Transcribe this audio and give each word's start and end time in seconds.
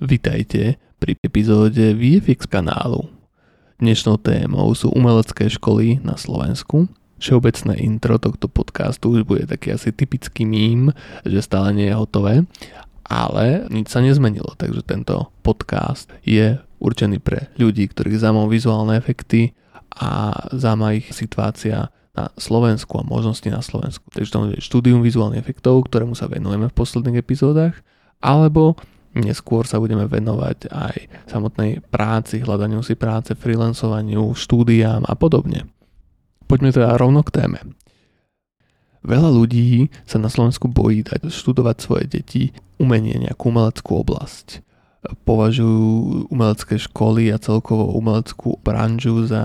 Vitajte 0.00 0.80
pri 0.96 1.12
epizóde 1.20 1.92
VFX 1.92 2.48
kanálu. 2.48 3.12
Dnešnou 3.84 4.16
témou 4.16 4.72
sú 4.72 4.88
umelecké 4.88 5.52
školy 5.52 6.00
na 6.00 6.16
Slovensku. 6.16 6.88
Všeobecné 7.20 7.76
intro 7.84 8.16
tohto 8.16 8.48
podcastu 8.48 9.12
už 9.12 9.28
bude 9.28 9.44
taký 9.44 9.76
asi 9.76 9.92
typický 9.92 10.48
mím, 10.48 10.88
že 11.28 11.44
stále 11.44 11.76
nie 11.76 11.92
je 11.92 12.00
hotové, 12.00 12.48
ale 13.04 13.68
nič 13.68 13.92
sa 13.92 14.00
nezmenilo, 14.00 14.56
takže 14.56 14.80
tento 14.88 15.36
podcast 15.44 16.08
je 16.24 16.56
určený 16.80 17.20
pre 17.20 17.52
ľudí, 17.60 17.84
ktorých 17.92 18.24
zaujímajú 18.24 18.48
vizuálne 18.48 18.96
efekty 18.96 19.52
a 20.00 20.32
zaujíma 20.56 20.96
ich 20.96 21.12
situácia 21.12 21.92
na 22.16 22.32
Slovensku 22.40 22.96
a 22.96 23.04
možnosti 23.04 23.52
na 23.52 23.60
Slovensku. 23.60 24.08
Takže 24.08 24.32
to 24.32 24.38
je 24.56 24.64
štúdium 24.64 25.04
vizuálnych 25.04 25.44
efektov, 25.44 25.84
ktorému 25.92 26.16
sa 26.16 26.24
venujeme 26.24 26.72
v 26.72 26.78
posledných 26.80 27.20
epizódach, 27.20 27.76
alebo 28.24 28.80
Neskôr 29.10 29.66
sa 29.66 29.82
budeme 29.82 30.06
venovať 30.06 30.70
aj 30.70 30.96
samotnej 31.26 31.82
práci, 31.82 32.46
hľadaniu 32.46 32.78
si 32.86 32.94
práce, 32.94 33.34
freelancovaniu, 33.34 34.38
štúdiám 34.38 35.02
a 35.02 35.18
podobne. 35.18 35.66
Poďme 36.46 36.70
teda 36.70 36.94
rovno 36.94 37.26
k 37.26 37.34
téme. 37.42 37.60
Veľa 39.02 39.32
ľudí 39.32 39.90
sa 40.06 40.22
na 40.22 40.30
Slovensku 40.30 40.70
bojí 40.70 41.02
dať 41.02 41.32
študovať 41.32 41.76
svoje 41.80 42.04
deti 42.06 42.42
umenie, 42.78 43.16
nejakú 43.18 43.50
umeleckú 43.50 43.98
oblasť. 43.98 44.62
Považujú 45.24 46.28
umelecké 46.28 46.76
školy 46.76 47.32
a 47.32 47.40
celkovo 47.40 47.96
umeleckú 47.96 48.60
branžu 48.60 49.24
za 49.24 49.42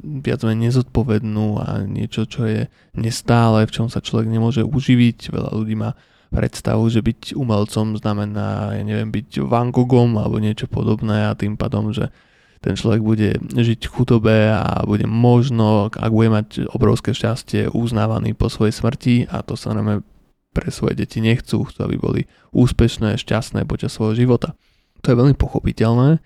viac 0.00 0.40
menej 0.46 0.70
nezodpovednú 0.70 1.58
a 1.58 1.82
niečo, 1.82 2.24
čo 2.30 2.46
je 2.46 2.70
nestále, 2.94 3.66
v 3.66 3.74
čom 3.74 3.86
sa 3.90 3.98
človek 3.98 4.30
nemôže 4.30 4.62
uživiť. 4.62 5.34
Veľa 5.34 5.50
ľudí 5.58 5.74
má 5.74 5.98
predstavu, 6.36 6.84
že 6.92 7.00
byť 7.00 7.32
umelcom 7.32 7.96
znamená, 7.96 8.76
ja 8.76 8.84
neviem, 8.84 9.08
byť 9.08 9.40
Van 9.48 9.72
Goghom 9.72 10.20
alebo 10.20 10.36
niečo 10.36 10.68
podobné 10.68 11.32
a 11.32 11.32
tým 11.32 11.56
pádom, 11.56 11.96
že 11.96 12.12
ten 12.60 12.76
človek 12.76 13.00
bude 13.00 13.30
žiť 13.40 13.80
v 13.88 13.94
chudobe 13.96 14.52
a 14.52 14.84
bude 14.84 15.08
možno, 15.08 15.88
ak 15.88 16.12
bude 16.12 16.28
mať 16.28 16.68
obrovské 16.76 17.16
šťastie, 17.16 17.72
uznávaný 17.72 18.36
po 18.36 18.52
svojej 18.52 18.76
smrti 18.76 19.16
a 19.32 19.40
to 19.40 19.56
sa 19.56 19.72
nám 19.72 20.04
pre 20.52 20.68
svoje 20.72 20.96
deti 20.96 21.24
nechcú, 21.24 21.64
chcú, 21.68 21.78
aby 21.84 21.96
boli 21.96 22.20
úspešné, 22.52 23.16
šťastné 23.20 23.68
počas 23.68 23.92
svojho 23.92 24.16
života. 24.16 24.56
To 25.04 25.12
je 25.12 25.20
veľmi 25.20 25.36
pochopiteľné, 25.36 26.20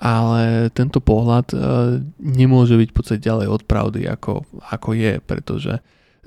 ale 0.00 0.72
tento 0.72 1.04
pohľad 1.04 1.46
e, 1.52 1.56
nemôže 2.20 2.76
byť 2.76 2.88
v 2.92 2.96
podstate 2.96 3.20
ďalej 3.20 3.48
od 3.48 3.62
pravdy, 3.68 4.08
ako, 4.08 4.48
ako 4.72 4.88
je, 4.96 5.20
pretože 5.20 5.72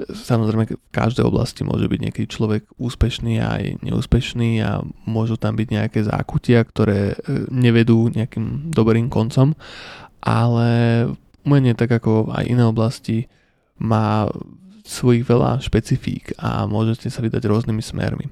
Samozrejme, 0.07 0.63
v 0.71 0.79
každej 0.95 1.27
oblasti 1.27 1.67
môže 1.67 1.91
byť 1.91 1.99
nejaký 1.99 2.23
človek 2.31 2.63
úspešný 2.79 3.43
aj 3.43 3.83
neúspešný 3.83 4.63
a 4.63 4.79
môžu 5.03 5.35
tam 5.35 5.59
byť 5.59 5.67
nejaké 5.67 5.99
zákutia, 6.07 6.63
ktoré 6.63 7.13
e, 7.13 7.15
nevedú 7.51 8.07
nejakým 8.07 8.71
dobrým 8.71 9.11
koncom, 9.11 9.59
ale 10.23 10.69
umenie 11.43 11.75
tak 11.75 11.91
ako 11.99 12.31
aj 12.31 12.47
iné 12.47 12.63
oblasti 12.63 13.27
má 13.79 14.31
svojich 14.87 15.27
veľa 15.27 15.61
špecifík 15.61 16.39
a 16.39 16.65
môžete 16.65 17.11
sa 17.11 17.19
vydať 17.19 17.45
rôznymi 17.45 17.83
smermi. 17.83 18.25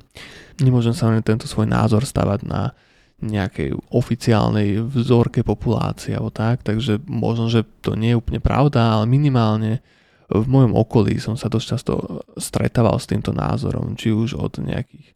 Nemôžem 0.63 0.95
sa 0.95 1.11
len 1.11 1.21
tento 1.21 1.45
svoj 1.45 1.69
názor 1.69 2.01
stavať 2.01 2.47
na 2.47 2.73
nejakej 3.17 3.73
oficiálnej 3.89 4.81
vzorke 4.81 5.41
populácie 5.41 6.13
alebo 6.13 6.29
tak, 6.29 6.61
takže 6.61 7.01
možno, 7.09 7.49
že 7.49 7.65
to 7.81 7.97
nie 7.97 8.13
je 8.13 8.19
úplne 8.21 8.41
pravda, 8.41 8.97
ale 8.97 9.09
minimálne 9.09 9.81
v 10.27 10.45
mojom 10.45 10.75
okolí 10.75 11.23
som 11.23 11.39
sa 11.39 11.47
dosť 11.47 11.67
často 11.67 11.93
stretával 12.35 12.99
s 12.99 13.07
týmto 13.07 13.31
názorom, 13.31 13.95
či 13.95 14.11
už 14.11 14.35
od 14.35 14.59
nejakých 14.59 15.15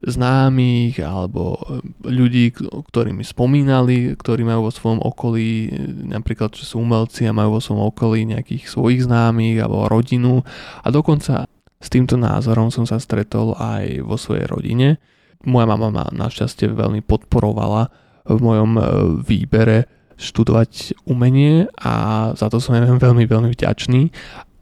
známych 0.00 0.96
alebo 1.04 1.60
ľudí, 2.04 2.56
ktorí 2.60 3.12
mi 3.12 3.20
spomínali, 3.20 4.16
ktorí 4.16 4.48
majú 4.48 4.68
vo 4.68 4.72
svojom 4.72 5.00
okolí, 5.04 5.68
napríklad, 6.08 6.56
že 6.56 6.64
sú 6.64 6.80
umelci 6.80 7.28
a 7.28 7.36
majú 7.36 7.60
vo 7.60 7.64
svojom 7.64 7.84
okolí 7.92 8.24
nejakých 8.24 8.64
svojich 8.68 9.04
známych 9.04 9.60
alebo 9.60 9.92
rodinu 9.92 10.40
a 10.80 10.88
dokonca 10.88 11.44
s 11.80 11.88
týmto 11.88 12.16
názorom 12.16 12.72
som 12.72 12.84
sa 12.84 13.00
stretol 13.00 13.56
aj 13.56 14.04
vo 14.04 14.20
svojej 14.20 14.44
rodine. 14.48 15.00
Moja 15.48 15.64
mama 15.64 15.88
ma 15.88 16.04
našťastie 16.12 16.68
veľmi 16.68 17.00
podporovala 17.00 17.88
v 18.28 18.36
mojom 18.36 18.70
e, 18.76 18.82
výbere 19.24 19.88
študovať 20.20 21.00
umenie 21.08 21.72
a 21.80 22.28
za 22.36 22.52
to 22.52 22.60
som 22.60 22.76
ja 22.76 22.84
veľmi, 22.88 23.24
veľmi 23.24 23.48
vďačný 23.52 24.12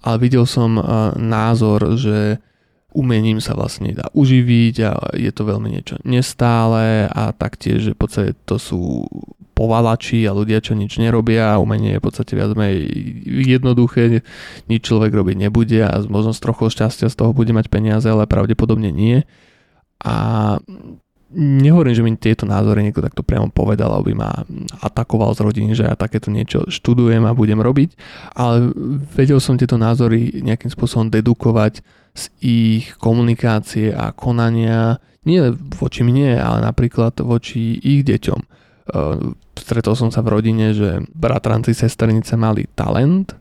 ale 0.08 0.16
videl 0.24 0.48
som 0.48 0.80
názor, 1.20 2.00
že 2.00 2.40
umením 2.96 3.44
sa 3.44 3.52
vlastne 3.52 3.92
dá 3.92 4.08
uživiť 4.16 4.76
a 4.88 4.92
je 5.12 5.28
to 5.28 5.44
veľmi 5.44 5.68
niečo 5.68 6.00
nestále 6.08 7.04
a 7.04 7.36
taktiež, 7.36 7.84
že 7.84 7.92
v 7.92 8.00
podstate 8.00 8.32
to 8.48 8.56
sú 8.56 9.04
povalači 9.52 10.24
a 10.24 10.32
ľudia, 10.32 10.64
čo 10.64 10.72
nič 10.72 10.96
nerobia 10.96 11.52
a 11.52 11.60
umenie 11.60 11.98
je 11.98 12.00
v 12.00 12.06
podstate 12.08 12.32
viac 12.32 12.54
menej 12.56 12.88
jednoduché, 13.26 14.24
nič 14.70 14.80
človek 14.86 15.12
robiť 15.12 15.36
nebude 15.36 15.84
a 15.84 16.00
možno 16.06 16.32
z 16.32 16.40
trochu 16.40 16.72
šťastia 16.72 17.12
z 17.12 17.18
toho 17.18 17.36
bude 17.36 17.52
mať 17.52 17.66
peniaze, 17.68 18.06
ale 18.08 18.30
pravdepodobne 18.30 18.88
nie. 18.94 19.26
A 19.98 20.16
nehovorím, 21.34 21.94
že 21.94 22.04
mi 22.04 22.12
tieto 22.16 22.48
názory 22.48 22.80
niekto 22.80 23.04
takto 23.04 23.20
priamo 23.20 23.52
povedal, 23.52 23.92
aby 24.00 24.16
ma 24.16 24.32
atakoval 24.80 25.36
z 25.36 25.40
rodiny, 25.44 25.70
že 25.76 25.84
ja 25.84 25.94
takéto 25.94 26.32
niečo 26.32 26.64
študujem 26.68 27.24
a 27.28 27.36
budem 27.36 27.60
robiť, 27.60 27.94
ale 28.32 28.72
vedel 29.12 29.36
som 29.38 29.60
tieto 29.60 29.76
názory 29.76 30.40
nejakým 30.40 30.72
spôsobom 30.72 31.12
dedukovať 31.12 31.84
z 32.16 32.24
ich 32.40 32.96
komunikácie 32.96 33.92
a 33.92 34.10
konania, 34.16 34.98
nie 35.28 35.52
voči 35.76 36.00
mne, 36.00 36.40
ale 36.40 36.64
napríklad 36.64 37.20
voči 37.20 37.76
ich 37.76 38.02
deťom. 38.08 38.40
Stretol 39.52 39.94
som 39.94 40.08
sa 40.08 40.24
v 40.24 40.32
rodine, 40.32 40.72
že 40.72 41.04
bratranci, 41.12 41.76
sestrnice 41.76 42.40
mali 42.40 42.64
talent 42.72 43.36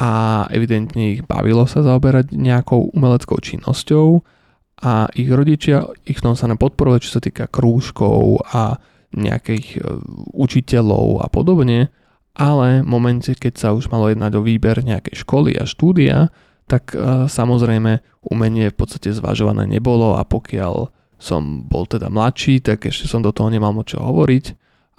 a 0.00 0.44
evidentne 0.48 1.16
ich 1.16 1.22
bavilo 1.24 1.68
sa 1.68 1.84
zaoberať 1.84 2.32
nejakou 2.32 2.92
umeleckou 2.96 3.36
činnosťou, 3.36 4.24
a 4.76 5.08
ich 5.16 5.28
rodičia 5.32 5.88
ich 6.04 6.20
tom 6.20 6.36
sa 6.36 6.48
podporovali, 6.52 7.00
čo 7.00 7.16
sa 7.16 7.24
týka 7.24 7.48
krúžkov 7.48 8.44
a 8.52 8.76
nejakých 9.16 9.66
e, 9.76 9.80
učiteľov 10.36 11.24
a 11.24 11.26
podobne, 11.32 11.88
ale 12.36 12.84
v 12.84 12.88
momente, 12.88 13.32
keď 13.32 13.54
sa 13.56 13.68
už 13.72 13.88
malo 13.88 14.12
jednať 14.12 14.32
o 14.36 14.44
výber 14.44 14.84
nejakej 14.84 15.24
školy 15.24 15.56
a 15.56 15.64
štúdia, 15.64 16.28
tak 16.68 16.92
e, 16.92 17.24
samozrejme 17.24 18.04
umenie 18.28 18.68
v 18.68 18.76
podstate 18.76 19.16
zvažované 19.16 19.64
nebolo 19.64 20.20
a 20.20 20.22
pokiaľ 20.28 20.92
som 21.16 21.64
bol 21.64 21.88
teda 21.88 22.12
mladší, 22.12 22.60
tak 22.60 22.84
ešte 22.84 23.08
som 23.08 23.24
do 23.24 23.32
toho 23.32 23.48
nemal 23.48 23.72
moc 23.72 23.88
čo 23.88 24.04
hovoriť, 24.04 24.44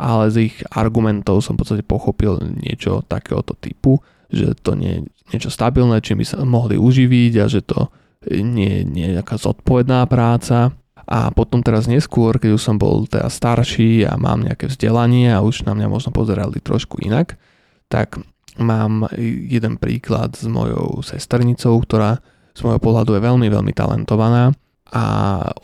ale 0.02 0.34
z 0.34 0.50
ich 0.50 0.56
argumentov 0.74 1.46
som 1.46 1.54
v 1.54 1.62
podstate 1.62 1.84
pochopil 1.86 2.42
niečo 2.42 3.06
takéhoto 3.06 3.54
typu, 3.54 4.02
že 4.34 4.58
to 4.58 4.74
nie 4.74 4.98
je 4.98 5.02
niečo 5.38 5.50
stabilné, 5.54 6.02
čím 6.02 6.24
by 6.24 6.26
sa 6.26 6.42
mohli 6.42 6.80
uživiť 6.80 7.34
a 7.38 7.46
že 7.46 7.62
to 7.62 7.94
nie, 8.32 8.84
nie 8.84 9.16
nejaká 9.16 9.40
zodpovedná 9.40 10.06
práca. 10.08 10.76
A 11.08 11.32
potom 11.32 11.64
teraz 11.64 11.88
neskôr, 11.88 12.36
keď 12.36 12.60
už 12.60 12.62
som 12.68 12.76
bol 12.76 13.08
teda 13.08 13.32
starší 13.32 14.04
a 14.04 14.20
mám 14.20 14.44
nejaké 14.44 14.68
vzdelanie 14.68 15.32
a 15.32 15.40
už 15.40 15.64
na 15.64 15.72
mňa 15.72 15.88
možno 15.88 16.12
pozerali 16.12 16.60
trošku 16.60 17.00
inak, 17.00 17.40
tak 17.88 18.20
mám 18.60 19.08
jeden 19.48 19.80
príklad 19.80 20.36
s 20.36 20.44
mojou 20.44 21.00
sesternicou, 21.00 21.80
ktorá 21.80 22.20
z 22.52 22.60
môjho 22.60 22.84
pohľadu 22.84 23.16
je 23.16 23.22
veľmi, 23.24 23.48
veľmi 23.48 23.72
talentovaná 23.72 24.52
a 24.92 25.04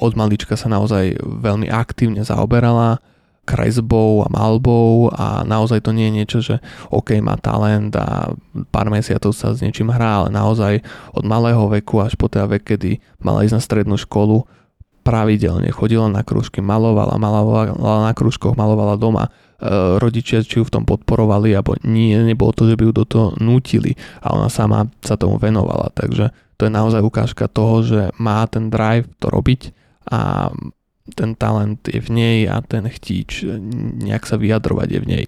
od 0.04 0.14
malička 0.20 0.60
sa 0.60 0.68
naozaj 0.68 1.20
veľmi 1.20 1.72
aktívne 1.72 2.24
zaoberala 2.24 3.00
kresbou 3.44 4.24
a 4.24 4.32
malbou 4.32 5.12
a 5.12 5.44
naozaj 5.44 5.84
to 5.84 5.92
nie 5.92 6.08
je 6.08 6.16
niečo, 6.16 6.40
že 6.40 6.56
OK, 6.96 7.20
má 7.20 7.36
talent 7.36 7.92
a 8.00 8.32
pár 8.72 8.88
mesiacov 8.88 9.36
sa 9.36 9.52
s 9.52 9.60
niečím 9.60 9.92
hrá, 9.92 10.24
ale 10.24 10.30
naozaj 10.32 10.80
od 11.12 11.24
malého 11.28 11.68
veku 11.68 12.00
až 12.00 12.16
po 12.16 12.32
teda 12.32 12.48
vek, 12.48 12.64
kedy 12.76 13.04
mala 13.20 13.44
ísť 13.44 13.56
na 13.60 13.62
strednú 13.62 13.96
školu, 14.00 14.48
pravidelne 15.04 15.68
chodila 15.76 16.08
na 16.08 16.24
krúžky, 16.24 16.64
malovala, 16.64 17.20
malovala 17.20 18.08
na 18.08 18.14
krúžkoch, 18.16 18.56
malovala 18.56 18.96
doma. 18.96 19.28
E, 19.28 20.00
rodičia 20.00 20.40
či 20.40 20.60
ju 20.60 20.64
v 20.64 20.74
tom 20.80 20.88
podporovali, 20.88 21.52
alebo 21.52 21.76
nie, 21.84 22.16
nebolo 22.16 22.56
to, 22.56 22.64
že 22.72 22.80
by 22.80 22.88
ju 22.88 22.92
do 22.96 23.04
toho 23.04 23.28
nútili 23.44 24.00
a 24.24 24.32
ona 24.32 24.48
sama 24.48 24.88
sa 25.04 25.20
tomu 25.20 25.36
venovala. 25.36 25.92
Takže 25.92 26.32
to 26.56 26.68
je 26.68 26.72
naozaj 26.72 27.04
ukážka 27.04 27.52
toho, 27.52 27.84
že 27.84 28.02
má 28.16 28.48
ten 28.48 28.72
drive 28.72 29.12
to 29.20 29.28
robiť 29.28 29.76
a 30.08 30.52
ten 31.12 31.36
talent 31.36 31.84
je 31.84 32.00
v 32.00 32.10
nej 32.16 32.38
a 32.48 32.64
ten 32.64 32.88
chtíč 32.88 33.44
nejak 34.00 34.24
sa 34.24 34.40
vyjadrovať 34.40 34.88
je 34.88 35.00
v 35.04 35.10
nej. 35.10 35.26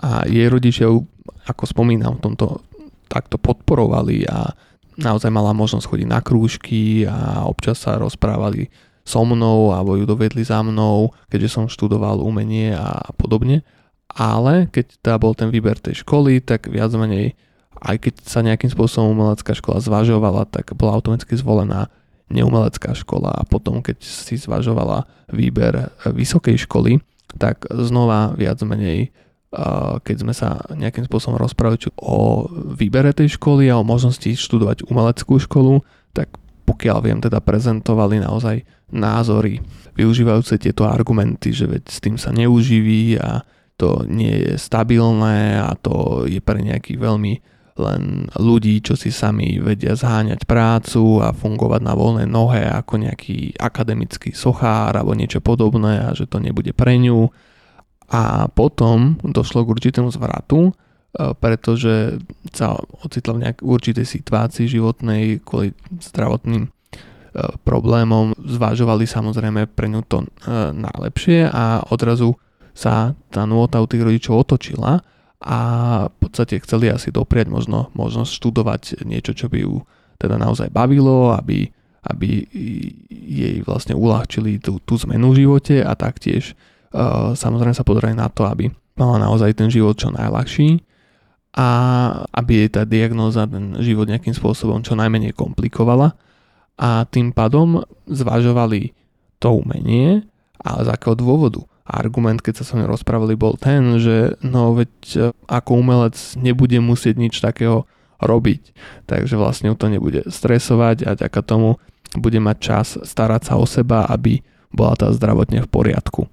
A 0.00 0.24
jej 0.24 0.48
rodičia, 0.48 0.88
ako 1.44 1.64
spomínam, 1.68 2.16
v 2.16 2.32
tomto 2.32 2.64
takto 3.12 3.36
podporovali 3.36 4.24
a 4.24 4.56
naozaj 4.96 5.28
mala 5.28 5.52
možnosť 5.52 5.84
chodiť 5.84 6.08
na 6.08 6.20
krúžky 6.24 7.04
a 7.04 7.44
občas 7.44 7.84
sa 7.84 8.00
rozprávali 8.00 8.72
so 9.08 9.24
mnou 9.24 9.72
alebo 9.72 9.96
ju 9.96 10.04
dovedli 10.04 10.44
za 10.44 10.60
mnou, 10.60 11.16
keďže 11.32 11.48
som 11.48 11.64
študoval 11.72 12.20
umenie 12.20 12.76
a 12.76 13.08
podobne. 13.16 13.64
Ale 14.08 14.68
keď 14.68 15.00
teda 15.00 15.16
bol 15.20 15.32
ten 15.32 15.48
výber 15.48 15.76
tej 15.80 16.04
školy, 16.04 16.40
tak 16.44 16.68
viac 16.68 16.92
menej, 16.92 17.36
aj 17.80 17.96
keď 18.00 18.14
sa 18.24 18.40
nejakým 18.44 18.68
spôsobom 18.68 19.16
umelecká 19.16 19.56
škola 19.56 19.80
zvažovala, 19.80 20.48
tak 20.48 20.76
bola 20.76 20.96
automaticky 20.96 21.36
zvolená 21.36 21.88
neumelecká 22.28 22.92
škola 22.92 23.32
a 23.32 23.46
potom, 23.48 23.80
keď 23.80 24.04
si 24.04 24.36
zvažovala 24.36 25.08
výber 25.32 25.92
vysokej 26.04 26.68
školy, 26.68 27.00
tak 27.36 27.68
znova 27.68 28.36
viac 28.36 28.60
menej 28.64 29.12
keď 30.04 30.16
sme 30.20 30.34
sa 30.36 30.60
nejakým 30.76 31.08
spôsobom 31.08 31.40
rozprávali 31.40 31.88
o 31.96 32.44
výbere 32.76 33.16
tej 33.16 33.40
školy 33.40 33.72
a 33.72 33.80
o 33.80 33.86
možnosti 33.86 34.36
študovať 34.36 34.84
umeleckú 34.84 35.40
školu, 35.40 35.80
tak 36.12 36.36
pokiaľ 36.68 36.98
viem, 37.00 37.18
teda 37.24 37.40
prezentovali 37.40 38.20
naozaj 38.20 38.60
názory 38.92 39.64
využívajúce 39.96 40.60
tieto 40.60 40.84
argumenty, 40.84 41.56
že 41.56 41.64
veď 41.64 41.82
s 41.88 41.98
tým 42.04 42.20
sa 42.20 42.28
neuživí 42.28 43.16
a 43.16 43.40
to 43.80 44.04
nie 44.04 44.36
je 44.36 44.60
stabilné 44.60 45.56
a 45.64 45.72
to 45.80 46.28
je 46.28 46.44
pre 46.44 46.60
nejakých 46.60 47.00
veľmi 47.00 47.40
len 47.78 48.26
ľudí, 48.34 48.82
čo 48.82 48.98
si 48.98 49.14
sami 49.14 49.62
vedia 49.62 49.94
zháňať 49.94 50.44
prácu 50.44 51.22
a 51.22 51.30
fungovať 51.30 51.80
na 51.80 51.94
voľnej 51.94 52.28
nohe 52.28 52.66
ako 52.66 52.98
nejaký 52.98 53.54
akademický 53.56 54.34
sochár 54.34 54.98
alebo 54.98 55.14
niečo 55.14 55.38
podobné 55.38 56.02
a 56.02 56.12
že 56.12 56.26
to 56.26 56.42
nebude 56.42 56.74
pre 56.74 56.98
ňu. 56.98 57.30
A 58.08 58.48
potom 58.50 59.20
došlo 59.22 59.62
k 59.62 59.72
určitému 59.72 60.08
zvratu, 60.10 60.68
e, 60.68 60.72
pretože 61.36 62.18
sa 62.50 62.74
ocitla 63.04 63.32
v 63.36 63.42
nejakej 63.46 63.64
určitej 63.64 64.06
situácii 64.08 64.64
životnej 64.64 65.44
kvôli 65.44 65.76
zdravotným 66.00 66.66
e, 66.66 66.70
problémom. 67.62 68.32
Zvážovali 68.40 69.04
samozrejme 69.04 69.68
pre 69.70 69.92
ňu 69.92 70.00
to 70.08 70.24
e, 70.24 70.26
najlepšie 70.72 71.52
a 71.52 71.84
odrazu 71.92 72.34
sa 72.72 73.12
tá 73.28 73.44
nôta 73.44 73.82
u 73.82 73.86
tých 73.86 74.02
rodičov 74.02 74.46
otočila 74.48 75.04
a 75.38 75.58
v 76.10 76.16
podstate 76.18 76.58
chceli 76.66 76.90
asi 76.90 77.14
dopriať 77.14 77.46
možno 77.46 77.94
možnosť 77.94 78.30
študovať 78.34 78.82
niečo, 79.06 79.38
čo 79.38 79.46
by 79.46 79.58
ju 79.62 79.86
teda 80.18 80.34
naozaj 80.34 80.74
bavilo, 80.74 81.30
aby, 81.30 81.70
aby 82.10 82.42
jej 83.06 83.62
vlastne 83.62 83.94
uľahčili 83.94 84.58
tú, 84.58 84.82
tú 84.82 84.98
zmenu 85.06 85.30
v 85.30 85.46
živote 85.46 85.78
a 85.78 85.94
taktiež 85.94 86.58
uh, 86.90 87.38
samozrejme 87.38 87.70
sa 87.70 87.86
podarili 87.86 88.18
na 88.18 88.26
to, 88.26 88.50
aby 88.50 88.66
mala 88.98 89.22
naozaj 89.22 89.54
ten 89.54 89.70
život 89.70 89.94
čo 89.94 90.10
najľahší 90.10 90.82
a 91.54 91.68
aby 92.34 92.66
jej 92.66 92.70
tá 92.74 92.82
diagnóza 92.82 93.46
ten 93.46 93.78
život 93.78 94.10
nejakým 94.10 94.34
spôsobom 94.34 94.82
čo 94.82 94.98
najmenej 94.98 95.38
komplikovala 95.38 96.18
a 96.78 97.06
tým 97.06 97.30
pádom 97.30 97.82
zvažovali 98.10 98.94
to 99.38 99.54
umenie, 99.54 100.26
ale 100.58 100.80
z 100.82 100.88
akého 100.90 101.14
dôvodu 101.14 101.62
argument, 101.88 102.44
keď 102.44 102.60
sa 102.60 102.64
so 102.68 102.76
mnou 102.76 102.92
rozprávali, 102.92 103.34
bol 103.34 103.56
ten, 103.56 103.96
že 103.96 104.36
no 104.44 104.76
veď 104.76 104.92
e, 105.16 105.18
ako 105.48 105.80
umelec 105.80 106.16
nebude 106.36 106.76
musieť 106.84 107.16
nič 107.16 107.40
takého 107.40 107.88
robiť. 108.20 108.76
Takže 109.08 109.40
vlastne 109.40 109.72
to 109.72 109.88
nebude 109.88 110.28
stresovať 110.28 111.08
a 111.08 111.16
ďaká 111.16 111.40
tomu 111.40 111.80
bude 112.16 112.38
mať 112.40 112.56
čas 112.60 112.86
starať 113.00 113.42
sa 113.48 113.54
o 113.56 113.64
seba, 113.64 114.04
aby 114.04 114.44
bola 114.72 114.94
tá 114.96 115.08
zdravotne 115.12 115.64
v 115.64 115.68
poriadku. 115.68 116.28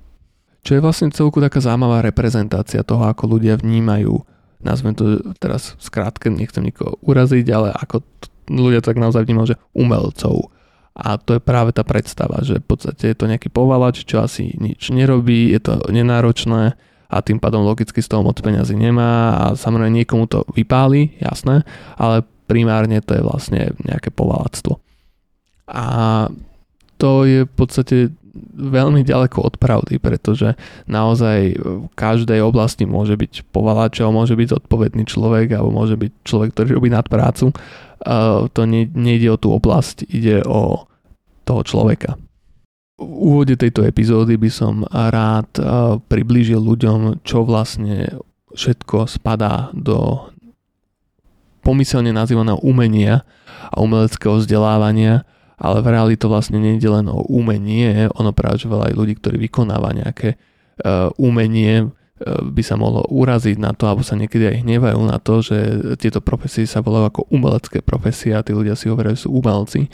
Čo 0.66 0.72
je 0.76 0.84
vlastne 0.84 1.14
celku 1.14 1.38
taká 1.40 1.62
zaujímavá 1.62 2.02
reprezentácia 2.02 2.82
toho, 2.82 3.06
ako 3.06 3.38
ľudia 3.38 3.56
vnímajú, 3.62 4.18
nazvem 4.66 4.98
to 4.98 5.22
teraz 5.38 5.78
skrátke, 5.78 6.34
nechcem 6.34 6.66
nikoho 6.66 6.98
uraziť, 7.06 7.46
ale 7.54 7.70
ako 7.70 8.02
ľudia 8.50 8.82
tak 8.82 8.98
naozaj 8.98 9.30
vnímajú, 9.30 9.54
že 9.54 9.62
umelcov. 9.78 10.50
A 10.96 11.20
to 11.20 11.36
je 11.36 11.42
práve 11.44 11.76
tá 11.76 11.84
predstava, 11.84 12.40
že 12.40 12.64
v 12.64 12.68
podstate 12.72 13.12
je 13.12 13.18
to 13.20 13.28
nejaký 13.28 13.52
povalač, 13.52 14.08
čo 14.08 14.24
asi 14.24 14.56
nič 14.56 14.96
nerobí, 14.96 15.52
je 15.52 15.60
to 15.60 15.74
nenáročné 15.92 16.80
a 17.12 17.18
tým 17.22 17.38
pádom 17.38 17.68
logicky 17.68 18.00
z 18.00 18.10
toho 18.10 18.24
moc 18.24 18.40
peňazí 18.40 18.74
nemá 18.74 19.36
a 19.36 19.44
samozrejme 19.60 19.92
niekomu 19.92 20.26
to 20.26 20.48
vypáli, 20.56 21.20
jasné, 21.20 21.68
ale 22.00 22.24
primárne 22.48 23.04
to 23.04 23.12
je 23.12 23.22
vlastne 23.22 23.76
nejaké 23.84 24.10
povalactvo. 24.10 24.80
A 25.68 25.86
to 26.96 27.28
je 27.28 27.44
v 27.44 27.54
podstate 27.54 27.98
veľmi 28.56 29.08
ďaleko 29.08 29.40
od 29.42 29.56
pravdy, 29.56 29.98
pretože 29.98 30.60
naozaj 30.86 31.56
v 31.56 31.88
každej 31.96 32.44
oblasti 32.44 32.84
môže 32.84 33.16
byť 33.16 33.48
povalačov, 33.56 34.12
môže 34.12 34.36
byť 34.36 34.60
zodpovedný 34.60 35.08
človek 35.08 35.56
alebo 35.56 35.72
môže 35.72 35.96
byť 35.96 36.12
človek, 36.28 36.50
ktorý 36.52 36.70
robí 36.78 36.90
nadprácu 36.92 37.56
Uh, 38.06 38.46
to 38.54 38.70
ne, 38.70 38.86
nejde 38.94 39.34
o 39.34 39.42
tú 39.42 39.50
oblasť, 39.56 40.06
ide 40.12 40.46
o 40.46 40.86
toho 41.42 41.62
človeka. 41.66 42.22
V 43.02 43.08
úvode 43.08 43.58
tejto 43.58 43.82
epizódy 43.82 44.38
by 44.38 44.50
som 44.54 44.86
rád 44.86 45.50
uh, 45.58 45.98
priblížil 46.06 46.62
ľuďom, 46.62 47.26
čo 47.26 47.42
vlastne 47.42 48.22
všetko 48.54 49.10
spadá 49.10 49.74
do 49.74 50.28
pomyselne 51.66 52.14
nazývaného 52.14 52.62
umenia 52.62 53.26
a 53.74 53.82
umeleckého 53.82 54.38
vzdelávania, 54.38 55.26
ale 55.56 55.80
v 55.84 55.88
reáli 55.92 56.16
to 56.20 56.28
vlastne 56.28 56.60
nejde 56.60 56.88
len 56.88 57.08
o 57.08 57.24
umenie, 57.32 58.12
ono 58.16 58.36
práve 58.36 58.62
že 58.62 58.72
veľa 58.72 58.92
aj 58.92 58.96
ľudí, 58.96 59.14
ktorí 59.20 59.40
vykonáva 59.40 59.96
nejaké 59.96 60.36
uh, 60.36 61.10
umenie, 61.16 61.92
by 62.24 62.64
sa 62.64 62.80
mohlo 62.80 63.04
uraziť 63.12 63.60
na 63.60 63.76
to, 63.76 63.92
alebo 63.92 64.00
sa 64.00 64.16
niekedy 64.16 64.48
aj 64.48 64.64
hnevajú 64.64 65.00
na 65.04 65.20
to, 65.20 65.44
že 65.44 65.58
tieto 66.00 66.24
profesie 66.24 66.64
sa 66.64 66.80
volajú 66.80 67.12
ako 67.12 67.22
umelecké 67.28 67.84
profesie 67.84 68.32
a 68.32 68.40
tí 68.40 68.56
ľudia 68.56 68.80
si 68.80 68.88
hovoria, 68.88 69.12
že 69.12 69.28
sú 69.28 69.36
umelci. 69.36 69.92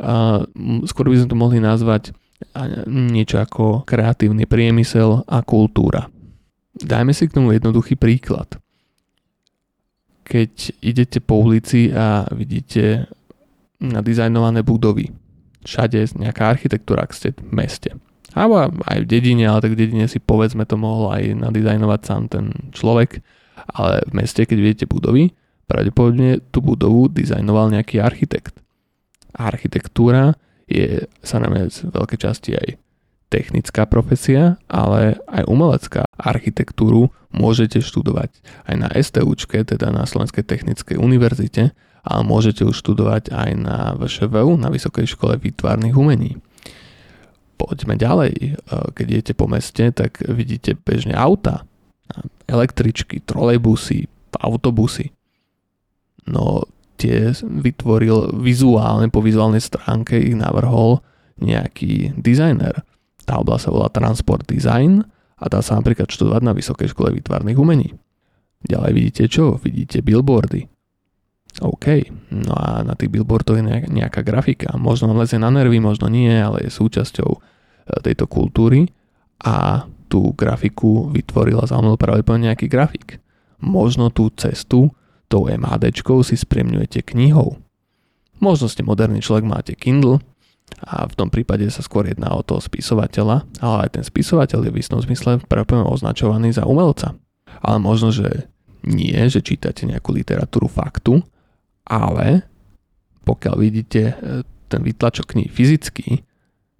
A 0.00 0.40
skôr 0.88 1.12
by 1.12 1.20
sme 1.20 1.28
to 1.28 1.36
mohli 1.36 1.60
nazvať 1.60 2.16
niečo 2.88 3.36
ako 3.44 3.84
kreatívny 3.84 4.48
priemysel 4.48 5.28
a 5.28 5.44
kultúra. 5.44 6.08
Dajme 6.72 7.12
si 7.12 7.28
k 7.28 7.36
tomu 7.36 7.52
jednoduchý 7.52 8.00
príklad. 8.00 8.48
Keď 10.24 10.80
idete 10.80 11.20
po 11.20 11.44
ulici 11.44 11.92
a 11.92 12.24
vidíte 12.32 13.12
nadizajnované 13.78 14.66
budovy, 14.66 15.14
všade 15.62 16.18
nejaká 16.18 16.50
architektúra, 16.50 17.06
ak 17.06 17.14
ste 17.14 17.34
v 17.34 17.52
meste– 17.54 17.90
alebo 18.36 18.68
aj 18.84 18.98
v 19.02 19.10
dedine, 19.10 19.48
ale 19.48 19.64
tak 19.64 19.72
v 19.72 19.80
dedine 19.88 20.04
si 20.04 20.20
povedzme 20.20 20.68
to 20.68 20.76
mohol 20.76 21.08
aj 21.10 21.32
nadizajnovať 21.32 22.00
sám 22.04 22.22
ten 22.28 22.52
človek, 22.76 23.24
ale 23.72 24.04
v 24.04 24.12
meste, 24.20 24.44
keď 24.44 24.58
vidíte 24.60 24.86
budovy, 24.86 25.32
pravdepodobne 25.64 26.44
tú 26.52 26.60
budovu 26.60 27.08
dizajnoval 27.08 27.72
nejaký 27.72 28.00
architekt. 28.00 28.60
Architektúra 29.32 30.36
je 30.68 31.08
sa 31.24 31.40
z 31.42 31.88
veľkej 31.88 32.18
časti 32.20 32.52
aj 32.56 32.76
technická 33.28 33.84
profesia, 33.84 34.56
ale 34.68 35.20
aj 35.28 35.44
umelecká. 35.48 36.04
Architektúru 36.16 37.12
môžete 37.32 37.84
študovať 37.84 38.32
aj 38.68 38.76
na 38.76 38.88
STUčke, 38.88 39.64
teda 39.64 39.92
na 39.92 40.08
Slovenskej 40.08 40.44
technickej 40.44 40.96
univerzite, 40.96 41.76
ale 42.02 42.22
môžete 42.26 42.66
ju 42.66 42.72
študovať 42.74 43.32
aj 43.32 43.50
na 43.58 43.78
VŠVU, 43.98 44.58
na 44.58 44.68
Vysokej 44.70 45.06
škole 45.10 45.38
výtvarných 45.38 45.96
umení 45.96 46.38
poďme 47.58 47.98
ďalej. 47.98 48.34
E, 48.38 48.50
keď 48.94 49.06
idete 49.10 49.32
po 49.34 49.50
meste, 49.50 49.90
tak 49.90 50.22
vidíte 50.22 50.78
bežne 50.78 51.18
auta, 51.18 51.66
električky, 52.46 53.20
trolejbusy, 53.26 54.06
autobusy. 54.38 55.10
No 56.30 56.64
tie 56.96 57.34
vytvoril 57.42 58.38
vizuálne, 58.38 59.10
po 59.10 59.20
vizuálnej 59.20 59.60
stránke 59.60 60.16
ich 60.16 60.38
navrhol 60.38 61.02
nejaký 61.42 62.14
dizajner. 62.16 62.86
Tá 63.26 63.42
oblasť 63.42 63.68
sa 63.68 63.74
volá 63.74 63.88
Transport 63.92 64.48
Design 64.48 65.04
a 65.38 65.44
dá 65.46 65.60
sa 65.60 65.76
napríklad 65.76 66.08
študovať 66.08 66.42
na 66.42 66.56
Vysokej 66.56 66.94
škole 66.94 67.12
výtvarných 67.20 67.58
umení. 67.60 67.92
Ďalej 68.64 68.90
vidíte 68.94 69.24
čo? 69.30 69.60
Vidíte 69.60 70.02
billboardy. 70.02 70.77
OK, 71.58 71.86
no 72.30 72.54
a 72.54 72.86
na 72.86 72.94
tých 72.94 73.10
billboardoch 73.10 73.58
je 73.58 73.64
nejaká 73.90 74.22
grafika. 74.22 74.78
Možno 74.78 75.10
lezie 75.18 75.42
na 75.42 75.50
nervy, 75.50 75.82
možno 75.82 76.06
nie, 76.06 76.30
ale 76.30 76.66
je 76.66 76.70
súčasťou 76.70 77.30
e, 77.34 77.38
tejto 78.02 78.30
kultúry 78.30 78.86
a 79.42 79.86
tú 80.06 80.32
grafiku 80.38 81.10
vytvorila 81.10 81.66
za 81.66 81.82
mnou 81.82 81.98
pravdepodobne 81.98 82.50
nejaký 82.50 82.70
grafik. 82.70 83.18
Možno 83.58 84.14
tú 84.14 84.30
cestu 84.38 84.94
tou 85.28 85.50
MHDčkou 85.50 86.24
si 86.24 86.38
spremňujete 86.38 87.04
knihou. 87.04 87.60
Možno 88.38 88.70
ste 88.70 88.86
moderný 88.86 89.20
človek, 89.20 89.44
máte 89.44 89.74
Kindle 89.74 90.22
a 90.78 91.10
v 91.10 91.14
tom 91.18 91.28
prípade 91.28 91.66
sa 91.74 91.82
skôr 91.82 92.06
jedná 92.06 92.32
o 92.32 92.46
toho 92.46 92.62
spisovateľa, 92.62 93.44
ale 93.58 93.76
aj 93.88 93.98
ten 93.98 94.04
spisovateľ 94.06 94.68
je 94.68 94.72
v 94.72 94.80
istom 94.80 95.02
zmysle 95.02 95.42
pravdepodobne 95.44 95.90
označovaný 95.90 96.54
za 96.54 96.64
umelca. 96.64 97.18
Ale 97.58 97.82
možno, 97.82 98.14
že 98.14 98.46
nie, 98.86 99.18
že 99.26 99.42
čítate 99.42 99.84
nejakú 99.84 100.14
literatúru 100.14 100.70
faktu, 100.70 101.18
ale 101.88 102.44
pokiaľ 103.24 103.54
vidíte 103.56 104.02
e, 104.12 104.14
ten 104.68 104.80
vytlačok 104.84 105.32
knihy 105.32 105.48
fyzicky, 105.48 106.22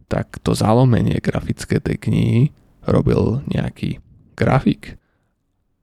tak 0.09 0.41
to 0.41 0.57
zalomenie 0.57 1.21
grafické 1.21 1.81
tej 1.81 2.01
knihy 2.01 2.41
robil 2.89 3.45
nejaký 3.49 4.01
grafik. 4.33 4.97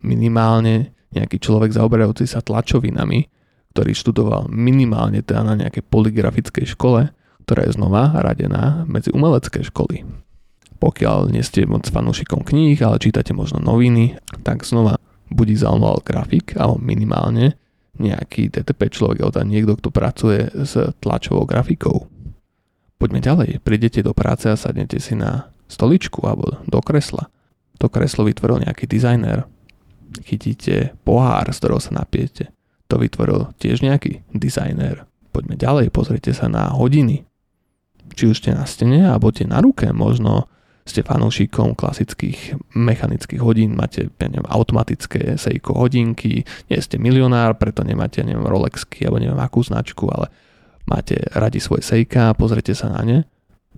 Minimálne 0.02 0.94
nejaký 1.14 1.38
človek 1.38 1.74
zaoberajúci 1.74 2.26
sa 2.26 2.42
tlačovinami, 2.42 3.30
ktorý 3.74 3.92
študoval 3.94 4.50
minimálne 4.50 5.22
teda 5.22 5.46
na 5.46 5.54
nejakej 5.58 5.86
poligrafickej 5.86 6.66
škole, 6.74 7.14
ktorá 7.46 7.70
je 7.70 7.78
znova 7.78 8.18
radená 8.18 8.88
medzi 8.90 9.14
umelecké 9.14 9.62
školy. 9.62 10.02
Pokiaľ 10.82 11.30
nie 11.32 11.46
ste 11.46 11.70
moc 11.70 11.88
fanúšikom 11.88 12.42
kníh, 12.42 12.78
ale 12.82 13.02
čítate 13.02 13.32
možno 13.32 13.62
noviny, 13.62 14.18
tak 14.42 14.66
znova 14.66 14.98
buď 15.30 15.66
zaujímal 15.66 16.02
grafik, 16.02 16.58
alebo 16.58 16.82
minimálne 16.82 17.58
nejaký 17.98 18.52
DTP 18.52 18.92
človek 18.92 19.24
alebo 19.24 19.44
niekto, 19.48 19.74
kto 19.80 19.90
pracuje 19.92 20.52
s 20.52 20.76
tlačovou 21.00 21.48
grafikou. 21.48 22.08
Poďme 22.96 23.20
ďalej. 23.20 23.60
Prídete 23.64 24.00
do 24.04 24.16
práce 24.16 24.48
a 24.48 24.60
sadnete 24.60 25.00
si 25.04 25.16
na 25.16 25.52
stoličku 25.68 26.24
alebo 26.24 26.60
do 26.68 26.80
kresla. 26.80 27.28
to 27.76 27.92
kreslo 27.92 28.24
vytvoril 28.24 28.64
nejaký 28.64 28.88
dizajner. 28.88 29.44
Chytíte 30.24 30.96
pohár, 31.04 31.52
z 31.52 31.60
ktorého 31.60 31.82
sa 31.84 31.92
napiete. 31.92 32.56
To 32.88 32.96
vytvoril 32.96 33.52
tiež 33.60 33.84
nejaký 33.84 34.24
dizajner. 34.32 35.04
Poďme 35.36 35.60
ďalej, 35.60 35.92
pozrite 35.92 36.32
sa 36.32 36.48
na 36.48 36.72
hodiny. 36.72 37.28
Či 38.16 38.32
už 38.32 38.40
ste 38.40 38.56
na 38.56 38.64
stene, 38.64 39.04
alebo 39.12 39.36
tie 39.36 39.44
na 39.44 39.60
ruke, 39.60 39.92
možno 39.92 40.48
ste 40.86 41.02
fanúšikom 41.02 41.74
klasických 41.74 42.62
mechanických 42.78 43.42
hodín, 43.42 43.74
máte 43.74 44.14
ja 44.22 44.28
neviem, 44.30 44.46
automatické 44.46 45.34
Seiko 45.34 45.74
hodinky, 45.74 46.46
nie 46.70 46.80
ste 46.80 47.02
milionár, 47.02 47.58
preto 47.58 47.82
nemáte 47.82 48.22
neviem, 48.22 48.46
Rolexky 48.46 49.02
alebo 49.02 49.18
neviem 49.18 49.42
akú 49.42 49.66
značku, 49.66 50.06
ale 50.14 50.30
máte 50.86 51.18
radi 51.34 51.58
svoje 51.58 51.82
Seika, 51.82 52.38
pozrite 52.38 52.78
sa 52.78 52.94
na 52.94 53.02
ne 53.02 53.18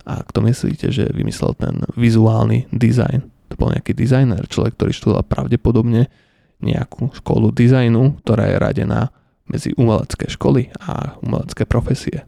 a 0.04 0.20
kto 0.22 0.44
myslíte, 0.44 0.92
že 0.92 1.10
vymyslel 1.16 1.56
ten 1.56 1.80
vizuálny 1.96 2.68
dizajn? 2.76 3.24
To 3.48 3.56
bol 3.56 3.72
nejaký 3.72 3.96
dizajner, 3.96 4.44
človek, 4.52 4.76
ktorý 4.76 4.92
študoval 4.92 5.24
pravdepodobne 5.26 6.12
nejakú 6.60 7.16
školu 7.16 7.56
dizajnu, 7.56 8.20
ktorá 8.22 8.52
je 8.52 8.58
radená 8.60 9.16
medzi 9.48 9.72
umelecké 9.80 10.28
školy 10.28 10.76
a 10.84 11.16
umelecké 11.24 11.64
profesie. 11.64 12.28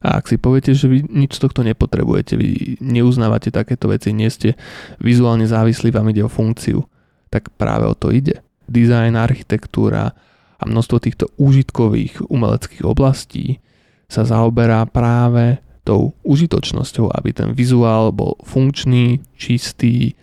A 0.00 0.16
ak 0.16 0.32
si 0.32 0.40
poviete, 0.40 0.72
že 0.72 0.88
vy 0.88 1.04
nič 1.04 1.36
z 1.36 1.44
tohto 1.44 1.60
nepotrebujete, 1.60 2.32
vy 2.40 2.80
neuznávate 2.80 3.52
takéto 3.52 3.92
veci, 3.92 4.16
nie 4.16 4.32
ste 4.32 4.56
vizuálne 4.96 5.44
závislí, 5.44 5.92
vám 5.92 6.08
ide 6.08 6.24
o 6.24 6.32
funkciu, 6.32 6.80
tak 7.28 7.52
práve 7.60 7.84
o 7.84 7.92
to 7.92 8.08
ide. 8.08 8.40
Design, 8.64 9.20
architektúra 9.20 10.16
a 10.56 10.62
množstvo 10.64 10.96
týchto 11.04 11.26
užitkových 11.36 12.32
umeleckých 12.32 12.84
oblastí 12.88 13.60
sa 14.08 14.24
zaoberá 14.24 14.88
práve 14.88 15.60
tou 15.84 16.16
užitočnosťou, 16.24 17.12
aby 17.12 17.30
ten 17.36 17.48
vizuál 17.52 18.12
bol 18.12 18.40
funkčný, 18.44 19.20
čistý 19.36 20.16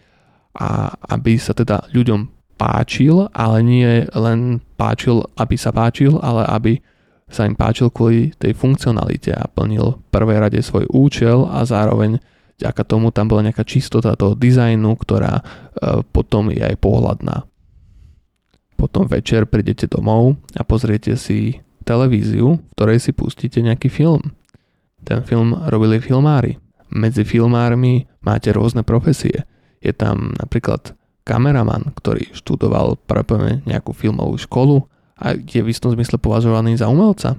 a 0.58 0.94
aby 1.14 1.38
sa 1.38 1.54
teda 1.54 1.86
ľuďom 1.94 2.30
páčil, 2.58 3.30
ale 3.30 3.62
nie 3.62 4.10
len 4.18 4.60
páčil, 4.76 5.22
aby 5.38 5.56
sa 5.58 5.70
páčil, 5.70 6.18
ale 6.18 6.44
aby 6.50 6.72
sa 7.28 7.44
im 7.44 7.56
páčil 7.56 7.92
kvôli 7.92 8.32
tej 8.40 8.56
funkcionalite 8.56 9.36
a 9.36 9.52
plnil 9.52 10.00
v 10.00 10.04
prvej 10.12 10.38
rade 10.40 10.60
svoj 10.64 10.88
účel 10.88 11.44
a 11.48 11.68
zároveň 11.68 12.24
vďaka 12.58 12.82
tomu 12.88 13.12
tam 13.12 13.28
bola 13.28 13.46
nejaká 13.52 13.68
čistota 13.68 14.16
toho 14.16 14.34
dizajnu, 14.34 14.96
ktorá 14.96 15.40
e, 15.40 15.44
potom 16.08 16.50
je 16.50 16.64
aj 16.64 16.76
pohľadná. 16.80 17.44
Potom 18.80 19.10
večer 19.10 19.50
prídete 19.50 19.90
domov 19.90 20.38
a 20.56 20.64
pozriete 20.64 21.18
si 21.20 21.60
televíziu, 21.84 22.60
v 22.60 22.72
ktorej 22.78 23.00
si 23.04 23.12
pustíte 23.12 23.60
nejaký 23.60 23.92
film. 23.92 24.36
Ten 25.04 25.24
film 25.24 25.56
robili 25.68 26.00
filmári. 26.04 26.60
Medzi 26.88 27.28
filmármi 27.28 28.08
máte 28.24 28.52
rôzne 28.56 28.84
profesie. 28.84 29.44
Je 29.84 29.92
tam 29.92 30.32
napríklad 30.40 30.96
kameraman, 31.28 31.92
ktorý 31.96 32.32
študoval 32.32 32.96
práve 33.04 33.60
nejakú 33.68 33.92
filmovú 33.92 34.40
školu 34.40 34.88
a 35.18 35.34
je 35.34 35.62
v 35.62 35.72
istom 35.74 35.90
zmysle 35.94 36.22
považovaný 36.22 36.78
za 36.78 36.88
umelca. 36.88 37.38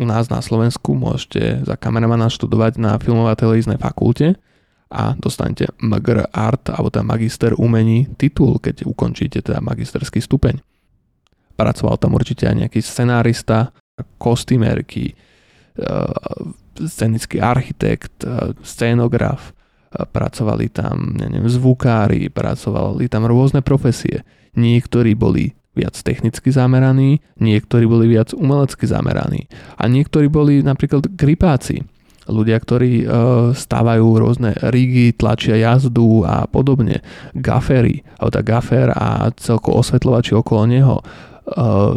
U 0.00 0.04
nás 0.08 0.32
na 0.32 0.40
Slovensku 0.40 0.96
môžete 0.96 1.64
za 1.64 1.76
kameramana 1.76 2.32
študovať 2.32 2.80
na 2.80 2.96
filmovej 2.96 3.36
televíznej 3.36 3.76
fakulte 3.76 4.40
a 4.88 5.12
dostanete 5.16 5.68
MGR 5.80 6.32
Art 6.32 6.72
alebo 6.72 6.88
teda 6.88 7.04
magister 7.04 7.52
umení 7.56 8.08
titul, 8.16 8.60
keď 8.60 8.88
ukončíte 8.88 9.44
teda 9.44 9.60
magisterský 9.60 10.24
stupeň. 10.24 10.60
Pracoval 11.54 12.00
tam 12.00 12.16
určite 12.16 12.48
aj 12.48 12.66
nejaký 12.66 12.80
scenárista, 12.82 13.70
kostýmerky, 14.18 15.14
e, 15.14 15.14
scenický 16.82 17.38
architekt, 17.38 18.26
e, 18.26 18.56
scénograf, 18.66 19.50
e, 19.50 19.52
pracovali 20.02 20.66
tam 20.74 21.14
neviem, 21.14 21.46
zvukári, 21.46 22.26
pracovali 22.32 23.06
tam 23.06 23.30
rôzne 23.30 23.62
profesie. 23.62 24.26
Niektorí 24.58 25.14
boli 25.14 25.54
viac 25.74 25.98
technicky 26.00 26.54
zameraní, 26.54 27.18
niektorí 27.42 27.84
boli 27.84 28.06
viac 28.06 28.30
umelecky 28.32 28.86
zameraní 28.86 29.50
a 29.76 29.90
niektorí 29.90 30.30
boli 30.30 30.62
napríklad 30.62 31.10
gripáci, 31.18 31.82
ľudia, 32.28 32.56
ktorí 32.56 33.04
e, 33.04 33.06
stávajú 33.52 34.06
rôzne 34.16 34.56
rigy, 34.72 35.12
tlačia 35.12 35.60
jazdu 35.60 36.24
a 36.24 36.48
podobne, 36.48 37.04
gafery, 37.36 38.00
alebo 38.16 38.32
tá 38.32 38.40
gafer 38.40 38.88
a 38.94 39.28
celko 39.36 39.76
osvetľovači 39.84 40.32
okolo 40.32 40.62
neho. 40.64 40.96
E, 41.00 41.04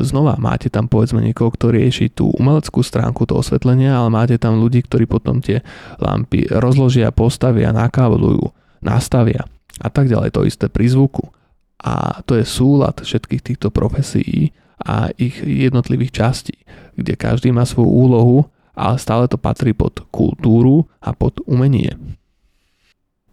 znova 0.03 0.35
máte 0.35 0.67
tam 0.67 0.91
povedzme 0.91 1.23
niekoho, 1.23 1.53
kto 1.55 1.71
rieši 1.71 2.11
tú 2.11 2.33
umeleckú 2.35 2.83
stránku, 2.83 3.23
to 3.23 3.39
osvetlenia, 3.39 3.95
ale 3.95 4.11
máte 4.11 4.35
tam 4.35 4.59
ľudí, 4.59 4.83
ktorí 4.83 5.07
potom 5.07 5.39
tie 5.39 5.63
lampy 6.01 6.49
rozložia, 6.51 7.15
postavia, 7.15 7.71
nakáblujú, 7.71 8.51
nastavia 8.83 9.47
a 9.79 9.87
tak 9.87 10.11
ďalej. 10.11 10.35
To 10.35 10.43
isté 10.43 10.67
pri 10.67 10.91
zvuku 10.91 11.36
a 11.77 12.25
to 12.25 12.37
je 12.37 12.45
súlad 12.45 12.97
všetkých 12.97 13.41
týchto 13.41 13.69
profesí 13.69 14.53
a 14.81 15.13
ich 15.17 15.41
jednotlivých 15.41 16.13
častí, 16.13 16.57
kde 16.97 17.13
každý 17.17 17.53
má 17.53 17.65
svoju 17.65 17.89
úlohu, 17.89 18.37
ale 18.77 19.01
stále 19.01 19.25
to 19.25 19.41
patrí 19.41 19.73
pod 19.73 20.05
kultúru 20.13 20.85
a 21.01 21.13
pod 21.13 21.41
umenie. 21.49 21.97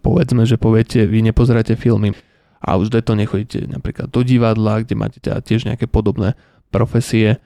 Povedzme, 0.04 0.44
že 0.44 0.60
poviete, 0.60 1.04
vy 1.08 1.24
nepozeráte 1.24 1.76
filmy 1.76 2.12
a 2.60 2.76
už 2.76 2.92
to 3.04 3.12
nechodíte 3.12 3.68
napríklad 3.68 4.08
do 4.08 4.20
divadla, 4.24 4.84
kde 4.84 4.94
máte 4.96 5.18
teda 5.20 5.40
tiež 5.44 5.68
nejaké 5.68 5.88
podobné 5.88 6.36
profesie, 6.72 7.40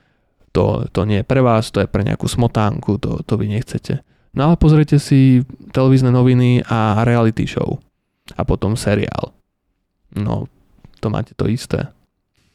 to, 0.54 0.86
to 0.90 1.06
nie 1.06 1.22
je 1.22 1.26
pre 1.26 1.42
vás, 1.42 1.70
to 1.70 1.82
je 1.82 1.90
pre 1.90 2.02
nejakú 2.02 2.26
smotánku, 2.26 2.98
to, 2.98 3.22
to 3.22 3.34
vy 3.38 3.46
nechcete. 3.50 4.02
No 4.34 4.50
ale 4.50 4.56
pozrite 4.58 4.98
si 5.02 5.42
televízne 5.74 6.10
noviny 6.14 6.62
a 6.66 7.02
reality 7.02 7.46
show 7.46 7.78
a 8.34 8.42
potom 8.46 8.78
seriál. 8.78 9.34
No 10.14 10.46
to 10.98 11.08
máte 11.08 11.32
to 11.34 11.46
isté. 11.46 11.90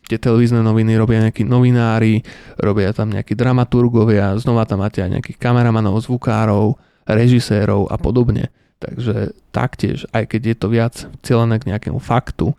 Tie 0.03 0.19
televízne 0.19 0.59
noviny 0.59 0.99
robia 0.99 1.23
nejakí 1.23 1.47
novinári, 1.47 2.19
robia 2.59 2.91
tam 2.91 3.07
nejakí 3.07 3.39
dramaturgovia, 3.39 4.35
znova 4.35 4.67
tam 4.67 4.83
máte 4.83 4.99
aj 4.99 5.19
nejakých 5.19 5.39
kameramanov, 5.39 6.03
zvukárov, 6.03 6.75
režisérov 7.07 7.87
a 7.87 7.95
podobne. 7.95 8.51
Takže 8.83 9.31
taktiež, 9.55 10.03
aj 10.11 10.35
keď 10.35 10.41
je 10.43 10.55
to 10.59 10.67
viac 10.67 10.95
cieľené 11.23 11.55
k 11.63 11.71
nejakému 11.71 12.03
faktu, 12.03 12.51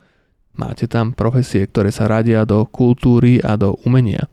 máte 0.56 0.88
tam 0.88 1.12
profesie, 1.12 1.68
ktoré 1.68 1.92
sa 1.92 2.08
radia 2.08 2.48
do 2.48 2.64
kultúry 2.64 3.44
a 3.44 3.60
do 3.60 3.76
umenia. 3.84 4.24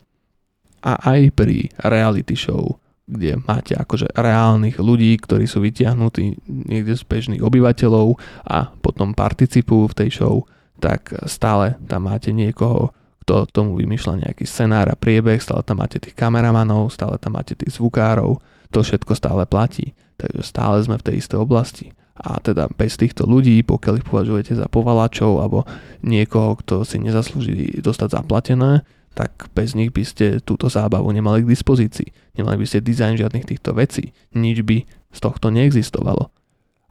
A 0.80 0.96
aj 1.12 1.36
pri 1.36 1.68
reality 1.84 2.32
show, 2.32 2.80
kde 3.04 3.36
máte 3.44 3.76
akože 3.76 4.08
reálnych 4.16 4.80
ľudí, 4.80 5.20
ktorí 5.20 5.44
sú 5.44 5.60
vytiahnutí 5.60 6.48
niekde 6.48 6.96
z 6.96 7.04
bežných 7.04 7.44
obyvateľov 7.44 8.16
a 8.48 8.72
potom 8.80 9.12
participujú 9.12 9.92
v 9.92 9.96
tej 10.00 10.10
show, 10.16 10.48
tak 10.82 11.14
stále 11.30 11.78
tam 11.86 12.10
máte 12.10 12.34
niekoho, 12.34 12.90
kto 13.22 13.46
tomu 13.54 13.78
vymýšľa 13.78 14.26
nejaký 14.26 14.42
scenár 14.42 14.90
a 14.90 14.98
priebeh, 14.98 15.38
stále 15.38 15.62
tam 15.62 15.78
máte 15.78 16.02
tých 16.02 16.18
kameramanov, 16.18 16.90
stále 16.90 17.14
tam 17.22 17.38
máte 17.38 17.54
tých 17.54 17.78
zvukárov, 17.78 18.42
to 18.74 18.82
všetko 18.82 19.14
stále 19.14 19.46
platí. 19.46 19.94
Takže 20.18 20.42
stále 20.42 20.82
sme 20.82 20.98
v 20.98 21.06
tej 21.06 21.14
istej 21.22 21.38
oblasti. 21.38 21.94
A 22.18 22.42
teda 22.42 22.66
bez 22.74 22.98
týchto 22.98 23.24
ľudí, 23.24 23.62
pokiaľ 23.62 24.02
ich 24.02 24.06
považujete 24.06 24.58
za 24.58 24.66
povalačov 24.66 25.38
alebo 25.38 25.64
niekoho, 26.02 26.58
kto 26.60 26.82
si 26.82 26.98
nezaslúži 26.98 27.78
dostať 27.78 28.18
zaplatené, 28.18 28.82
tak 29.12 29.48
bez 29.52 29.76
nich 29.76 29.92
by 29.92 30.02
ste 30.02 30.26
túto 30.42 30.66
zábavu 30.72 31.08
nemali 31.12 31.44
k 31.44 31.52
dispozícii. 31.52 32.36
Nemali 32.36 32.64
by 32.64 32.66
ste 32.68 32.84
dizajn 32.84 33.20
žiadnych 33.20 33.48
týchto 33.48 33.76
vecí. 33.76 34.16
Nič 34.34 34.64
by 34.64 34.82
z 35.12 35.18
tohto 35.20 35.52
neexistovalo. 35.52 36.32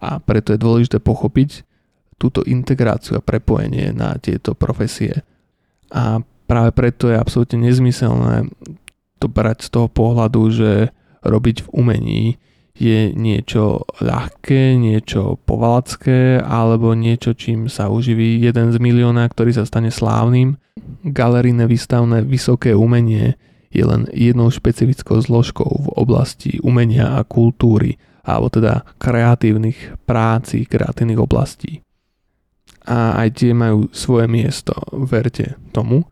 A 0.02 0.18
preto 0.22 0.54
je 0.54 0.62
dôležité 0.62 0.98
pochopiť, 1.02 1.66
túto 2.22 2.46
integráciu 2.46 3.18
a 3.18 3.26
prepojenie 3.26 3.90
na 3.98 4.14
tieto 4.22 4.54
profesie. 4.54 5.26
A 5.90 6.22
práve 6.46 6.70
preto 6.70 7.10
je 7.10 7.18
absolútne 7.18 7.66
nezmyselné 7.66 8.46
to 9.18 9.26
brať 9.26 9.66
z 9.66 9.70
toho 9.74 9.90
pohľadu, 9.90 10.42
že 10.54 10.72
robiť 11.26 11.66
v 11.66 11.68
umení 11.74 12.26
je 12.78 13.14
niečo 13.14 13.86
ľahké, 14.02 14.74
niečo 14.78 15.38
povalacké 15.46 16.42
alebo 16.42 16.98
niečo, 16.98 17.38
čím 17.38 17.70
sa 17.70 17.94
uživí 17.94 18.42
jeden 18.42 18.74
z 18.74 18.78
milióna, 18.82 19.30
ktorý 19.30 19.54
sa 19.54 19.70
stane 19.70 19.94
slávnym. 19.94 20.58
Galerijné 21.06 21.70
výstavné 21.70 22.26
vysoké 22.26 22.74
umenie 22.74 23.38
je 23.70 23.84
len 23.86 24.10
jednou 24.10 24.50
špecifickou 24.50 25.22
zložkou 25.22 25.70
v 25.70 25.88
oblasti 25.94 26.58
umenia 26.66 27.22
a 27.22 27.28
kultúry, 27.28 28.02
alebo 28.26 28.50
teda 28.50 28.82
kreatívnych 28.98 30.02
práci, 30.10 30.66
kreatívnych 30.66 31.22
oblastí 31.22 31.86
a 32.86 33.22
aj 33.22 33.30
tie 33.38 33.52
majú 33.54 33.90
svoje 33.94 34.26
miesto, 34.26 34.74
verte 35.06 35.58
tomu. 35.76 36.06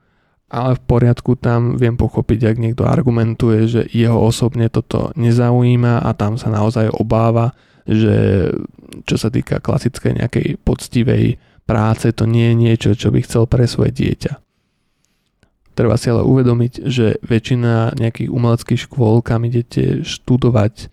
Ale 0.50 0.78
v 0.78 0.82
poriadku 0.82 1.38
tam 1.38 1.78
viem 1.78 1.94
pochopiť, 1.94 2.40
ak 2.50 2.58
niekto 2.58 2.84
argumentuje, 2.90 3.70
že 3.70 3.82
jeho 3.94 4.18
osobne 4.18 4.66
toto 4.74 5.14
nezaujíma 5.14 6.02
a 6.02 6.10
tam 6.18 6.42
sa 6.42 6.50
naozaj 6.50 6.90
obáva, 6.90 7.54
že 7.86 8.50
čo 9.06 9.16
sa 9.18 9.30
týka 9.30 9.62
klasickej 9.62 10.26
nejakej 10.26 10.48
poctivej 10.66 11.38
práce, 11.70 12.10
to 12.18 12.26
nie 12.26 12.50
je 12.50 12.56
niečo, 12.58 12.90
čo 12.98 13.14
by 13.14 13.22
chcel 13.22 13.46
pre 13.46 13.70
svoje 13.70 13.94
dieťa. 13.94 14.34
Treba 15.78 15.96
si 16.02 16.10
ale 16.10 16.26
uvedomiť, 16.26 16.74
že 16.90 17.22
väčšina 17.22 17.94
nejakých 17.96 18.34
umeleckých 18.34 18.90
škôl, 18.90 19.22
kam 19.22 19.46
idete 19.46 20.02
študovať 20.02 20.90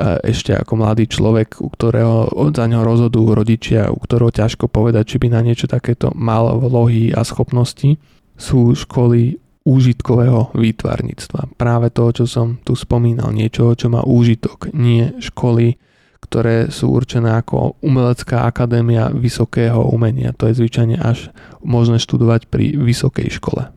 ešte 0.00 0.56
ako 0.56 0.72
mladý 0.80 1.04
človek, 1.04 1.60
u 1.60 1.68
ktorého 1.68 2.32
za 2.56 2.64
ňo 2.64 2.80
rozhodujú 2.80 3.28
rodičia, 3.36 3.92
u 3.92 4.00
ktorého 4.00 4.32
ťažko 4.32 4.72
povedať, 4.72 5.16
či 5.16 5.16
by 5.20 5.28
na 5.28 5.40
niečo 5.44 5.68
takéto 5.68 6.08
mal 6.16 6.56
vlohy 6.56 7.12
a 7.12 7.20
schopnosti, 7.22 8.00
sú 8.32 8.72
školy 8.72 9.36
úžitkového 9.62 10.56
výtvarníctva. 10.56 11.54
Práve 11.54 11.94
to, 11.94 12.10
čo 12.10 12.24
som 12.26 12.58
tu 12.66 12.74
spomínal, 12.74 13.30
niečo, 13.30 13.76
čo 13.78 13.92
má 13.92 14.02
úžitok, 14.02 14.74
nie 14.74 15.14
školy, 15.22 15.78
ktoré 16.22 16.70
sú 16.72 16.90
určené 16.94 17.34
ako 17.38 17.78
umelecká 17.82 18.46
akadémia 18.46 19.10
vysokého 19.12 19.86
umenia. 19.90 20.34
To 20.38 20.50
je 20.50 20.58
zvyčajne 20.58 20.98
až 20.98 21.30
možné 21.62 22.00
študovať 22.00 22.48
pri 22.48 22.74
vysokej 22.78 23.28
škole. 23.38 23.70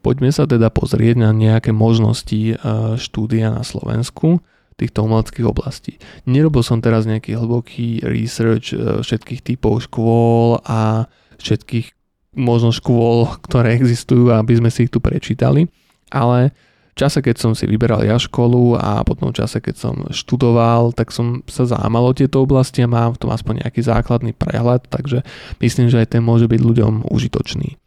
Poďme 0.00 0.32
sa 0.32 0.48
teda 0.48 0.72
pozrieť 0.72 1.20
na 1.20 1.30
nejaké 1.36 1.76
možnosti 1.76 2.56
e, 2.56 2.56
štúdia 2.96 3.52
na 3.52 3.60
Slovensku 3.60 4.40
týchto 4.80 5.04
umeleckých 5.04 5.46
oblastí. 5.46 6.00
Nerobil 6.24 6.64
som 6.64 6.80
teraz 6.80 7.04
nejaký 7.04 7.36
hlboký 7.36 8.00
research 8.00 8.72
e, 8.72 9.04
všetkých 9.04 9.40
typov 9.44 9.84
škôl 9.84 10.64
a 10.64 11.04
všetkých 11.36 11.92
možno 12.40 12.72
škôl, 12.72 13.28
ktoré 13.46 13.76
existujú, 13.76 14.32
aby 14.32 14.56
sme 14.56 14.72
si 14.72 14.88
ich 14.88 14.92
tu 14.92 14.98
prečítali, 14.98 15.68
ale 16.08 16.56
v 16.90 16.94
čase, 16.98 17.22
keď 17.22 17.36
som 17.38 17.52
si 17.54 17.70
vyberal 17.70 18.02
ja 18.02 18.18
školu 18.18 18.74
a 18.76 19.06
potom 19.06 19.30
v 19.30 19.38
čase, 19.40 19.62
keď 19.62 19.74
som 19.78 19.94
študoval, 20.10 20.90
tak 20.92 21.14
som 21.14 21.40
sa 21.46 21.64
zaujímal 21.64 22.10
o 22.10 22.16
tieto 22.16 22.42
oblasti 22.42 22.82
a 22.82 22.90
mám 22.90 23.14
v 23.14 23.20
tom 23.24 23.30
aspoň 23.30 23.64
nejaký 23.64 23.80
základný 23.86 24.34
prehľad, 24.34 24.90
takže 24.90 25.22
myslím, 25.62 25.86
že 25.88 26.02
aj 26.02 26.18
ten 26.18 26.22
môže 26.24 26.50
byť 26.50 26.60
ľuďom 26.60 27.08
užitočný. 27.08 27.78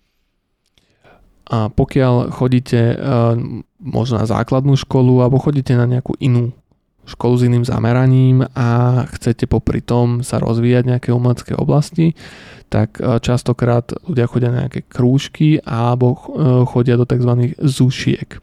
A 1.51 1.67
pokiaľ 1.67 2.31
chodíte 2.31 2.79
e, 2.79 2.95
možno 3.83 4.23
na 4.23 4.25
základnú 4.25 4.79
školu 4.79 5.19
alebo 5.19 5.43
chodíte 5.43 5.75
na 5.75 5.83
nejakú 5.83 6.15
inú 6.23 6.55
školu 7.03 7.33
s 7.37 7.45
iným 7.47 7.65
zameraním 7.67 8.47
a 8.55 9.03
chcete 9.11 9.47
popri 9.47 9.83
tom 9.83 10.23
sa 10.23 10.39
rozvíjať 10.39 10.83
nejaké 10.87 11.09
umelecké 11.11 11.53
oblasti, 11.55 12.15
tak 12.71 12.97
e, 12.97 13.19
častokrát 13.19 13.91
ľudia 14.07 14.25
chodia 14.25 14.49
na 14.49 14.65
nejaké 14.65 14.87
krúžky 14.87 15.61
alebo 15.61 16.15
e, 16.15 16.17
chodia 16.65 16.97
do 16.97 17.05
tzv. 17.05 17.53
zušiek. 17.59 18.39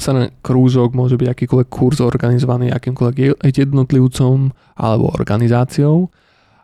Sané 0.00 0.32
krúžok 0.40 0.96
môže 0.96 1.20
byť 1.20 1.28
akýkoľvek 1.28 1.68
kurz 1.68 2.00
organizovaný 2.00 2.72
akýmkoľvek 2.72 3.44
jednotlivcom 3.44 4.52
alebo 4.80 5.12
organizáciou 5.12 6.08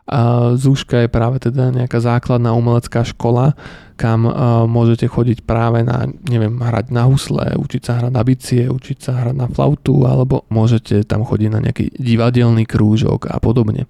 a 0.09 0.53
Zúška 0.57 1.05
je 1.05 1.09
práve 1.09 1.37
teda 1.37 1.69
nejaká 1.69 2.01
základná 2.01 2.57
umelecká 2.57 3.05
škola, 3.05 3.53
kam 3.93 4.25
uh, 4.25 4.65
môžete 4.65 5.05
chodiť 5.05 5.45
práve 5.45 5.85
na, 5.85 6.09
neviem, 6.25 6.57
hrať 6.57 6.89
na 6.89 7.05
husle, 7.05 7.53
učiť 7.53 7.81
sa 7.85 8.01
hrať 8.01 8.11
na 8.11 8.23
bicie, 8.25 8.65
učiť 8.65 8.97
sa 8.97 9.11
hrať 9.21 9.35
na 9.37 9.45
flautu, 9.45 10.01
alebo 10.09 10.49
môžete 10.49 11.05
tam 11.05 11.21
chodiť 11.21 11.49
na 11.53 11.61
nejaký 11.61 11.93
divadelný 11.93 12.65
krúžok 12.65 13.29
a 13.29 13.37
podobne. 13.37 13.85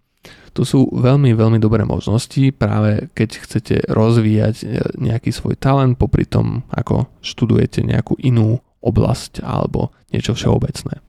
To 0.58 0.68
sú 0.68 0.92
veľmi, 0.92 1.32
veľmi 1.32 1.62
dobré 1.62 1.88
možnosti, 1.88 2.52
práve 2.52 3.08
keď 3.16 3.30
chcete 3.40 3.76
rozvíjať 3.88 4.56
e, 4.60 4.66
nejaký 4.98 5.30
svoj 5.30 5.56
talent, 5.56 5.96
popri 5.96 6.26
tom, 6.26 6.68
ako 6.74 7.08
študujete 7.24 7.86
nejakú 7.86 8.18
inú 8.20 8.60
oblasť 8.84 9.46
alebo 9.46 9.94
niečo 10.10 10.34
všeobecné 10.36 11.09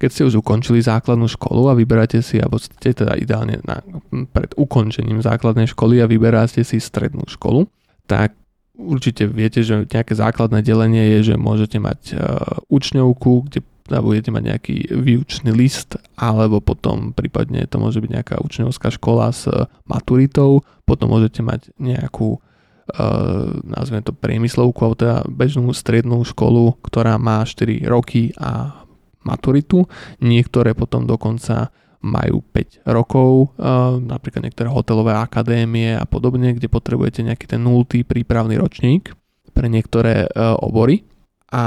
keď 0.00 0.08
ste 0.08 0.26
už 0.32 0.40
ukončili 0.40 0.80
základnú 0.80 1.28
školu 1.28 1.68
a 1.68 1.76
vyberáte 1.76 2.24
si, 2.24 2.40
alebo 2.40 2.56
ste 2.56 2.96
teda 2.96 3.20
ideálne 3.20 3.60
na, 3.68 3.84
pred 4.32 4.56
ukončením 4.56 5.20
základnej 5.20 5.68
školy 5.68 6.00
a 6.00 6.08
vyberáte 6.08 6.64
si 6.64 6.80
strednú 6.80 7.28
školu, 7.28 7.68
tak 8.08 8.32
určite 8.80 9.28
viete, 9.28 9.60
že 9.60 9.84
nejaké 9.84 10.16
základné 10.16 10.64
delenie 10.64 11.20
je, 11.20 11.32
že 11.32 11.34
môžete 11.36 11.76
mať 11.76 12.00
uh, 12.16 12.64
učňovku, 12.72 13.52
kde 13.52 13.60
budete 14.00 14.32
mať 14.32 14.42
nejaký 14.56 14.76
výučný 14.88 15.52
list, 15.52 16.00
alebo 16.16 16.64
potom 16.64 17.12
prípadne 17.12 17.68
to 17.68 17.76
môže 17.76 18.00
byť 18.00 18.10
nejaká 18.10 18.36
učňovská 18.40 18.88
škola 18.96 19.36
s 19.36 19.52
maturitou, 19.84 20.64
potom 20.88 21.12
môžete 21.12 21.44
mať 21.44 21.76
nejakú 21.76 22.40
uh, 22.40 23.52
nazveme 23.68 24.00
to 24.00 24.16
priemyslovku, 24.16 24.80
alebo 24.80 24.96
teda 24.96 25.28
bežnú 25.28 25.76
strednú 25.76 26.24
školu, 26.24 26.80
ktorá 26.80 27.20
má 27.20 27.44
4 27.44 27.84
roky 27.84 28.32
a 28.40 28.79
maturitu, 29.26 29.84
niektoré 30.20 30.72
potom 30.72 31.04
dokonca 31.04 31.72
majú 32.00 32.40
5 32.40 32.88
rokov, 32.88 33.52
napríklad 34.00 34.48
niektoré 34.48 34.72
hotelové 34.72 35.12
akadémie 35.12 35.92
a 35.92 36.08
podobne, 36.08 36.56
kde 36.56 36.72
potrebujete 36.72 37.20
nejaký 37.20 37.44
ten 37.44 37.60
0. 37.60 37.84
prípravný 38.08 38.56
ročník 38.56 39.12
pre 39.52 39.68
niektoré 39.68 40.24
obory. 40.64 41.04
A 41.52 41.64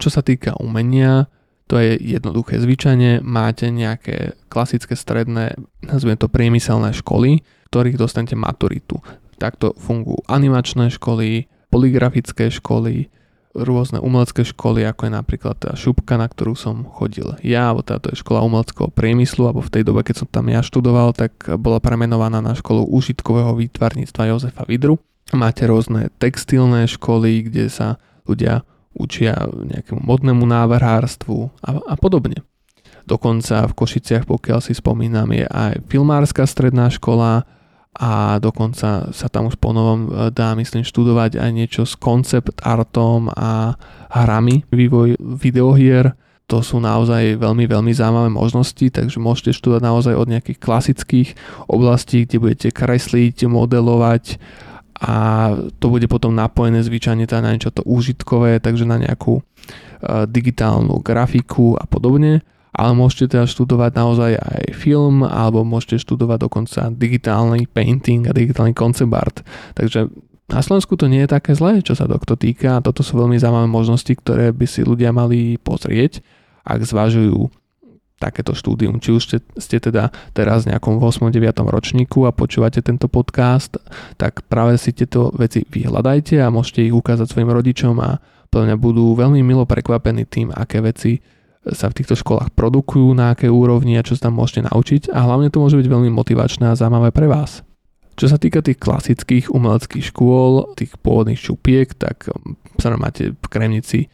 čo 0.00 0.08
sa 0.08 0.24
týka 0.24 0.56
umenia, 0.62 1.28
to 1.68 1.76
je 1.76 1.96
jednoduché. 2.00 2.56
Zvyčajne 2.56 3.20
máte 3.20 3.68
nejaké 3.68 4.36
klasické 4.48 4.96
stredné, 4.96 5.56
nazvime 5.84 6.16
to 6.16 6.32
priemyselné 6.32 6.96
školy, 6.96 7.44
ktorých 7.68 8.00
dostanete 8.00 8.38
maturitu. 8.38 9.02
Takto 9.36 9.74
fungujú 9.76 10.24
animačné 10.30 10.88
školy, 10.94 11.50
poligrafické 11.68 12.48
školy, 12.48 13.10
rôzne 13.54 14.02
umelecké 14.02 14.42
školy, 14.42 14.82
ako 14.82 15.06
je 15.06 15.12
napríklad 15.14 15.54
tá 15.56 15.70
šupka, 15.78 16.18
na 16.18 16.26
ktorú 16.26 16.58
som 16.58 16.82
chodil 16.90 17.38
ja, 17.40 17.70
alebo 17.70 17.86
táto 17.86 18.10
je 18.10 18.18
škola 18.18 18.42
umeleckého 18.42 18.90
priemyslu, 18.90 19.46
alebo 19.46 19.62
v 19.62 19.72
tej 19.72 19.82
dobe, 19.86 20.02
keď 20.02 20.26
som 20.26 20.28
tam 20.28 20.50
ja 20.50 20.60
študoval, 20.60 21.14
tak 21.14 21.38
bola 21.62 21.78
premenovaná 21.78 22.42
na 22.42 22.58
školu 22.58 22.84
užitkového 22.90 23.54
výtvarníctva 23.54 24.34
Jozefa 24.34 24.66
Vidru. 24.66 24.98
Máte 25.32 25.64
rôzne 25.64 26.10
textilné 26.18 26.90
školy, 26.90 27.46
kde 27.46 27.70
sa 27.70 28.02
ľudia 28.26 28.66
učia 28.94 29.34
nejakému 29.48 30.02
modnému 30.02 30.44
návrhárstvu 30.46 31.50
a, 31.62 31.70
a 31.82 31.94
podobne. 31.98 32.42
Dokonca 33.04 33.68
v 33.68 33.76
Košiciach, 33.76 34.24
pokiaľ 34.24 34.58
si 34.64 34.72
spomínam, 34.72 35.28
je 35.34 35.44
aj 35.44 35.84
filmárska 35.92 36.48
stredná 36.48 36.88
škola, 36.88 37.44
a 37.94 38.42
dokonca 38.42 39.14
sa 39.14 39.26
tam 39.30 39.46
už 39.46 39.56
ponovom 39.62 40.00
e, 40.06 40.34
dá 40.34 40.58
myslím 40.58 40.82
študovať 40.82 41.38
aj 41.38 41.50
niečo 41.54 41.82
s 41.86 41.94
koncept 41.94 42.58
artom 42.66 43.30
a 43.30 43.78
hrami, 44.10 44.66
vývoj 44.74 45.14
videohier. 45.18 46.18
To 46.50 46.60
sú 46.60 46.82
naozaj 46.82 47.40
veľmi, 47.40 47.64
veľmi 47.64 47.92
zaujímavé 47.94 48.28
možnosti, 48.28 48.84
takže 48.90 49.16
môžete 49.16 49.56
študovať 49.56 49.82
naozaj 49.82 50.14
od 50.18 50.28
nejakých 50.28 50.58
klasických 50.60 51.28
oblastí, 51.70 52.26
kde 52.26 52.36
budete 52.42 52.68
kresliť, 52.74 53.48
modelovať 53.48 54.42
a 54.94 55.14
to 55.82 55.90
bude 55.90 56.06
potom 56.06 56.38
napojené 56.38 56.78
zvyčajne 56.84 57.26
teda 57.26 57.42
na 57.42 57.50
niečo 57.50 57.74
to 57.74 57.82
úžitkové, 57.82 58.62
takže 58.62 58.86
na 58.86 59.02
nejakú 59.02 59.42
uh, 59.42 60.24
digitálnu 60.30 61.02
grafiku 61.02 61.74
a 61.74 61.84
podobne 61.84 62.46
ale 62.74 62.92
môžete 62.98 63.38
teda 63.38 63.46
študovať 63.46 63.90
naozaj 63.94 64.32
aj 64.34 64.62
film, 64.74 65.22
alebo 65.22 65.62
môžete 65.62 66.02
študovať 66.02 66.50
dokonca 66.50 66.90
digitálny 66.90 67.70
painting 67.70 68.26
a 68.26 68.34
digitálny 68.34 68.74
concept 68.74 69.14
art. 69.14 69.46
Takže 69.78 70.10
na 70.50 70.60
Slovensku 70.60 70.98
to 70.98 71.06
nie 71.06 71.24
je 71.24 71.32
také 71.32 71.54
zlé, 71.54 71.80
čo 71.80 71.94
sa 71.94 72.10
tohto 72.10 72.34
týka. 72.34 72.82
Toto 72.82 73.00
sú 73.06 73.16
veľmi 73.16 73.38
zaujímavé 73.38 73.70
možnosti, 73.70 74.10
ktoré 74.12 74.50
by 74.50 74.66
si 74.66 74.82
ľudia 74.82 75.14
mali 75.14 75.56
pozrieť, 75.56 76.20
ak 76.66 76.84
zvažujú 76.84 77.48
takéto 78.18 78.56
štúdium. 78.56 78.98
Či 78.98 79.10
už 79.14 79.22
ste, 79.22 79.38
ste 79.58 79.76
teda 79.78 80.10
teraz 80.32 80.64
v 80.64 80.74
nejakom 80.74 80.98
8. 80.98 81.30
9. 81.30 81.44
ročníku 81.64 82.24
a 82.24 82.34
počúvate 82.34 82.80
tento 82.80 83.06
podcast, 83.06 83.76
tak 84.16 84.46
práve 84.50 84.80
si 84.80 84.90
tieto 84.96 85.30
veci 85.34 85.62
vyhľadajte 85.66 86.40
a 86.40 86.52
môžete 86.52 86.86
ich 86.88 86.94
ukázať 86.94 87.30
svojim 87.30 87.50
rodičom 87.50 87.94
a 88.00 88.18
plne 88.48 88.78
budú 88.78 89.12
veľmi 89.18 89.42
milo 89.42 89.66
prekvapení 89.66 90.24
tým, 90.24 90.54
aké 90.54 90.78
veci 90.80 91.18
sa 91.72 91.88
v 91.88 91.96
týchto 92.02 92.12
školách 92.12 92.52
produkujú, 92.52 93.16
na 93.16 93.32
aké 93.32 93.48
úrovni 93.48 93.96
a 93.96 94.04
čo 94.04 94.12
sa 94.12 94.28
tam 94.28 94.36
môžete 94.36 94.68
naučiť 94.68 95.02
a 95.08 95.24
hlavne 95.24 95.48
to 95.48 95.64
môže 95.64 95.80
byť 95.80 95.88
veľmi 95.88 96.10
motivačné 96.12 96.68
a 96.68 96.76
zaujímavé 96.76 97.08
pre 97.08 97.24
vás. 97.24 97.64
Čo 98.14 98.30
sa 98.30 98.38
týka 98.38 98.62
tých 98.62 98.78
klasických 98.78 99.50
umeleckých 99.50 100.14
škôl, 100.14 100.76
tých 100.78 100.94
pôvodných 101.02 101.40
šupiek, 101.40 101.90
tak 101.98 102.30
um, 102.30 102.54
sa 102.78 102.94
máte 102.94 103.34
v 103.34 103.46
Kremnici 103.50 104.06
e, 104.06 104.08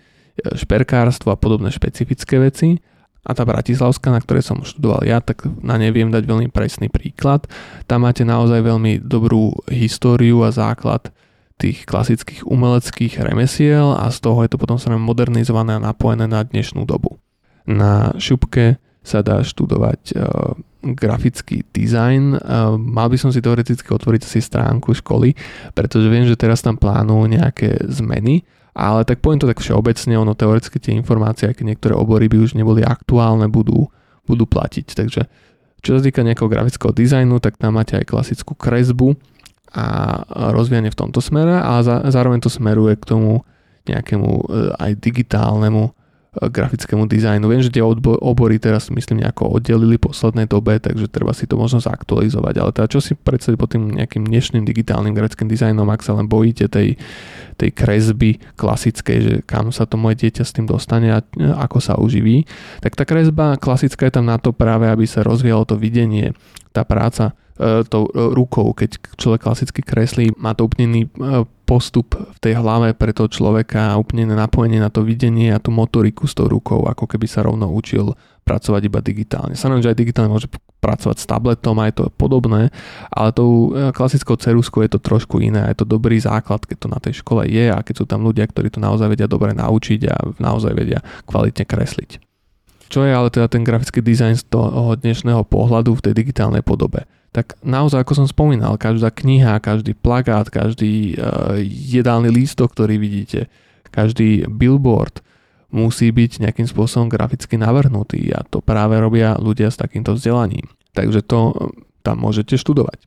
šperkárstvo 0.57 1.35
a 1.35 1.37
podobné 1.37 1.69
špecifické 1.69 2.41
veci. 2.41 2.81
A 3.21 3.37
tá 3.37 3.45
Bratislavská, 3.45 4.09
na 4.09 4.25
ktorej 4.25 4.49
som 4.49 4.65
študoval 4.65 5.05
ja, 5.05 5.21
tak 5.21 5.45
na 5.61 5.77
ne 5.77 5.93
viem 5.93 6.09
dať 6.09 6.25
veľmi 6.25 6.49
presný 6.49 6.89
príklad. 6.89 7.45
Tam 7.85 8.09
máte 8.09 8.25
naozaj 8.25 8.65
veľmi 8.65 9.05
dobrú 9.05 9.53
históriu 9.69 10.41
a 10.41 10.49
základ 10.49 11.13
tých 11.61 11.85
klasických 11.85 12.49
umeleckých 12.49 13.21
remesiel 13.21 13.93
a 13.93 14.09
z 14.09 14.25
toho 14.25 14.41
je 14.41 14.49
to 14.49 14.57
potom 14.57 14.81
sa 14.81 14.89
modernizované 14.97 15.77
a 15.77 15.85
napojené 15.93 16.25
na 16.25 16.41
dnešnú 16.41 16.89
dobu. 16.89 17.21
Na 17.71 18.11
šupke 18.19 18.83
sa 19.01 19.23
dá 19.23 19.41
študovať 19.41 20.01
uh, 20.13 20.59
grafický 20.83 21.65
dizajn. 21.71 22.37
Uh, 22.37 22.77
mal 22.77 23.09
by 23.09 23.17
som 23.17 23.31
si 23.31 23.41
teoreticky 23.41 23.87
otvoriť 23.87 24.23
si 24.27 24.43
stránku 24.43 24.93
školy, 24.93 25.33
pretože 25.73 26.11
viem, 26.11 26.27
že 26.27 26.37
teraz 26.37 26.61
tam 26.61 26.77
plánujú 26.77 27.31
nejaké 27.31 27.81
zmeny, 27.89 28.45
ale 28.77 29.07
tak 29.09 29.25
poviem 29.25 29.41
to 29.41 29.51
tak 29.51 29.63
všeobecne, 29.63 30.15
ono 30.21 30.37
teoreticky 30.37 30.79
tie 30.83 30.93
informácie, 30.95 31.49
aké 31.49 31.65
niektoré 31.65 31.97
obory 31.97 32.29
by 32.29 32.45
už 32.45 32.59
neboli 32.59 32.85
aktuálne, 32.85 33.49
budú, 33.49 33.89
budú 34.29 34.45
platiť. 34.45 34.87
Takže 34.95 35.23
čo 35.81 35.97
sa 35.97 36.01
týka 36.05 36.21
nejakého 36.21 36.49
grafického 36.49 36.93
dizajnu, 36.93 37.41
tak 37.41 37.57
tam 37.57 37.81
máte 37.81 37.97
aj 37.97 38.05
klasickú 38.05 38.53
kresbu 38.53 39.17
a 39.71 40.19
rozvíjanie 40.53 40.91
v 40.93 40.99
tomto 40.99 41.23
smere, 41.23 41.57
ale 41.57 41.87
zároveň 42.11 42.43
to 42.43 42.51
smeruje 42.51 42.99
k 42.99 43.09
tomu 43.17 43.47
nejakému 43.89 44.29
uh, 44.29 44.77
aj 44.77 44.99
digitálnemu 44.99 45.97
grafickému 46.31 47.11
dizajnu. 47.11 47.43
Viem, 47.51 47.63
že 47.67 47.75
tie 47.75 47.83
obory 47.83 48.63
teraz 48.63 48.87
myslím 48.95 49.27
nejako 49.27 49.59
oddelili 49.59 49.99
poslednej 49.99 50.47
dobe, 50.47 50.79
takže 50.79 51.11
treba 51.11 51.35
si 51.35 51.51
to 51.51 51.59
možno 51.59 51.83
zaktualizovať, 51.83 52.55
ale 52.63 52.71
teda 52.71 52.87
čo 52.87 53.03
si 53.03 53.19
predstaviť 53.19 53.59
pod 53.59 53.75
tým 53.75 53.99
nejakým 53.99 54.31
dnešným 54.31 54.63
digitálnym 54.63 55.11
grafickým 55.11 55.51
dizajnom, 55.51 55.91
ak 55.91 56.07
sa 56.07 56.15
len 56.15 56.31
bojíte 56.31 56.71
tej, 56.71 56.95
tej 57.59 57.71
kresby 57.75 58.39
klasickej, 58.55 59.19
že 59.19 59.35
kam 59.43 59.75
sa 59.75 59.91
to 59.91 59.99
moje 59.99 60.23
dieťa 60.23 60.47
s 60.47 60.55
tým 60.55 60.71
dostane 60.71 61.11
a 61.11 61.19
ako 61.67 61.79
sa 61.83 61.99
uživí, 61.99 62.47
tak 62.79 62.95
tá 62.95 63.03
kresba 63.03 63.59
klasická 63.59 64.07
je 64.07 64.15
tam 64.15 64.31
na 64.31 64.39
to 64.39 64.55
práve, 64.55 64.87
aby 64.87 65.11
sa 65.11 65.27
rozvíjalo 65.27 65.67
to 65.67 65.75
videnie, 65.75 66.31
tá 66.71 66.87
práca 66.87 67.35
E, 67.61 67.85
tou 67.85 68.09
e, 68.09 68.33
rukou, 68.33 68.73
keď 68.73 68.97
človek 69.21 69.45
klasicky 69.45 69.85
kreslí, 69.85 70.33
má 70.41 70.57
to 70.57 70.65
úplne 70.65 70.85
iný 70.89 71.03
e, 71.05 71.45
postup 71.71 72.19
v 72.19 72.39
tej 72.43 72.59
hlave 72.59 72.99
pre 72.99 73.15
toho 73.15 73.31
človeka 73.31 73.95
a 73.95 73.99
úplne 74.03 74.27
napojenie 74.27 74.83
na 74.83 74.91
to 74.91 75.07
videnie 75.07 75.55
a 75.55 75.63
tú 75.63 75.71
motoriku 75.71 76.27
s 76.27 76.35
tou 76.35 76.51
rukou, 76.51 76.83
ako 76.91 77.07
keby 77.07 77.31
sa 77.31 77.47
rovno 77.47 77.71
učil 77.71 78.19
pracovať 78.43 78.91
iba 78.91 78.99
digitálne. 78.99 79.55
Samozrejme, 79.55 79.87
že 79.87 79.93
aj 79.95 80.01
digitálne 80.03 80.35
môže 80.35 80.51
pracovať 80.83 81.23
s 81.23 81.31
tabletom, 81.31 81.79
aj 81.79 81.93
to 81.95 82.05
podobné, 82.11 82.75
ale 83.15 83.31
tou 83.31 83.71
klasickou 83.95 84.35
ceruskou 84.35 84.83
je 84.83 84.99
to 84.99 84.99
trošku 84.99 85.39
iné, 85.39 85.71
je 85.71 85.87
to 85.87 85.87
dobrý 85.87 86.19
základ, 86.19 86.67
keď 86.67 86.77
to 86.83 86.89
na 86.91 86.99
tej 86.99 87.23
škole 87.23 87.47
je 87.47 87.71
a 87.71 87.79
keď 87.87 87.95
sú 88.03 88.05
tam 88.11 88.27
ľudia, 88.27 88.51
ktorí 88.51 88.75
to 88.75 88.83
naozaj 88.83 89.07
vedia 89.07 89.31
dobre 89.31 89.55
naučiť 89.55 90.01
a 90.11 90.17
naozaj 90.43 90.75
vedia 90.75 90.99
kvalitne 91.31 91.63
kresliť. 91.63 92.19
Čo 92.91 93.07
je 93.07 93.15
ale 93.15 93.31
teda 93.31 93.47
ten 93.47 93.63
grafický 93.63 94.03
dizajn 94.03 94.35
z 94.35 94.45
toho 94.51 94.99
dnešného 94.99 95.47
pohľadu 95.47 95.95
v 95.95 96.11
tej 96.11 96.19
digitálnej 96.19 96.67
podobe? 96.67 97.07
Tak 97.31 97.55
naozaj, 97.63 98.03
ako 98.03 98.25
som 98.25 98.27
spomínal, 98.27 98.75
každá 98.75 99.15
kniha, 99.15 99.63
každý 99.63 99.95
plagát, 99.95 100.51
každý 100.51 101.15
uh, 101.15 101.63
jedálny 101.67 102.27
lístok, 102.27 102.75
ktorý 102.75 102.99
vidíte, 102.99 103.47
každý 103.95 104.51
billboard 104.51 105.23
musí 105.71 106.11
byť 106.11 106.43
nejakým 106.43 106.67
spôsobom 106.67 107.07
graficky 107.07 107.55
navrhnutý 107.55 108.35
a 108.35 108.43
to 108.43 108.59
práve 108.59 108.99
robia 108.99 109.39
ľudia 109.39 109.71
s 109.71 109.79
takýmto 109.79 110.19
vzdelaním. 110.19 110.67
Takže 110.91 111.23
to 111.23 111.55
tam 112.03 112.19
môžete 112.19 112.59
študovať. 112.59 113.07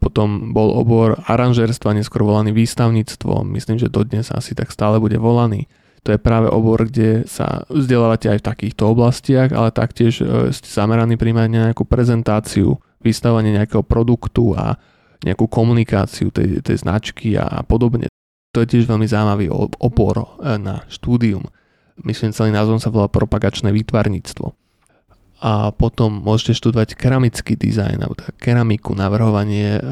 Potom 0.00 0.54
bol 0.54 0.72
obor 0.78 1.20
aranžerstva, 1.26 1.92
neskôr 1.92 2.24
volaný 2.24 2.54
výstavníctvo, 2.54 3.44
myslím, 3.52 3.76
že 3.76 3.92
dodnes 3.92 4.30
asi 4.32 4.54
tak 4.56 4.72
stále 4.72 4.96
bude 4.96 5.18
volaný. 5.20 5.68
To 6.06 6.14
je 6.14 6.22
práve 6.22 6.46
obor, 6.48 6.86
kde 6.86 7.26
sa 7.26 7.66
vzdelávate 7.68 8.30
aj 8.30 8.38
v 8.40 8.48
takýchto 8.48 8.94
oblastiach, 8.94 9.50
ale 9.50 9.74
taktiež 9.74 10.22
e, 10.22 10.54
ste 10.54 10.70
zameraní 10.70 11.18
príjmať 11.18 11.50
nejakú 11.50 11.82
prezentáciu 11.82 12.78
vystavanie 13.02 13.54
nejakého 13.54 13.82
produktu 13.86 14.54
a 14.54 14.76
nejakú 15.22 15.50
komunikáciu 15.50 16.30
tej, 16.30 16.62
tej 16.62 16.76
značky 16.82 17.34
a 17.34 17.62
podobne. 17.66 18.06
To 18.54 18.62
je 18.62 18.70
tiež 18.70 18.86
veľmi 18.86 19.06
zaujímavý 19.06 19.50
opor 19.82 20.14
e, 20.18 20.56
na 20.56 20.86
štúdium. 20.88 21.46
Myslím, 22.06 22.30
celý 22.30 22.54
názvom 22.54 22.78
sa 22.78 22.94
volá 22.94 23.10
propagačné 23.10 23.74
výtvarníctvo. 23.74 24.54
A 25.38 25.70
potom 25.70 26.22
môžete 26.22 26.58
študovať 26.58 26.98
keramický 26.98 27.54
dizajn, 27.54 28.02
alebo 28.02 28.18
teda 28.18 28.34
keramiku, 28.38 28.94
navrhovanie 28.94 29.78
e, 29.78 29.82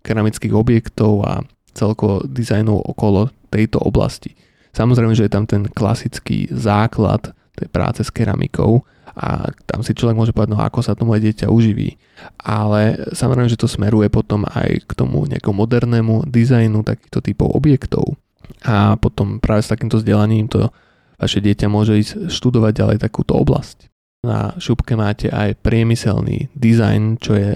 keramických 0.00 0.52
objektov 0.56 1.24
a 1.24 1.44
celkovo 1.72 2.24
dizajnu 2.24 2.72
okolo 2.72 3.32
tejto 3.52 3.80
oblasti. 3.80 4.36
Samozrejme, 4.72 5.12
že 5.16 5.26
je 5.26 5.34
tam 5.34 5.44
ten 5.44 5.66
klasický 5.66 6.46
základ 6.52 7.34
tej 7.58 7.68
práce 7.68 8.00
s 8.06 8.10
keramikou, 8.14 8.86
a 9.20 9.52
tam 9.68 9.84
si 9.84 9.92
človek 9.92 10.16
môže 10.16 10.32
povedať, 10.32 10.56
no 10.56 10.64
ako 10.64 10.80
sa 10.80 10.96
to 10.96 11.04
moje 11.04 11.20
dieťa 11.28 11.52
uživí. 11.52 12.00
Ale 12.40 13.12
samozrejme, 13.12 13.52
že 13.52 13.60
to 13.60 13.68
smeruje 13.68 14.08
potom 14.08 14.48
aj 14.48 14.88
k 14.88 14.92
tomu 14.96 15.28
nejakom 15.28 15.52
modernému 15.52 16.24
dizajnu 16.24 16.80
takýchto 16.80 17.20
typov 17.20 17.52
objektov. 17.52 18.16
A 18.64 18.96
potom 18.96 19.36
práve 19.36 19.60
s 19.60 19.68
takýmto 19.68 20.00
vzdelaním 20.00 20.48
to 20.48 20.72
vaše 21.20 21.44
dieťa 21.44 21.68
môže 21.68 22.00
ísť 22.00 22.32
študovať 22.32 22.72
ďalej 22.72 22.98
takúto 23.04 23.36
oblasť. 23.36 23.92
Na 24.24 24.56
šupke 24.56 24.96
máte 24.96 25.28
aj 25.28 25.60
priemyselný 25.60 26.48
dizajn, 26.56 27.20
čo 27.20 27.36
je 27.36 27.50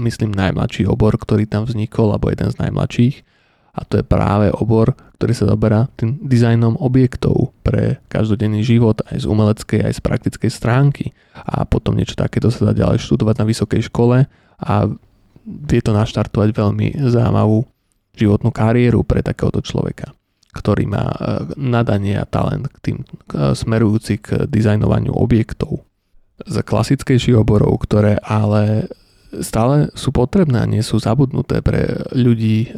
myslím 0.00 0.32
najmladší 0.32 0.88
obor, 0.88 1.20
ktorý 1.20 1.44
tam 1.44 1.68
vznikol, 1.68 2.16
alebo 2.16 2.32
jeden 2.32 2.48
z 2.48 2.56
najmladších 2.64 3.33
a 3.74 3.80
to 3.82 3.98
je 3.98 4.04
práve 4.06 4.54
obor, 4.54 4.94
ktorý 5.18 5.32
sa 5.34 5.50
zaberá 5.50 5.90
tým 5.98 6.22
dizajnom 6.22 6.78
objektov 6.78 7.50
pre 7.66 7.98
každodenný 8.06 8.62
život 8.62 9.02
aj 9.10 9.22
z 9.22 9.26
umeleckej, 9.26 9.80
aj 9.82 9.92
z 9.98 10.00
praktickej 10.00 10.50
stránky. 10.50 11.10
A 11.34 11.66
potom 11.66 11.98
niečo 11.98 12.14
takéto 12.14 12.54
sa 12.54 12.70
dá 12.70 12.72
ďalej 12.86 13.02
študovať 13.02 13.34
na 13.42 13.48
vysokej 13.50 13.82
škole 13.90 14.30
a 14.62 14.74
vie 15.44 15.80
to 15.82 15.90
naštartovať 15.90 16.54
veľmi 16.54 17.02
zaujímavú 17.02 17.66
životnú 18.14 18.54
kariéru 18.54 19.02
pre 19.02 19.26
takéhoto 19.26 19.58
človeka 19.58 20.14
ktorý 20.54 20.86
má 20.86 21.10
e, 21.10 21.18
nadanie 21.58 22.14
a 22.14 22.30
talent 22.30 22.70
k 22.70 22.76
tým 22.78 22.98
e, 23.02 23.06
smerujúci 23.58 24.22
k 24.22 24.46
dizajnovaniu 24.46 25.10
objektov. 25.10 25.82
Z 26.46 26.62
klasickejších 26.62 27.34
oborov, 27.34 27.74
ktoré 27.82 28.22
ale 28.22 28.86
stále 29.42 29.88
sú 29.96 30.14
potrebné 30.14 30.62
a 30.62 30.70
nie 30.70 30.84
sú 30.84 31.00
zabudnuté 31.00 31.64
pre 31.64 32.06
ľudí, 32.12 32.70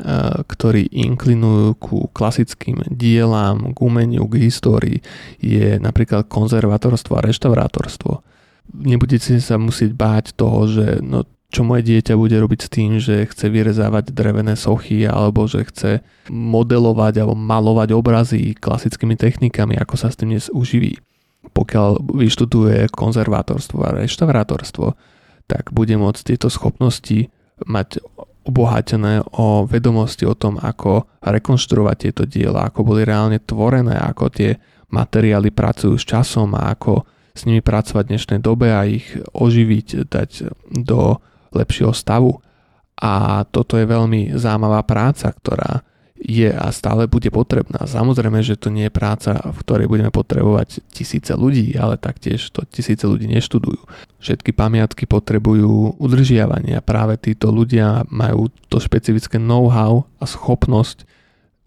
ktorí 0.46 0.88
inklinujú 0.88 1.76
ku 1.76 1.96
klasickým 2.14 2.86
dielám, 2.88 3.74
k 3.74 3.78
umeniu, 3.82 4.24
k 4.30 4.48
histórii, 4.48 4.98
je 5.42 5.76
napríklad 5.76 6.30
konzervatorstvo 6.30 7.18
a 7.18 7.24
reštaurátorstvo. 7.26 8.24
Nebudete 8.72 9.36
sa 9.42 9.60
musieť 9.60 9.92
báť 9.92 10.38
toho, 10.38 10.66
že 10.70 10.86
no, 11.04 11.26
čo 11.46 11.62
moje 11.62 11.86
dieťa 11.86 12.18
bude 12.18 12.34
robiť 12.34 12.60
s 12.66 12.72
tým, 12.72 12.90
že 12.98 13.30
chce 13.30 13.46
vyrezávať 13.46 14.10
drevené 14.10 14.58
sochy 14.58 15.06
alebo 15.06 15.46
že 15.46 15.62
chce 15.70 16.02
modelovať 16.28 17.22
alebo 17.22 17.38
malovať 17.38 17.94
obrazy 17.94 18.58
klasickými 18.58 19.14
technikami, 19.14 19.78
ako 19.78 19.94
sa 19.94 20.10
s 20.10 20.18
tým 20.18 20.34
dnes 20.34 20.50
uživí. 20.50 20.98
Pokiaľ 21.54 22.02
vyštuduje 22.18 22.90
konzervátorstvo 22.90 23.78
a 23.86 23.94
reštaurátorstvo, 24.02 24.98
tak 25.46 25.70
bude 25.70 25.94
môcť 25.94 26.34
tieto 26.34 26.50
schopnosti 26.50 27.30
mať 27.64 28.02
obohatené 28.46 29.26
o 29.34 29.66
vedomosti 29.66 30.22
o 30.22 30.38
tom, 30.38 30.58
ako 30.62 31.10
rekonštruovať 31.22 31.96
tieto 31.98 32.22
diela, 32.26 32.70
ako 32.70 32.94
boli 32.94 33.02
reálne 33.02 33.42
tvorené, 33.42 33.98
ako 33.98 34.30
tie 34.30 34.54
materiály 34.94 35.50
pracujú 35.50 35.98
s 35.98 36.06
časom 36.06 36.54
a 36.54 36.70
ako 36.70 37.02
s 37.36 37.42
nimi 37.44 37.60
pracovať 37.60 38.04
v 38.06 38.10
dnešnej 38.14 38.40
dobe 38.40 38.70
a 38.70 38.86
ich 38.86 39.18
oživiť, 39.34 40.08
dať 40.08 40.30
do 40.86 41.18
lepšieho 41.52 41.90
stavu. 41.90 42.38
A 42.96 43.44
toto 43.50 43.76
je 43.76 43.84
veľmi 43.84 44.32
zaujímavá 44.38 44.80
práca, 44.86 45.28
ktorá 45.28 45.84
je 46.16 46.48
a 46.48 46.72
stále 46.72 47.04
bude 47.04 47.28
potrebná. 47.28 47.84
Samozrejme, 47.84 48.40
že 48.40 48.56
to 48.56 48.72
nie 48.72 48.88
je 48.88 48.94
práca, 48.94 49.36
v 49.36 49.58
ktorej 49.60 49.86
budeme 49.86 50.08
potrebovať 50.08 50.80
tisíce 50.88 51.36
ľudí, 51.36 51.76
ale 51.76 52.00
taktiež 52.00 52.48
to 52.50 52.64
tisíce 52.64 53.04
ľudí 53.04 53.28
neštudujú. 53.28 53.84
Všetky 54.18 54.56
pamiatky 54.56 55.04
potrebujú 55.04 56.00
udržiavanie 56.00 56.80
a 56.80 56.84
práve 56.84 57.20
títo 57.20 57.52
ľudia 57.52 58.08
majú 58.08 58.48
to 58.72 58.80
špecifické 58.80 59.36
know-how 59.36 60.08
a 60.16 60.24
schopnosť 60.24 61.04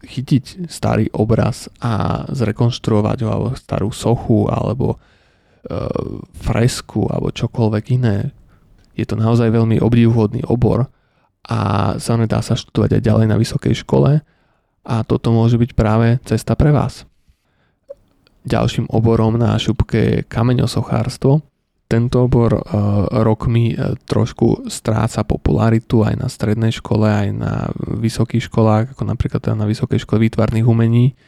chytiť 0.00 0.66
starý 0.66 1.12
obraz 1.12 1.70
a 1.78 2.24
zrekonštruovať 2.32 3.18
ho, 3.22 3.28
alebo 3.30 3.48
starú 3.54 3.88
sochu, 3.92 4.48
alebo 4.48 4.96
e, 4.96 4.98
fresku, 6.40 7.06
alebo 7.06 7.30
čokoľvek 7.30 7.84
iné. 8.00 8.32
Je 8.96 9.04
to 9.06 9.14
naozaj 9.14 9.52
veľmi 9.52 9.78
obdivuhodný 9.78 10.42
obor 10.48 10.88
a 11.46 11.94
sa 11.96 12.16
dá 12.16 12.40
sa 12.44 12.56
študovať 12.56 13.00
aj 13.00 13.02
ďalej 13.04 13.26
na 13.28 13.36
vysokej 13.40 13.74
škole 13.84 14.20
a 14.90 15.06
toto 15.06 15.30
môže 15.30 15.54
byť 15.54 15.70
práve 15.78 16.18
cesta 16.26 16.58
pre 16.58 16.74
vás. 16.74 17.06
Ďalším 18.42 18.90
oborom 18.90 19.38
na 19.38 19.54
šupke 19.54 19.98
je 20.00 20.26
kameňosochárstvo. 20.26 21.46
Tento 21.86 22.16
obor 22.26 22.58
e, 22.58 22.62
rokmi 23.22 23.74
e, 23.74 23.94
trošku 24.06 24.66
stráca 24.66 25.22
popularitu 25.22 26.02
aj 26.02 26.14
na 26.18 26.26
strednej 26.26 26.74
škole, 26.74 27.06
aj 27.06 27.28
na 27.34 27.54
vysokých 27.78 28.50
školách, 28.50 28.84
ako 28.94 29.02
napríklad 29.06 29.42
teda 29.42 29.58
na 29.58 29.66
Vysokej 29.66 30.02
škole 30.02 30.22
výtvarných 30.26 30.66
umení, 30.66 31.18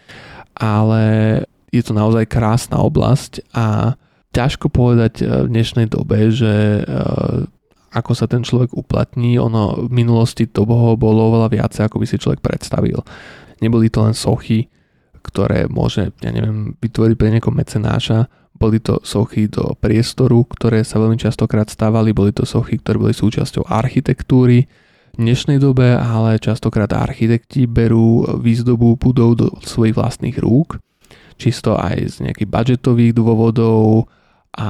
ale 0.55 1.03
je 1.75 1.83
to 1.83 1.93
naozaj 1.95 2.31
krásna 2.31 2.79
oblasť 2.79 3.43
a 3.53 3.99
ťažko 4.33 4.71
povedať 4.71 5.23
e, 5.23 5.25
v 5.47 5.51
dnešnej 5.51 5.87
dobe, 5.91 6.31
že 6.31 6.87
ako 7.93 8.13
sa 8.17 8.25
ten 8.25 8.41
človek 8.41 8.73
uplatní, 8.73 9.37
ono 9.37 9.85
v 9.85 9.91
minulosti 9.93 10.49
to 10.49 10.65
bolo 10.65 11.21
oveľa 11.29 11.53
viacej, 11.53 11.83
ako 11.87 12.01
by 12.01 12.07
si 12.09 12.17
človek 12.17 12.41
predstavil. 12.41 13.05
Neboli 13.63 13.87
to 13.89 14.03
len 14.03 14.13
sochy, 14.13 14.67
ktoré 15.23 15.71
môže, 15.71 16.11
ja 16.19 16.35
neviem, 16.35 16.75
vytvoriť 16.83 17.15
pre 17.15 17.31
niekoho 17.31 17.55
mecenáša, 17.55 18.27
boli 18.59 18.79
to 18.79 18.99
sochy 19.03 19.47
do 19.47 19.75
priestoru, 19.79 20.43
ktoré 20.47 20.83
sa 20.83 20.99
veľmi 20.99 21.19
častokrát 21.19 21.71
stávali, 21.71 22.15
boli 22.15 22.35
to 22.35 22.43
sochy, 22.43 22.79
ktoré 22.79 22.99
boli 22.99 23.15
súčasťou 23.15 23.67
architektúry. 23.67 24.67
V 25.13 25.19
dnešnej 25.19 25.61
dobe, 25.61 25.93
ale 25.93 26.41
častokrát 26.41 26.89
architekti 26.95 27.69
berú 27.69 28.25
výzdobu 28.41 28.97
budov 28.97 29.31
do 29.37 29.47
svojich 29.61 29.93
vlastných 29.93 30.41
rúk, 30.41 30.81
čisto 31.37 31.77
aj 31.77 32.17
z 32.17 32.17
nejakých 32.29 32.49
budžetových 32.49 33.13
dôvodov 33.13 34.09
a 34.57 34.69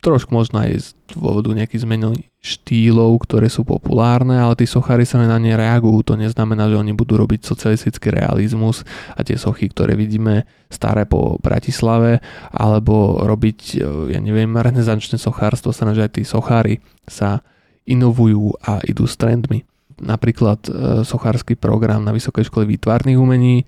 trošku 0.00 0.32
možno 0.32 0.64
aj 0.64 0.70
z 0.80 0.88
dôvodu 1.12 1.52
nejakých 1.52 1.84
zmenení 1.84 2.32
štýlov, 2.40 3.20
ktoré 3.28 3.52
sú 3.52 3.68
populárne, 3.68 4.40
ale 4.40 4.56
tí 4.56 4.64
sochári 4.64 5.04
sa 5.04 5.20
na 5.20 5.36
ne 5.36 5.52
reagujú. 5.52 6.00
To 6.08 6.14
neznamená, 6.16 6.72
že 6.72 6.80
oni 6.80 6.96
budú 6.96 7.20
robiť 7.20 7.44
socialistický 7.44 8.08
realizmus 8.16 8.80
a 9.12 9.20
tie 9.20 9.36
sochy, 9.36 9.68
ktoré 9.68 9.92
vidíme 9.92 10.48
staré 10.72 11.04
po 11.04 11.36
Bratislave, 11.44 12.24
alebo 12.48 13.20
robiť, 13.20 13.60
e, 13.76 14.16
ja 14.16 14.20
neviem, 14.24 14.48
renesančné 14.56 15.20
sochárstvo, 15.20 15.76
sa 15.76 15.92
že 15.92 16.08
aj 16.08 16.12
tí 16.16 16.22
sochári 16.24 16.80
sa 17.04 17.44
inovujú 17.84 18.56
a 18.64 18.80
idú 18.88 19.04
s 19.04 19.20
trendmi. 19.20 19.68
Napríklad 20.00 20.64
e, 20.64 20.70
sochársky 21.04 21.60
program 21.60 22.08
na 22.08 22.16
Vysokej 22.16 22.48
škole 22.48 22.64
výtvarných 22.64 23.20
umení 23.20 23.62
e, 23.62 23.64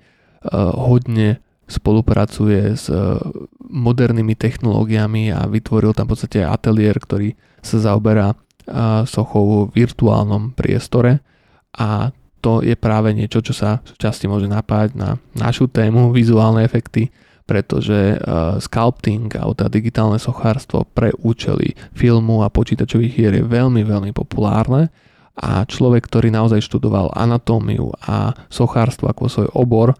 hodne 0.73 1.37
spolupracuje 1.69 2.75
s 2.75 2.91
modernými 3.73 4.37
technológiami 4.37 5.33
a 5.33 5.49
vytvoril 5.49 5.97
tam 5.97 6.05
v 6.05 6.13
podstate 6.13 6.45
ateliér, 6.45 7.01
ktorý 7.01 7.33
sa 7.65 7.81
zaoberá 7.81 8.37
sochou 9.09 9.67
v 9.67 9.83
virtuálnom 9.83 10.53
priestore. 10.53 11.25
A 11.73 12.13
to 12.43 12.61
je 12.61 12.75
práve 12.77 13.15
niečo, 13.15 13.41
čo 13.41 13.55
sa 13.55 13.81
časti 13.97 14.29
môže 14.29 14.45
napájať 14.45 14.93
na 14.93 15.17
našu 15.33 15.71
tému 15.71 16.11
vizuálne 16.17 16.61
efekty, 16.61 17.09
pretože 17.43 18.19
sculpting 18.63 19.27
alebo 19.35 19.57
teda 19.57 19.67
digitálne 19.73 20.21
sochárstvo 20.21 20.87
pre 20.95 21.11
účely 21.19 21.75
filmu 21.91 22.45
a 22.45 22.53
počítačových 22.53 23.13
hier 23.13 23.33
je 23.35 23.43
veľmi, 23.43 23.83
veľmi 23.83 24.11
populárne. 24.15 24.93
A 25.33 25.65
človek, 25.65 26.05
ktorý 26.05 26.29
naozaj 26.29 26.61
študoval 26.61 27.09
anatómiu 27.17 27.89
a 28.05 28.37
sochárstvo 28.53 29.09
ako 29.09 29.21
svoj 29.25 29.49
obor, 29.57 29.97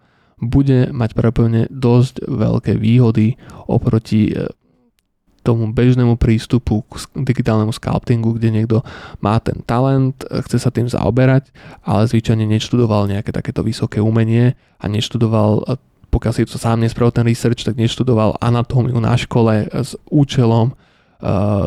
bude 0.50 0.92
mať 0.92 1.12
prepevne 1.14 1.68
dosť 1.70 2.26
veľké 2.28 2.80
výhody 2.80 3.36
oproti 3.68 4.34
tomu 5.44 5.76
bežnému 5.76 6.16
prístupu 6.16 6.88
k 6.88 7.04
digitálnemu 7.20 7.76
sculptingu, 7.76 8.40
kde 8.40 8.50
niekto 8.50 8.80
má 9.20 9.36
ten 9.44 9.60
talent, 9.68 10.16
chce 10.24 10.56
sa 10.56 10.72
tým 10.72 10.88
zaoberať, 10.88 11.52
ale 11.84 12.08
zvyčajne 12.08 12.48
neštudoval 12.48 13.12
nejaké 13.12 13.36
takéto 13.36 13.60
vysoké 13.60 14.00
umenie 14.00 14.56
a 14.80 14.86
neštudoval, 14.88 15.68
pokiaľ 16.16 16.32
si 16.32 16.48
to 16.48 16.56
sám 16.56 16.80
nespravil 16.80 17.12
ten 17.12 17.28
research, 17.28 17.68
tak 17.68 17.76
neštudoval 17.76 18.40
anatómiu 18.40 18.96
na 19.04 19.20
škole 19.20 19.68
s 19.68 20.00
účelom 20.08 20.80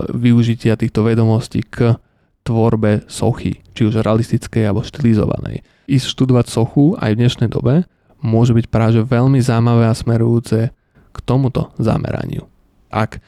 využitia 0.09 0.81
týchto 0.81 1.05
vedomostí 1.05 1.61
k 1.61 2.01
tvorbe 2.49 3.05
sochy, 3.13 3.61
či 3.77 3.85
už 3.85 4.01
realistickej 4.01 4.73
alebo 4.73 4.87
štilizovanej. 4.87 5.61
Ísť 5.85 6.07
študovať 6.17 6.47
sochu 6.49 6.97
aj 6.97 7.13
v 7.13 7.21
dnešnej 7.21 7.49
dobe 7.53 7.85
môže 8.27 8.51
byť 8.51 8.67
práve 8.67 8.99
veľmi 9.07 9.39
zaujímavé 9.39 9.87
a 9.87 9.95
smerujúce 9.95 10.75
k 11.15 11.17
tomuto 11.23 11.71
zameraniu. 11.79 12.51
Ak 12.91 13.23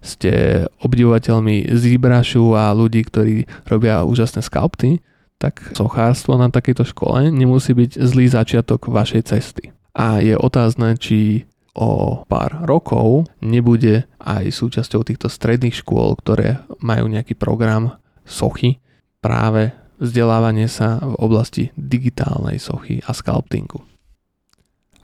ste 0.00 0.64
obdivovateľmi 0.80 1.74
Zibrašu 1.74 2.56
a 2.56 2.72
ľudí, 2.72 3.04
ktorí 3.04 3.44
robia 3.68 4.06
úžasné 4.06 4.40
skalpty, 4.40 5.04
tak 5.38 5.62
sochárstvo 5.76 6.34
na 6.34 6.50
takejto 6.50 6.82
škole 6.82 7.30
nemusí 7.30 7.70
byť 7.70 8.00
zlý 8.00 8.26
začiatok 8.26 8.90
vašej 8.90 9.22
cesty. 9.30 9.70
A 9.94 10.18
je 10.18 10.34
otázne, 10.34 10.98
či 10.98 11.46
o 11.78 12.22
pár 12.26 12.66
rokov 12.66 13.30
nebude 13.38 14.10
aj 14.18 14.50
súčasťou 14.50 15.06
týchto 15.06 15.30
stredných 15.30 15.78
škôl, 15.78 16.18
ktoré 16.18 16.58
majú 16.82 17.06
nejaký 17.06 17.38
program 17.38 18.02
sochy, 18.26 18.82
práve 19.22 19.70
vzdelávanie 20.02 20.66
sa 20.66 20.98
v 20.98 21.14
oblasti 21.22 21.70
digitálnej 21.78 22.58
sochy 22.58 22.98
a 23.06 23.14
sculptingu. 23.14 23.82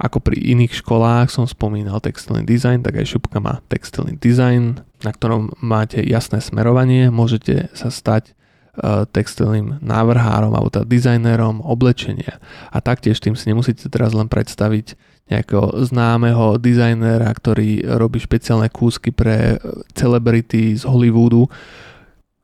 Ako 0.04 0.20
pri 0.20 0.36
iných 0.36 0.84
školách 0.84 1.32
som 1.32 1.48
spomínal 1.48 1.96
textilný 1.96 2.44
dizajn, 2.44 2.84
tak 2.84 3.00
aj 3.00 3.08
šupka 3.08 3.40
má 3.40 3.64
textilný 3.72 4.20
dizajn, 4.20 4.84
na 5.00 5.10
ktorom 5.16 5.56
máte 5.64 6.04
jasné 6.04 6.44
smerovanie, 6.44 7.08
môžete 7.08 7.72
sa 7.72 7.88
stať 7.88 8.28
e, 8.28 8.32
textilným 9.08 9.80
návrhárom 9.80 10.52
alebo 10.52 10.68
teda 10.68 10.84
dizajnérom 10.84 11.64
oblečenia. 11.64 12.36
A 12.68 12.84
taktiež 12.84 13.16
tým 13.16 13.32
si 13.32 13.48
nemusíte 13.48 13.88
teraz 13.88 14.12
len 14.12 14.28
predstaviť 14.28 14.92
nejakého 15.32 15.88
známeho 15.88 16.60
dizajnéra, 16.60 17.32
ktorý 17.32 17.96
robí 17.96 18.20
špeciálne 18.20 18.68
kúsky 18.68 19.08
pre 19.08 19.56
e, 19.56 19.88
celebrity 19.96 20.76
z 20.76 20.84
Hollywoodu. 20.84 21.48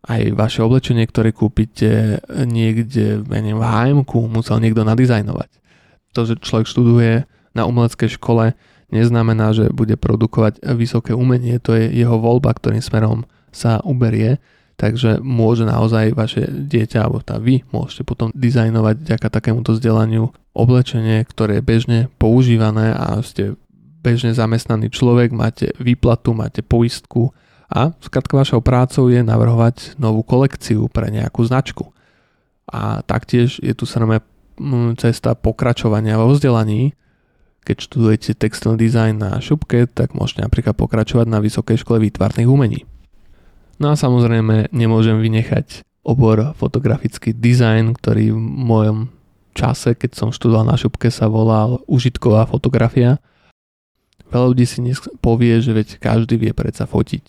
Aj 0.09 0.25
vaše 0.33 0.65
oblečenie, 0.65 1.05
ktoré 1.05 1.37
kúpite 1.37 2.25
niekde 2.49 3.21
ja 3.21 3.41
neviem, 3.45 3.61
v 3.61 4.01
hm 4.01 4.33
musel 4.33 4.65
niekto 4.65 4.81
nadizajnovať. 4.81 5.61
To, 6.17 6.25
že 6.25 6.41
človek 6.41 6.65
študuje 6.65 7.29
na 7.55 7.67
umeleckej 7.67 8.19
škole 8.19 8.55
neznamená, 8.91 9.55
že 9.55 9.71
bude 9.71 9.95
produkovať 9.95 10.63
vysoké 10.75 11.15
umenie, 11.15 11.63
to 11.63 11.79
je 11.79 11.91
jeho 11.91 12.19
voľba, 12.19 12.55
ktorým 12.55 12.83
smerom 12.83 13.27
sa 13.51 13.83
uberie, 13.83 14.43
takže 14.75 15.23
môže 15.23 15.67
naozaj 15.67 16.15
vaše 16.15 16.47
dieťa, 16.47 16.99
alebo 17.05 17.21
tá 17.23 17.39
vy 17.39 17.63
môžete 17.71 18.03
potom 18.07 18.35
dizajnovať 18.35 18.97
vďaka 19.03 19.29
takémuto 19.31 19.77
vzdelaniu 19.77 20.33
oblečenie, 20.57 21.23
ktoré 21.27 21.59
je 21.59 21.69
bežne 21.69 21.99
používané 22.19 22.95
a 22.95 23.23
ste 23.23 23.55
bežne 24.01 24.33
zamestnaný 24.33 24.89
človek, 24.91 25.31
máte 25.31 25.77
výplatu, 25.77 26.33
máte 26.33 26.65
poistku 26.65 27.31
a 27.71 27.95
skratka 28.03 28.35
vašou 28.35 28.65
prácou 28.65 29.07
je 29.13 29.23
navrhovať 29.23 30.01
novú 30.01 30.27
kolekciu 30.27 30.91
pre 30.91 31.13
nejakú 31.13 31.45
značku. 31.47 31.95
A 32.67 33.05
taktiež 33.05 33.63
je 33.63 33.75
tu 33.77 33.87
samozrejme 33.87 34.25
cesta 34.99 35.37
pokračovania 35.37 36.19
vo 36.19 36.33
vzdelaní, 36.33 36.97
keď 37.65 37.77
študujete 37.87 38.31
textilný 38.37 38.81
dizajn 38.81 39.15
na 39.21 39.31
šupke, 39.39 39.85
tak 39.87 40.17
môžete 40.17 40.45
napríklad 40.45 40.75
pokračovať 40.75 41.27
na 41.29 41.39
Vysokej 41.45 41.81
škole 41.81 42.01
výtvarných 42.01 42.49
umení. 42.49 42.89
No 43.81 43.93
a 43.93 43.97
samozrejme 43.97 44.73
nemôžem 44.73 45.17
vynechať 45.21 45.85
obor 46.05 46.57
fotografický 46.57 47.37
dizajn, 47.37 47.97
ktorý 47.97 48.33
v 48.33 48.41
mojom 48.41 48.99
čase, 49.53 49.97
keď 49.97 50.17
som 50.17 50.29
študoval 50.33 50.69
na 50.69 50.77
šupke, 50.77 51.13
sa 51.13 51.29
volal 51.29 51.85
užitková 51.89 52.49
fotografia. 52.49 53.21
Veľa 54.31 54.47
ľudí 54.55 54.65
si 54.69 54.81
dnes 54.81 55.01
povie, 55.21 55.59
že 55.61 55.75
veď 55.75 55.89
každý 56.01 56.39
vie 56.41 56.53
predsa 56.55 56.87
fotiť 56.87 57.25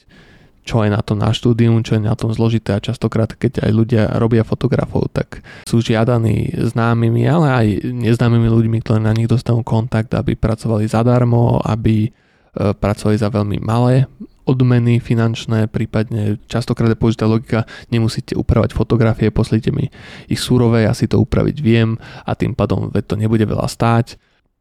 čo 0.62 0.86
je 0.86 0.89
na 0.93 1.02
tom 1.02 1.17
na 1.17 1.34
štúdium, 1.34 1.82
čo 1.82 1.97
je 1.97 2.06
na 2.06 2.13
tom 2.13 2.30
zložité 2.32 2.78
a 2.78 2.84
častokrát, 2.84 3.34
keď 3.34 3.65
aj 3.65 3.71
ľudia 3.74 4.04
robia 4.21 4.45
fotografov, 4.45 5.10
tak 5.10 5.41
sú 5.65 5.82
žiadaní 5.82 6.54
známymi, 6.54 7.24
ale 7.26 7.47
aj 7.50 7.67
neznámymi 7.89 8.47
ľuďmi, 8.50 8.78
ktorí 8.86 9.02
na 9.02 9.13
nich 9.13 9.30
dostanú 9.30 9.65
kontakt, 9.65 10.13
aby 10.13 10.38
pracovali 10.38 10.86
zadarmo, 10.86 11.60
aby 11.65 12.08
e, 12.08 12.10
pracovali 12.78 13.17
za 13.17 13.34
veľmi 13.34 13.58
malé 13.62 14.06
odmeny 14.45 14.97
finančné, 14.97 15.69
prípadne 15.69 16.41
častokrát 16.50 16.89
je 16.91 16.97
použitá 16.97 17.30
logika, 17.30 17.69
nemusíte 17.93 18.34
upravať 18.34 18.74
fotografie, 18.74 19.30
poslite 19.30 19.69
mi 19.69 19.93
ich 20.26 20.41
súrové, 20.41 20.89
ja 20.89 20.93
si 20.97 21.06
to 21.06 21.21
upraviť 21.21 21.58
viem 21.62 21.95
a 22.26 22.34
tým 22.34 22.58
pádom 22.58 22.89
veď 22.89 23.04
to 23.06 23.15
nebude 23.21 23.45
veľa 23.45 23.69
stáť, 23.69 24.17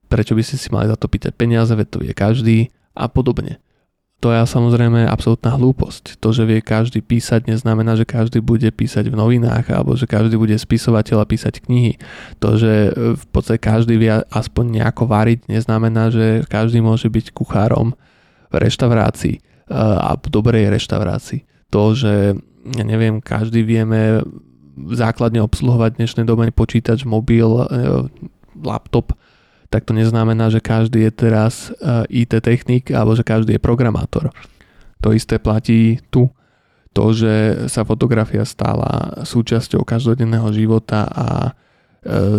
prečo 0.06 0.36
by 0.36 0.42
ste 0.44 0.56
si 0.60 0.68
mali 0.68 0.90
za 0.90 1.00
to 1.00 1.08
pýtať 1.08 1.32
peniaze, 1.32 1.72
veď 1.72 1.86
to 1.88 1.98
vie 2.04 2.12
každý 2.12 2.58
a 2.92 3.08
podobne. 3.08 3.62
To 4.20 4.28
je 4.28 4.44
samozrejme 4.44 5.08
absolútna 5.08 5.56
hlúposť. 5.56 6.20
To, 6.20 6.28
že 6.28 6.44
vie 6.44 6.60
každý 6.60 7.00
písať, 7.00 7.48
neznamená, 7.48 7.96
že 7.96 8.04
každý 8.04 8.44
bude 8.44 8.68
písať 8.68 9.08
v 9.08 9.16
novinách 9.16 9.72
alebo 9.72 9.96
že 9.96 10.04
každý 10.04 10.36
bude 10.36 10.52
spisovateľ 10.60 11.24
a 11.24 11.26
písať 11.28 11.64
knihy. 11.64 11.96
To, 12.44 12.60
že 12.60 12.92
v 13.16 13.24
podstate 13.32 13.64
každý 13.64 13.96
vie 13.96 14.12
aspoň 14.28 14.76
nejako 14.76 15.08
variť, 15.08 15.48
neznamená, 15.48 16.12
že 16.12 16.44
každý 16.52 16.84
môže 16.84 17.08
byť 17.08 17.32
kuchárom 17.32 17.96
v 18.52 18.54
reštaurácii 18.60 19.36
eh, 19.36 19.40
a 19.80 20.12
v 20.20 20.26
dobrej 20.28 20.68
reštaurácii. 20.68 21.72
To, 21.72 21.96
že 21.96 22.36
ja 22.76 22.84
neviem, 22.84 23.24
každý 23.24 23.64
vieme 23.64 24.20
základne 24.76 25.40
obsluhovať 25.40 25.96
v 25.96 25.98
dnešnej 26.04 26.24
dobe 26.28 26.44
počítač, 26.52 27.08
mobil, 27.08 27.48
eh, 27.48 28.04
laptop, 28.60 29.16
tak 29.70 29.86
to 29.86 29.94
neznamená, 29.94 30.50
že 30.50 30.58
každý 30.58 31.06
je 31.06 31.12
teraz 31.14 31.70
IT 32.10 32.34
eh, 32.34 32.42
technik 32.42 32.90
alebo 32.90 33.14
že 33.14 33.22
každý 33.22 33.56
je 33.56 33.62
programátor. 33.62 34.34
To 35.00 35.14
isté 35.14 35.38
platí 35.38 36.02
tu. 36.10 36.28
To, 36.90 37.14
že 37.14 37.64
sa 37.70 37.86
fotografia 37.86 38.42
stala 38.42 39.22
súčasťou 39.22 39.86
každodenného 39.86 40.50
života 40.50 41.06
a 41.06 41.54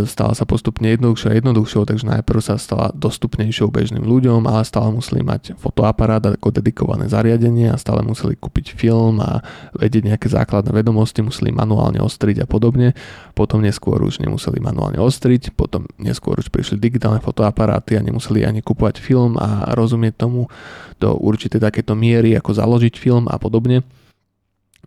stala 0.09 0.33
sa 0.33 0.41
postupne 0.49 0.89
jednoduchšou 0.89 1.29
a 1.29 1.37
jednoduchšou, 1.37 1.85
takže 1.85 2.09
najprv 2.09 2.39
sa 2.41 2.57
stala 2.57 2.89
dostupnejšou 2.97 3.69
bežným 3.69 4.01
ľuďom, 4.01 4.49
ale 4.49 4.65
stále 4.65 4.89
museli 4.89 5.21
mať 5.21 5.53
fotoaparát 5.61 6.33
ako 6.33 6.49
dedikované 6.49 7.05
zariadenie 7.05 7.69
a 7.69 7.77
stále 7.77 8.01
museli 8.01 8.33
kúpiť 8.33 8.73
film 8.73 9.21
a 9.21 9.45
vedieť 9.77 10.09
nejaké 10.09 10.27
základné 10.33 10.73
vedomosti, 10.73 11.21
museli 11.21 11.53
manuálne 11.53 12.01
ostriť 12.01 12.41
a 12.41 12.47
podobne. 12.49 12.97
Potom 13.37 13.61
neskôr 13.61 14.01
už 14.01 14.17
nemuseli 14.25 14.57
manuálne 14.57 14.97
ostriť, 14.97 15.53
potom 15.53 15.85
neskôr 16.01 16.41
už 16.41 16.49
prišli 16.49 16.81
digitálne 16.81 17.21
fotoaparáty 17.21 18.01
a 18.01 18.01
nemuseli 18.01 18.41
ani 18.41 18.65
kupovať 18.65 18.97
film 18.97 19.37
a 19.37 19.77
rozumieť 19.77 20.25
tomu 20.25 20.49
do 20.97 21.13
určitej 21.13 21.61
takéto 21.61 21.93
miery, 21.93 22.33
ako 22.33 22.57
založiť 22.57 22.97
film 22.97 23.29
a 23.29 23.37
podobne 23.37 23.85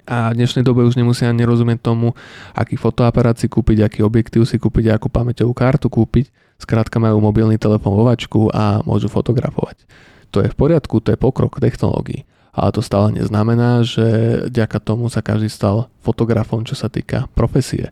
a 0.05 0.31
v 0.33 0.39
dnešnej 0.41 0.65
dobe 0.65 0.85
už 0.85 1.01
nemusia 1.01 1.33
ani 1.33 1.49
rozumieť 1.49 1.81
tomu, 1.81 2.13
aký 2.53 2.77
fotoaparát 2.77 3.37
si 3.41 3.49
kúpiť, 3.49 3.85
aký 3.85 4.01
objektív 4.05 4.45
si 4.45 4.61
kúpiť, 4.61 4.93
akú 4.93 5.09
pamäťovú 5.09 5.57
kartu 5.57 5.89
kúpiť. 5.89 6.29
Skrátka 6.61 7.03
majú 7.03 7.19
mobilný 7.25 7.59
telefón 7.59 7.97
vo 7.99 8.05
vačku 8.07 8.53
a 8.53 8.85
môžu 8.85 9.09
fotografovať. 9.11 9.83
To 10.31 10.45
je 10.45 10.53
v 10.53 10.57
poriadku, 10.57 11.01
to 11.03 11.15
je 11.15 11.19
pokrok 11.19 11.59
technológií. 11.59 12.29
ale 12.55 12.71
to 12.71 12.81
stále 12.87 13.11
neznamená, 13.11 13.83
že 13.83 14.07
ďaka 14.47 14.79
tomu 14.79 15.11
sa 15.11 15.19
každý 15.19 15.51
stal 15.51 15.91
fotografom, 16.07 16.63
čo 16.63 16.79
sa 16.79 16.87
týka 16.87 17.27
profesie. 17.35 17.91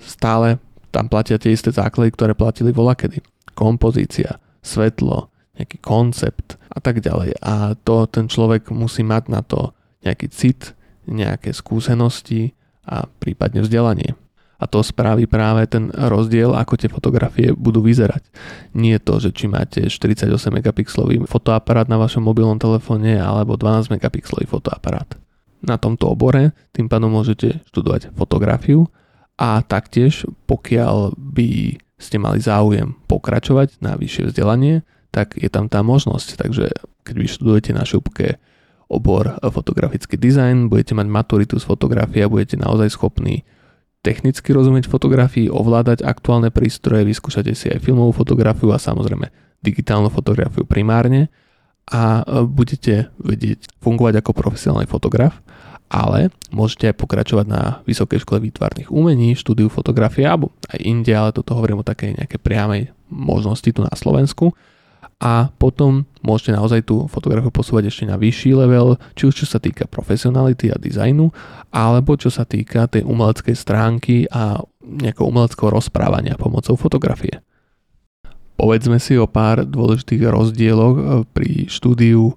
Stále 0.00 0.56
tam 0.88 1.12
platia 1.12 1.36
tie 1.36 1.52
isté 1.52 1.68
základy, 1.68 2.16
ktoré 2.16 2.32
platili 2.32 2.72
volakedy. 2.72 3.20
Kompozícia, 3.52 4.40
svetlo, 4.64 5.28
nejaký 5.60 5.84
koncept 5.84 6.56
a 6.72 6.80
tak 6.80 7.04
ďalej. 7.04 7.36
A 7.44 7.76
to 7.76 8.08
ten 8.08 8.24
človek 8.24 8.72
musí 8.72 9.04
mať 9.04 9.28
na 9.28 9.44
to 9.44 9.76
nejaký 10.00 10.32
cit, 10.32 10.72
nejaké 11.06 11.54
skúsenosti 11.54 12.54
a 12.86 13.06
prípadne 13.06 13.62
vzdelanie. 13.62 14.14
A 14.62 14.70
to 14.70 14.78
spraví 14.78 15.26
práve 15.26 15.66
ten 15.66 15.90
rozdiel, 15.90 16.54
ako 16.54 16.78
tie 16.78 16.86
fotografie 16.86 17.50
budú 17.50 17.82
vyzerať. 17.82 18.22
Nie 18.78 19.02
to, 19.02 19.18
že 19.18 19.34
či 19.34 19.50
máte 19.50 19.90
48 19.90 20.30
megapixelový 20.54 21.26
fotoaparát 21.26 21.90
na 21.90 21.98
vašom 21.98 22.22
mobilnom 22.22 22.62
telefóne 22.62 23.18
alebo 23.18 23.58
12 23.58 23.90
megapixelový 23.90 24.46
fotoaparát. 24.46 25.18
Na 25.66 25.82
tomto 25.82 26.14
obore 26.14 26.54
tým 26.70 26.86
pádom 26.86 27.10
môžete 27.10 27.58
študovať 27.74 28.14
fotografiu 28.14 28.86
a 29.34 29.58
taktiež 29.66 30.30
pokiaľ 30.46 31.18
by 31.18 31.82
ste 31.98 32.22
mali 32.22 32.38
záujem 32.38 32.94
pokračovať 33.10 33.82
na 33.82 33.98
vyššie 33.98 34.30
vzdelanie, 34.30 34.86
tak 35.10 35.34
je 35.38 35.50
tam 35.50 35.66
tá 35.66 35.82
možnosť. 35.82 36.38
Takže 36.38 36.66
keď 37.02 37.14
vy 37.18 37.26
študujete 37.26 37.70
na 37.74 37.82
šupke 37.82 38.38
obor 38.92 39.40
fotografický 39.40 40.20
dizajn, 40.20 40.68
budete 40.68 40.92
mať 40.92 41.08
maturitu 41.08 41.56
z 41.56 41.64
fotografie 41.64 42.20
a 42.20 42.28
budete 42.28 42.60
naozaj 42.60 42.92
schopní 42.92 43.48
technicky 44.04 44.52
rozumieť 44.52 44.90
fotografii, 44.90 45.48
ovládať 45.48 46.04
aktuálne 46.04 46.52
prístroje, 46.52 47.06
vyskúšate 47.06 47.54
si 47.56 47.70
aj 47.70 47.80
filmovú 47.80 48.12
fotografiu 48.12 48.74
a 48.74 48.82
samozrejme 48.82 49.30
digitálnu 49.62 50.10
fotografiu 50.10 50.66
primárne 50.66 51.30
a 51.86 52.20
e, 52.20 52.42
budete 52.42 53.14
vedieť 53.22 53.70
fungovať 53.78 54.18
ako 54.20 54.30
profesionálny 54.34 54.90
fotograf, 54.90 55.38
ale 55.86 56.34
môžete 56.50 56.90
aj 56.90 56.98
pokračovať 56.98 57.46
na 57.46 57.62
Vysokej 57.86 58.26
škole 58.26 58.42
výtvarných 58.42 58.90
umení, 58.90 59.38
štúdiu 59.38 59.70
fotografie 59.70 60.26
alebo 60.26 60.50
aj 60.66 60.82
inde, 60.82 61.14
ale 61.14 61.30
toto 61.30 61.54
hovorím 61.54 61.86
o 61.86 61.86
takej 61.86 62.18
nejakej 62.18 62.40
priamej 62.42 62.90
možnosti 63.06 63.70
tu 63.70 63.86
na 63.86 63.94
Slovensku 63.94 64.50
a 65.22 65.54
potom 65.54 66.02
môžete 66.26 66.58
naozaj 66.58 66.82
tú 66.82 67.06
fotografiu 67.06 67.54
posúvať 67.54 67.94
ešte 67.94 68.10
na 68.10 68.18
vyšší 68.18 68.58
level, 68.58 68.98
či 69.14 69.30
už 69.30 69.34
čo 69.38 69.46
sa 69.46 69.62
týka 69.62 69.86
profesionality 69.86 70.74
a 70.74 70.82
dizajnu, 70.82 71.30
alebo 71.70 72.18
čo 72.18 72.26
sa 72.26 72.42
týka 72.42 72.90
tej 72.90 73.06
umeleckej 73.06 73.54
stránky 73.54 74.26
a 74.34 74.58
nejakého 74.82 75.30
umeleckého 75.30 75.70
rozprávania 75.70 76.34
pomocou 76.34 76.74
fotografie. 76.74 77.38
Povedzme 78.58 78.98
si 78.98 79.14
o 79.14 79.30
pár 79.30 79.62
dôležitých 79.62 80.26
rozdieloch 80.26 80.96
e, 80.98 81.04
pri 81.30 81.70
štúdiu 81.70 82.34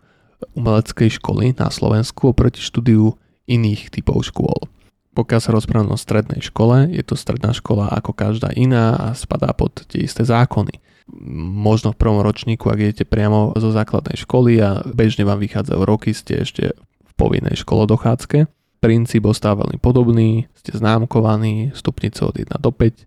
umeleckej 0.54 1.18
školy 1.18 1.58
na 1.58 1.74
Slovensku 1.74 2.38
oproti 2.38 2.62
štúdiu 2.62 3.18
iných 3.50 3.90
typov 3.90 4.30
škôl. 4.30 4.70
Pokiaľ 5.18 5.40
sa 5.42 5.56
rozprávame 5.58 5.90
o 5.90 5.98
strednej 5.98 6.46
škole, 6.46 6.94
je 6.94 7.02
to 7.02 7.18
stredná 7.18 7.50
škola 7.50 7.90
ako 7.90 8.14
každá 8.14 8.54
iná 8.54 8.94
a 8.94 9.18
spadá 9.18 9.50
pod 9.58 9.74
tie 9.90 10.06
isté 10.06 10.22
zákony 10.22 10.86
možno 11.14 11.94
v 11.94 12.00
prvom 12.02 12.22
ročníku, 12.26 12.66
ak 12.70 12.82
idete 12.82 13.06
priamo 13.06 13.54
zo 13.56 13.70
základnej 13.70 14.18
školy 14.18 14.58
a 14.58 14.82
bežne 14.90 15.22
vám 15.22 15.38
vychádzajú 15.38 15.82
roky, 15.86 16.18
ste 16.18 16.42
ešte 16.42 16.74
v 16.76 17.14
povinnej 17.14 17.54
školodochádzke. 17.62 18.50
Princíp 18.82 19.24
ostáva 19.30 19.66
veľmi 19.66 19.80
podobný, 19.82 20.50
ste 20.58 20.74
známkovaní 20.74 21.74
stupnice 21.78 22.26
od 22.26 22.36
1 22.38 22.58
do 22.58 22.72
5 22.74 23.06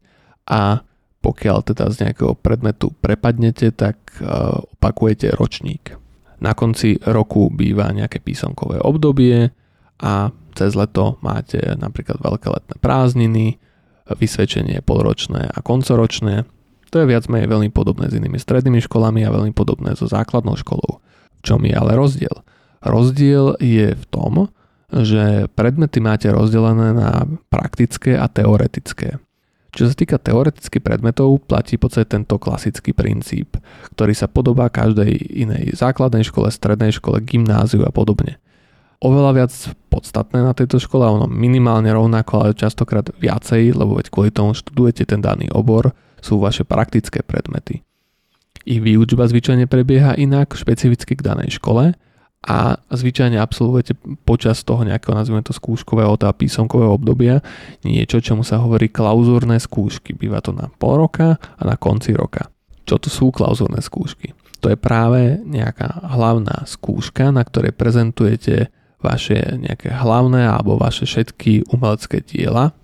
a 0.50 0.82
pokiaľ 1.18 1.56
teda 1.66 1.90
z 1.90 2.06
nejakého 2.06 2.38
predmetu 2.38 2.94
prepadnete, 3.02 3.74
tak 3.74 3.98
uh, 4.22 4.62
opakujete 4.78 5.34
ročník. 5.34 5.98
Na 6.38 6.54
konci 6.54 7.02
roku 7.02 7.50
býva 7.50 7.90
nejaké 7.90 8.22
písomkové 8.22 8.78
obdobie 8.78 9.50
a 9.98 10.30
cez 10.54 10.78
leto 10.78 11.18
máte 11.18 11.58
napríklad 11.74 12.22
veľké 12.22 12.46
letné 12.46 12.74
prázdniny, 12.78 13.58
vysvedčenie 14.08 14.78
polročné 14.86 15.50
a 15.50 15.58
koncoročné 15.58 16.46
to 16.88 17.04
je 17.04 17.10
viac 17.10 17.24
menej 17.28 17.48
veľmi 17.48 17.70
podobné 17.72 18.08
s 18.08 18.16
inými 18.16 18.40
strednými 18.40 18.80
školami 18.84 19.24
a 19.24 19.34
veľmi 19.34 19.52
podobné 19.52 19.94
so 19.94 20.08
základnou 20.08 20.56
školou. 20.56 21.00
V 21.38 21.40
čom 21.44 21.62
je 21.62 21.74
ale 21.76 21.94
rozdiel? 21.94 22.42
Rozdiel 22.82 23.58
je 23.60 23.94
v 23.94 24.04
tom, 24.08 24.48
že 24.88 25.52
predmety 25.52 26.00
máte 26.00 26.32
rozdelené 26.32 26.96
na 26.96 27.28
praktické 27.52 28.16
a 28.16 28.26
teoretické. 28.26 29.20
Čo 29.68 29.92
sa 29.92 29.94
týka 29.94 30.16
teoretických 30.16 30.80
predmetov, 30.80 31.44
platí 31.44 31.76
v 31.76 31.84
podstate 31.84 32.08
tento 32.08 32.40
klasický 32.40 32.96
princíp, 32.96 33.60
ktorý 33.92 34.16
sa 34.16 34.24
podobá 34.24 34.72
každej 34.72 35.12
inej 35.44 35.76
základnej 35.76 36.24
škole, 36.24 36.48
strednej 36.48 36.88
škole, 36.96 37.20
gymnáziu 37.20 37.84
a 37.84 37.92
podobne. 37.92 38.40
Oveľa 38.98 39.30
viac 39.36 39.52
podstatné 39.92 40.42
na 40.42 40.56
tejto 40.56 40.80
škole, 40.82 41.06
ono 41.06 41.30
minimálne 41.30 41.92
rovnako, 41.92 42.32
ale 42.42 42.58
častokrát 42.58 43.12
viacej, 43.20 43.76
lebo 43.76 44.00
veď 44.00 44.10
kvôli 44.10 44.32
tomu 44.34 44.56
študujete 44.56 45.06
ten 45.06 45.20
daný 45.22 45.52
obor, 45.54 45.94
sú 46.20 46.42
vaše 46.42 46.62
praktické 46.62 47.22
predmety. 47.22 47.82
Ich 48.68 48.84
výučba 48.84 49.24
zvyčajne 49.24 49.64
prebieha 49.64 50.18
inak, 50.20 50.52
špecificky 50.52 51.16
k 51.16 51.24
danej 51.24 51.56
škole 51.56 51.96
a 52.44 52.58
zvyčajne 52.92 53.40
absolvujete 53.40 53.98
počas 54.22 54.62
toho 54.62 54.86
nejakého, 54.86 55.16
nazvime 55.16 55.42
to 55.42 55.56
skúškového, 55.56 56.14
tá 56.20 56.30
písomkového 56.30 56.94
obdobia 56.94 57.42
niečo, 57.82 58.22
čomu 58.22 58.46
sa 58.46 58.62
hovorí 58.62 58.92
klauzúrne 58.92 59.58
skúšky. 59.58 60.14
Býva 60.14 60.44
to 60.44 60.54
na 60.54 60.68
pol 60.68 61.00
roka 61.00 61.40
a 61.40 61.62
na 61.66 61.74
konci 61.74 62.14
roka. 62.14 62.52
Čo 62.86 63.02
to 63.02 63.08
sú 63.10 63.34
klauzúrne 63.34 63.82
skúšky? 63.82 64.36
To 64.62 64.70
je 64.70 64.78
práve 64.78 65.38
nejaká 65.46 66.08
hlavná 66.14 66.66
skúška, 66.66 67.30
na 67.30 67.46
ktorej 67.46 67.74
prezentujete 67.74 68.70
vaše 68.98 69.38
nejaké 69.54 69.94
hlavné 69.94 70.46
alebo 70.46 70.78
vaše 70.78 71.06
všetky 71.06 71.70
umelecké 71.70 72.22
diela, 72.26 72.74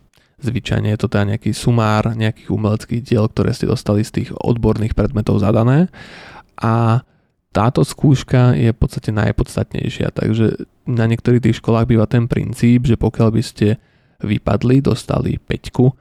Zvyčajne 0.45 0.93
je 0.93 1.01
to 1.01 1.09
teda 1.09 1.35
nejaký 1.35 1.57
sumár 1.57 2.13
nejakých 2.13 2.53
umeleckých 2.53 3.01
diel, 3.01 3.25
ktoré 3.33 3.57
ste 3.57 3.65
dostali 3.65 4.05
z 4.05 4.21
tých 4.21 4.29
odborných 4.37 4.93
predmetov 4.93 5.41
zadané 5.41 5.89
a 6.61 7.01
táto 7.55 7.87
skúška 7.87 8.59
je 8.59 8.75
v 8.75 8.79
podstate 8.79 9.15
najpodstatnejšia, 9.15 10.11
takže 10.11 10.67
na 10.91 11.07
niektorých 11.07 11.49
tých 11.49 11.63
školách 11.63 11.87
býva 11.87 12.11
ten 12.11 12.27
princíp, 12.27 12.91
že 12.91 12.99
pokiaľ 12.99 13.29
by 13.31 13.43
ste 13.47 13.79
vypadli, 14.19 14.83
dostali 14.83 15.39
peťku 15.39 15.87
e, 15.87 15.95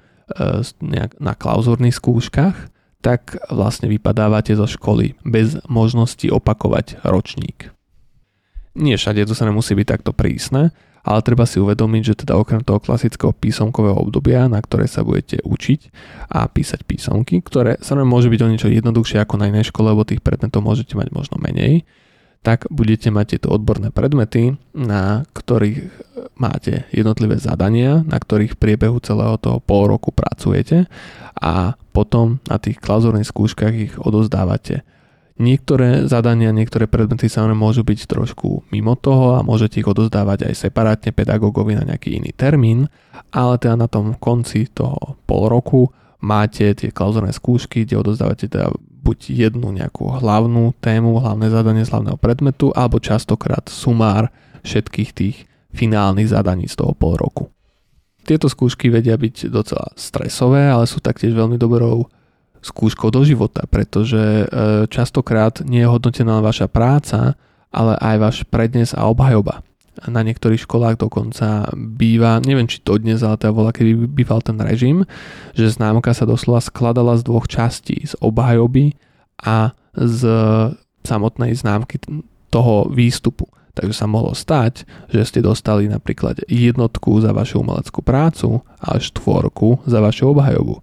na 1.22 1.34
klauzorných 1.38 1.94
skúškach, 1.94 2.58
tak 3.06 3.38
vlastne 3.54 3.86
vypadávate 3.86 4.58
zo 4.58 4.66
školy 4.66 5.14
bez 5.22 5.62
možnosti 5.70 6.26
opakovať 6.26 7.06
ročník. 7.06 7.70
Nie 8.74 8.98
všade 8.98 9.22
to 9.30 9.38
sa 9.38 9.46
nemusí 9.46 9.78
byť 9.78 9.88
takto 9.88 10.12
prísne, 10.16 10.74
ale 11.04 11.20
treba 11.20 11.44
si 11.44 11.60
uvedomiť, 11.60 12.02
že 12.04 12.20
teda 12.24 12.40
okrem 12.40 12.64
toho 12.64 12.80
klasického 12.80 13.36
písomkového 13.36 14.00
obdobia, 14.00 14.48
na 14.48 14.64
ktoré 14.64 14.88
sa 14.88 15.04
budete 15.04 15.44
učiť 15.44 15.80
a 16.32 16.48
písať 16.48 16.88
písomky, 16.88 17.44
ktoré 17.44 17.76
sa 17.84 18.00
môže 18.00 18.32
byť 18.32 18.40
o 18.40 18.52
niečo 18.52 18.72
jednoduchšie 18.72 19.20
ako 19.20 19.36
na 19.36 19.52
inej 19.52 19.70
škole, 19.70 19.92
lebo 19.92 20.08
tých 20.08 20.24
predmetov 20.24 20.64
môžete 20.64 20.96
mať 20.96 21.12
možno 21.12 21.36
menej, 21.44 21.84
tak 22.44 22.68
budete 22.72 23.12
mať 23.12 23.36
tieto 23.36 23.52
odborné 23.52 23.92
predmety, 23.92 24.56
na 24.76 25.28
ktorých 25.32 25.92
máte 26.40 26.88
jednotlivé 26.92 27.40
zadania, 27.40 28.04
na 28.04 28.20
ktorých 28.20 28.56
v 28.56 28.62
priebehu 28.64 29.00
celého 29.04 29.36
toho 29.40 29.60
pol 29.64 29.92
roku 29.92 30.12
pracujete 30.16 30.88
a 31.40 31.76
potom 31.96 32.44
na 32.48 32.60
tých 32.60 32.80
klauzorných 32.80 33.28
skúškach 33.28 33.74
ich 33.76 33.94
odozdávate 34.00 34.84
Niektoré 35.34 36.06
zadania, 36.06 36.54
niektoré 36.54 36.86
predmety 36.86 37.26
sa 37.26 37.50
môžu 37.50 37.82
byť 37.82 38.06
trošku 38.06 38.70
mimo 38.70 38.94
toho 38.94 39.34
a 39.34 39.42
môžete 39.42 39.82
ich 39.82 39.90
odozdávať 39.90 40.46
aj 40.46 40.70
separátne 40.70 41.10
pedagógovi 41.10 41.74
na 41.74 41.90
nejaký 41.90 42.22
iný 42.22 42.30
termín, 42.38 42.86
ale 43.34 43.58
teda 43.58 43.74
na 43.74 43.90
tom 43.90 44.14
konci 44.14 44.70
toho 44.70 45.18
pol 45.26 45.50
roku 45.50 45.90
máte 46.22 46.78
tie 46.78 46.94
klauzorné 46.94 47.34
skúšky, 47.34 47.82
kde 47.82 47.98
odozdávate 47.98 48.46
teda 48.46 48.70
buď 49.04 49.50
jednu 49.50 49.74
nejakú 49.74 50.22
hlavnú 50.22 50.78
tému, 50.78 51.18
hlavné 51.20 51.50
zadanie 51.50 51.84
z 51.84 51.92
hlavného 51.92 52.16
predmetu, 52.22 52.70
alebo 52.72 53.02
častokrát 53.02 53.66
sumár 53.68 54.30
všetkých 54.62 55.10
tých 55.12 55.50
finálnych 55.74 56.30
zadaní 56.30 56.70
z 56.70 56.78
toho 56.78 56.94
pol 56.94 57.18
roku. 57.18 57.50
Tieto 58.24 58.48
skúšky 58.48 58.88
vedia 58.88 59.20
byť 59.20 59.52
docela 59.52 59.92
stresové, 60.00 60.72
ale 60.72 60.88
sú 60.88 61.04
taktiež 61.04 61.36
veľmi 61.36 61.60
dobrou 61.60 62.08
skúškou 62.64 63.12
do 63.12 63.28
života, 63.28 63.68
pretože 63.68 64.18
e, 64.18 64.46
častokrát 64.88 65.62
nie 65.68 65.84
je 65.84 65.92
hodnotená 65.92 66.40
vaša 66.40 66.72
práca, 66.72 67.36
ale 67.70 68.00
aj 68.00 68.16
váš 68.18 68.38
prednes 68.48 68.96
a 68.96 69.06
obhajoba. 69.12 69.62
Na 70.10 70.26
niektorých 70.26 70.66
školách 70.66 70.98
dokonca 70.98 71.70
býva, 71.78 72.42
neviem 72.42 72.66
či 72.66 72.82
to 72.82 72.98
dnes, 72.98 73.22
ale 73.22 73.38
to 73.38 73.54
bola, 73.54 73.70
kedy 73.70 74.10
býval 74.10 74.42
ten 74.42 74.58
režim, 74.58 75.06
že 75.54 75.70
známka 75.70 76.18
sa 76.18 76.26
doslova 76.26 76.66
skladala 76.66 77.14
z 77.20 77.30
dvoch 77.30 77.46
častí, 77.46 78.02
z 78.02 78.18
obhajoby 78.18 78.98
a 79.38 79.78
z 79.94 80.22
samotnej 81.06 81.54
známky 81.54 82.02
toho 82.50 82.90
výstupu. 82.90 83.46
Takže 83.74 84.06
sa 84.06 84.06
mohlo 84.06 84.38
stať, 84.38 84.86
že 85.10 85.26
ste 85.26 85.40
dostali 85.42 85.90
napríklad 85.90 86.46
jednotku 86.46 87.18
za 87.22 87.34
vašu 87.34 87.66
umeleckú 87.66 88.06
prácu 88.06 88.62
a 88.78 89.02
štvorku 89.02 89.82
za 89.90 89.98
vašu 89.98 90.30
obhajobu. 90.30 90.82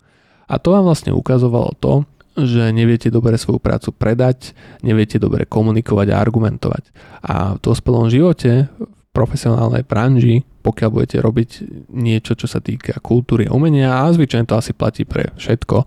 A 0.50 0.58
to 0.58 0.74
vám 0.74 0.90
vlastne 0.90 1.14
ukazovalo 1.14 1.78
to, 1.78 2.02
že 2.34 2.74
neviete 2.74 3.06
dobre 3.10 3.38
svoju 3.38 3.62
prácu 3.62 3.94
predať, 3.94 4.54
neviete 4.82 5.22
dobre 5.22 5.46
komunikovať 5.46 6.10
a 6.10 6.18
argumentovať. 6.18 6.84
A 7.22 7.54
v 7.54 7.62
dospelom 7.62 8.10
živote, 8.10 8.66
v 8.66 8.90
profesionálnej 9.14 9.86
branži, 9.86 10.42
pokiaľ 10.66 10.90
budete 10.90 11.18
robiť 11.22 11.50
niečo, 11.94 12.34
čo 12.34 12.50
sa 12.50 12.58
týka 12.58 12.98
kultúry 12.98 13.46
a 13.46 13.54
umenia, 13.54 14.02
a 14.02 14.10
zvyčajne 14.10 14.46
to 14.46 14.58
asi 14.58 14.74
platí 14.74 15.06
pre 15.06 15.30
všetko, 15.38 15.86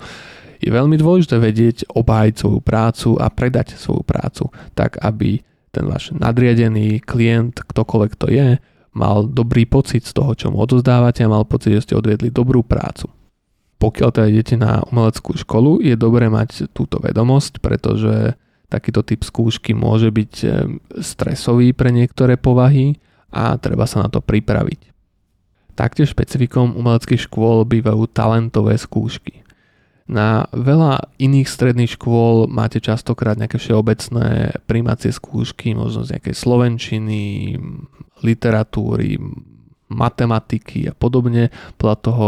je 0.64 0.72
veľmi 0.72 0.96
dôležité 0.96 1.44
vedieť 1.44 1.92
obhájiť 1.92 2.36
svoju 2.40 2.60
prácu 2.64 3.10
a 3.20 3.28
predať 3.28 3.76
svoju 3.76 4.04
prácu, 4.08 4.48
tak 4.72 4.96
aby 5.04 5.44
ten 5.76 5.84
váš 5.84 6.16
nadriadený 6.16 7.04
klient, 7.04 7.60
ktokoľvek 7.68 8.14
to 8.16 8.32
je, 8.32 8.48
mal 8.94 9.26
dobrý 9.26 9.66
pocit 9.66 10.06
z 10.06 10.14
toho, 10.14 10.38
čo 10.38 10.54
mu 10.54 10.62
odozdávate 10.64 11.26
a 11.26 11.32
mal 11.32 11.44
pocit, 11.44 11.74
že 11.76 11.90
ste 11.90 11.98
odvedli 11.98 12.30
dobrú 12.30 12.62
prácu. 12.62 13.10
Pokiaľ 13.84 14.10
teda 14.16 14.28
idete 14.32 14.56
na 14.56 14.80
umeleckú 14.88 15.36
školu, 15.36 15.84
je 15.84 16.00
dobré 16.00 16.32
mať 16.32 16.72
túto 16.72 17.04
vedomosť, 17.04 17.60
pretože 17.60 18.40
takýto 18.72 19.04
typ 19.04 19.28
skúšky 19.28 19.76
môže 19.76 20.08
byť 20.08 20.34
eh, 20.48 20.52
stresový 21.04 21.76
pre 21.76 21.92
niektoré 21.92 22.40
povahy 22.40 22.96
a 23.28 23.60
treba 23.60 23.84
sa 23.84 24.08
na 24.08 24.10
to 24.10 24.24
pripraviť. 24.24 24.96
Taktiež 25.76 26.16
špecifikom 26.16 26.78
umeleckých 26.80 27.28
škôl 27.28 27.66
bývajú 27.68 28.08
talentové 28.08 28.78
skúšky. 28.80 29.44
Na 30.06 30.46
veľa 30.54 31.10
iných 31.18 31.48
stredných 31.50 31.96
škôl 31.98 32.46
máte 32.46 32.78
častokrát 32.78 33.40
nejaké 33.40 33.58
všeobecné 33.58 34.54
príjmacie 34.70 35.10
skúšky, 35.10 35.74
možno 35.74 36.06
z 36.06 36.20
nejakej 36.20 36.36
slovenčiny, 36.38 37.22
literatúry, 38.22 39.18
matematiky 39.90 40.92
a 40.92 40.94
podobne, 40.94 41.50
podľa 41.80 41.98
toho, 42.04 42.28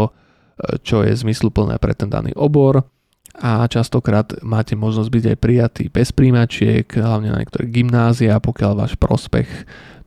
čo 0.82 1.04
je 1.04 1.12
zmysluplné 1.12 1.76
pre 1.76 1.92
ten 1.92 2.08
daný 2.08 2.32
obor 2.32 2.84
a 3.36 3.68
častokrát 3.68 4.32
máte 4.40 4.72
možnosť 4.72 5.10
byť 5.12 5.24
aj 5.28 5.38
prijatý 5.40 5.84
bez 5.92 6.08
príjmačiek, 6.16 6.88
hlavne 6.88 7.28
na 7.28 7.44
niektoré 7.44 7.68
gymnázia, 7.68 8.40
pokiaľ 8.40 8.72
váš 8.72 8.96
prospech 8.96 9.48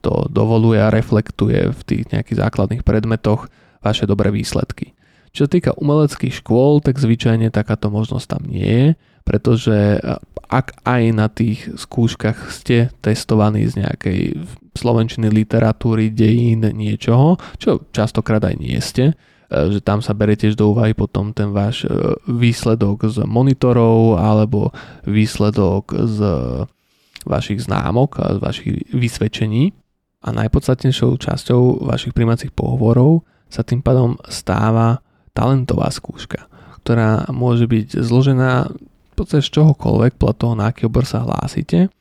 to 0.02 0.26
dovoluje 0.32 0.82
a 0.82 0.90
reflektuje 0.90 1.70
v 1.70 1.82
tých 1.86 2.04
nejakých 2.10 2.42
základných 2.42 2.82
predmetoch 2.82 3.46
vaše 3.86 4.10
dobré 4.10 4.34
výsledky. 4.34 4.98
Čo 5.30 5.46
sa 5.46 5.52
týka 5.54 5.78
umeleckých 5.78 6.42
škôl, 6.42 6.82
tak 6.82 6.98
zvyčajne 6.98 7.54
takáto 7.54 7.94
možnosť 7.94 8.26
tam 8.26 8.44
nie 8.50 8.66
je, 8.66 8.88
pretože 9.22 10.02
eh, 10.02 10.18
ak 10.50 10.82
aj 10.82 11.04
na 11.14 11.30
tých 11.30 11.70
skúškach 11.78 12.50
ste 12.50 12.90
testovaní 13.06 13.70
z 13.70 13.86
nejakej 13.86 14.42
slovenčiny, 14.74 15.30
literatúry, 15.30 16.10
dejín, 16.10 16.66
niečoho, 16.74 17.38
čo 17.62 17.86
častokrát 17.94 18.42
aj 18.42 18.56
nie 18.58 18.80
ste, 18.82 19.14
že 19.50 19.82
tam 19.82 20.00
sa 20.00 20.14
berie 20.14 20.38
tiež 20.38 20.54
do 20.54 20.72
úvahy 20.72 20.94
potom 20.94 21.34
ten 21.34 21.50
váš 21.50 21.86
eh, 21.86 21.92
výsledok 22.30 23.10
z 23.10 23.26
monitorov 23.26 24.22
alebo 24.22 24.70
výsledok 25.10 25.94
z 25.94 26.18
vašich 27.28 27.66
známok 27.66 28.22
a 28.22 28.38
z 28.38 28.40
vašich 28.40 28.70
vysvedčení. 28.96 29.76
A 30.20 30.36
najpodstatnejšou 30.36 31.16
časťou 31.16 31.88
vašich 31.88 32.12
príjmacích 32.12 32.52
pohovorov 32.52 33.24
sa 33.48 33.64
tým 33.64 33.80
pádom 33.80 34.20
stáva 34.28 35.00
talentová 35.32 35.88
skúška, 35.92 36.52
ktorá 36.84 37.24
môže 37.32 37.64
byť 37.72 38.04
zložená 38.04 38.68
podstate 39.20 39.44
z 39.44 39.60
čohokoľvek, 39.60 40.16
podľa 40.16 40.36
toho, 40.40 40.54
na 40.56 40.72
aký 40.72 40.88
obor 40.88 41.04
sa 41.04 41.28
hlásite. 41.28 41.92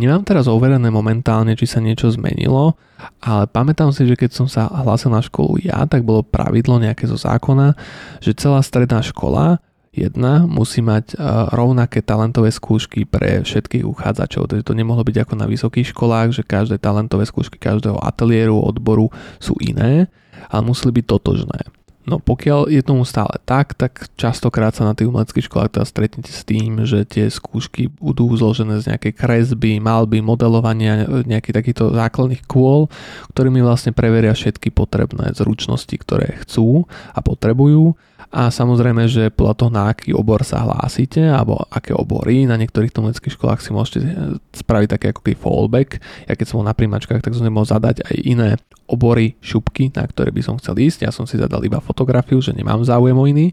Nemám 0.00 0.24
teraz 0.24 0.48
overené 0.48 0.88
momentálne, 0.88 1.52
či 1.52 1.68
sa 1.68 1.76
niečo 1.76 2.08
zmenilo, 2.08 2.80
ale 3.20 3.44
pamätám 3.44 3.92
si, 3.92 4.08
že 4.08 4.16
keď 4.16 4.30
som 4.32 4.48
sa 4.48 4.72
hlásil 4.72 5.12
na 5.12 5.20
školu 5.20 5.60
ja, 5.60 5.84
tak 5.84 6.00
bolo 6.00 6.24
pravidlo 6.24 6.80
nejaké 6.80 7.04
zo 7.04 7.20
zákona, 7.20 7.76
že 8.24 8.32
celá 8.32 8.64
stredná 8.64 9.04
škola 9.04 9.60
jedna 9.92 10.48
musí 10.48 10.80
mať 10.80 11.20
rovnaké 11.52 12.00
talentové 12.00 12.50
skúšky 12.50 13.04
pre 13.04 13.44
všetkých 13.44 13.84
uchádzačov. 13.84 14.48
Takže 14.48 14.64
to 14.64 14.72
nemohlo 14.72 15.04
byť 15.04 15.28
ako 15.28 15.34
na 15.36 15.46
vysokých 15.46 15.92
školách, 15.92 16.32
že 16.32 16.42
každé 16.42 16.80
talentové 16.80 17.28
skúšky 17.28 17.60
každého 17.60 18.00
ateliéru, 18.00 18.58
odboru 18.58 19.12
sú 19.38 19.54
iné, 19.60 20.08
ale 20.48 20.62
museli 20.64 20.98
byť 20.98 21.04
totožné. 21.04 21.60
No 22.04 22.20
pokiaľ 22.20 22.68
je 22.68 22.84
tomu 22.84 23.08
stále 23.08 23.32
tak, 23.48 23.72
tak 23.72 24.12
častokrát 24.20 24.76
sa 24.76 24.84
na 24.84 24.92
tých 24.92 25.08
umeleckých 25.08 25.48
školách 25.48 25.72
teda 25.72 25.86
stretnete 25.88 26.32
s 26.32 26.44
tým, 26.44 26.84
že 26.84 27.08
tie 27.08 27.32
skúšky 27.32 27.88
budú 27.88 28.28
zložené 28.36 28.84
z 28.84 28.92
nejakej 28.92 29.12
kresby, 29.16 29.80
malby, 29.80 30.20
modelovania, 30.20 31.08
nejakých 31.24 31.56
takýchto 31.64 31.96
základných 31.96 32.44
kôl, 32.44 32.92
ktorými 33.32 33.64
vlastne 33.64 33.96
preveria 33.96 34.36
všetky 34.36 34.68
potrebné 34.68 35.32
zručnosti, 35.32 35.96
ktoré 35.96 36.36
chcú 36.44 36.84
a 37.16 37.24
potrebujú 37.24 37.96
a 38.30 38.48
samozrejme, 38.48 39.04
že 39.10 39.32
podľa 39.32 39.54
toho, 39.56 39.70
na 39.72 39.84
aký 39.92 40.14
obor 40.16 40.40
sa 40.46 40.64
hlásite, 40.64 41.20
alebo 41.20 41.60
aké 41.68 41.92
obory, 41.92 42.48
na 42.48 42.56
niektorých 42.56 42.94
umeleckých 42.94 43.36
školách 43.36 43.60
si 43.60 43.70
môžete 43.74 43.98
eh, 44.00 44.08
spraviť 44.56 44.88
taký 44.88 45.06
ako 45.12 45.20
fallback. 45.36 46.00
Ja 46.28 46.38
keď 46.38 46.46
som 46.48 46.62
bol 46.62 46.68
na 46.68 46.76
príjmačkách, 46.76 47.20
tak 47.20 47.34
som 47.34 47.44
mohol 47.50 47.68
zadať 47.68 48.06
aj 48.06 48.16
iné 48.22 48.48
obory, 48.84 49.36
šupky, 49.40 49.88
na 49.96 50.04
ktoré 50.04 50.28
by 50.28 50.42
som 50.44 50.60
chcel 50.60 50.76
ísť. 50.76 51.08
Ja 51.08 51.12
som 51.12 51.24
si 51.24 51.40
zadal 51.40 51.64
iba 51.64 51.80
fotografiu, 51.80 52.40
že 52.44 52.52
nemám 52.52 52.84
záujem 52.84 53.16
o 53.16 53.24
iný 53.24 53.50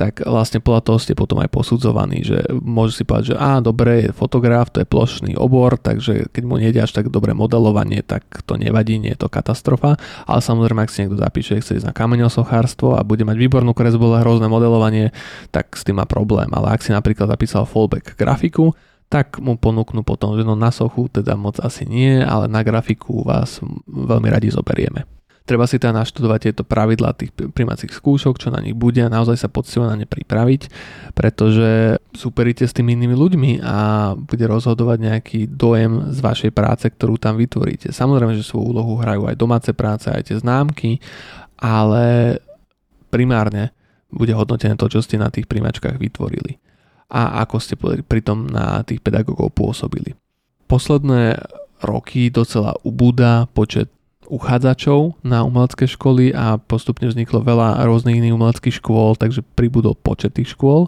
tak 0.00 0.24
vlastne 0.24 0.64
podľa 0.64 0.80
toho 0.80 0.96
ste 0.96 1.12
potom 1.12 1.44
aj 1.44 1.52
posudzovaní, 1.52 2.24
že 2.24 2.40
môže 2.56 2.96
si 2.96 3.04
povedať, 3.04 3.32
že 3.32 3.36
á, 3.36 3.60
dobre, 3.60 4.08
je 4.08 4.16
fotograf, 4.16 4.72
to 4.72 4.80
je 4.80 4.88
plošný 4.88 5.36
obor, 5.36 5.76
takže 5.76 6.32
keď 6.32 6.42
mu 6.48 6.56
nejde 6.56 6.80
až 6.80 6.96
tak 6.96 7.12
dobre 7.12 7.36
modelovanie, 7.36 8.00
tak 8.00 8.24
to 8.48 8.56
nevadí, 8.56 8.96
nie 8.96 9.12
je 9.12 9.20
to 9.20 9.28
katastrofa, 9.28 10.00
ale 10.24 10.40
samozrejme, 10.40 10.80
ak 10.80 10.88
si 10.88 11.04
niekto 11.04 11.20
zapíše, 11.20 11.60
chce 11.60 11.84
ísť 11.84 11.92
na 11.92 11.92
kameňosochárstvo 11.92 12.96
a 12.96 13.04
bude 13.04 13.28
mať 13.28 13.36
výbornú 13.36 13.76
kresbu, 13.76 14.16
ale 14.16 14.24
hrozné 14.24 14.48
modelovanie, 14.48 15.12
tak 15.52 15.76
s 15.76 15.84
tým 15.84 16.00
má 16.00 16.08
problém, 16.08 16.48
ale 16.56 16.72
ak 16.72 16.80
si 16.80 16.96
napríklad 16.96 17.28
zapísal 17.28 17.68
fallback 17.68 18.16
grafiku, 18.16 18.72
tak 19.10 19.42
mu 19.42 19.58
ponúknú 19.58 20.06
potom, 20.06 20.38
že 20.38 20.46
no 20.46 20.54
na 20.54 20.70
sochu 20.70 21.10
teda 21.10 21.34
moc 21.34 21.58
asi 21.58 21.82
nie, 21.82 22.22
ale 22.22 22.46
na 22.46 22.62
grafiku 22.62 23.26
vás 23.26 23.58
veľmi 23.84 24.30
radi 24.30 24.54
zoberieme. 24.54 25.09
Treba 25.50 25.66
si 25.66 25.82
teda 25.82 26.06
naštudovať 26.06 26.38
tieto 26.46 26.62
pravidlá 26.62 27.10
tých 27.18 27.34
primacích 27.34 27.90
skúšok, 27.90 28.38
čo 28.38 28.54
na 28.54 28.62
nich 28.62 28.78
bude 28.78 29.02
a 29.02 29.10
naozaj 29.10 29.34
sa 29.34 29.50
poctivo 29.50 29.82
na 29.82 29.98
ne 29.98 30.06
pripraviť, 30.06 30.70
pretože 31.10 31.98
superíte 32.14 32.62
s 32.62 32.70
tými 32.70 32.94
inými 32.94 33.18
ľuďmi 33.18 33.58
a 33.58 34.14
bude 34.14 34.46
rozhodovať 34.46 34.98
nejaký 35.10 35.40
dojem 35.50 36.14
z 36.14 36.18
vašej 36.22 36.54
práce, 36.54 36.86
ktorú 36.86 37.18
tam 37.18 37.34
vytvoríte. 37.34 37.90
Samozrejme, 37.90 38.38
že 38.38 38.46
svoju 38.46 38.70
úlohu 38.70 39.02
hrajú 39.02 39.26
aj 39.26 39.34
domáce 39.34 39.74
práce, 39.74 40.06
aj 40.06 40.30
tie 40.30 40.38
známky, 40.38 41.02
ale 41.58 42.38
primárne 43.10 43.74
bude 44.06 44.30
hodnotené 44.30 44.78
to, 44.78 44.86
čo 44.86 45.02
ste 45.02 45.18
na 45.18 45.34
tých 45.34 45.50
primačkách 45.50 45.98
vytvorili 45.98 46.62
a 47.10 47.42
ako 47.42 47.58
ste 47.58 47.74
pritom 48.06 48.46
na 48.46 48.86
tých 48.86 49.02
pedagógov 49.02 49.50
pôsobili. 49.50 50.14
Posledné 50.70 51.42
roky 51.82 52.30
docela 52.30 52.78
ubúda 52.86 53.50
počet 53.50 53.90
uchádzačov 54.30 55.18
na 55.26 55.42
umelecké 55.42 55.90
školy 55.90 56.30
a 56.30 56.56
postupne 56.56 57.10
vzniklo 57.10 57.42
veľa 57.42 57.82
rôznych 57.82 58.22
iných 58.22 58.36
umeleckých 58.38 58.78
škôl, 58.78 59.18
takže 59.18 59.42
pribudol 59.58 59.98
počet 59.98 60.38
tých 60.38 60.54
škôl. 60.54 60.86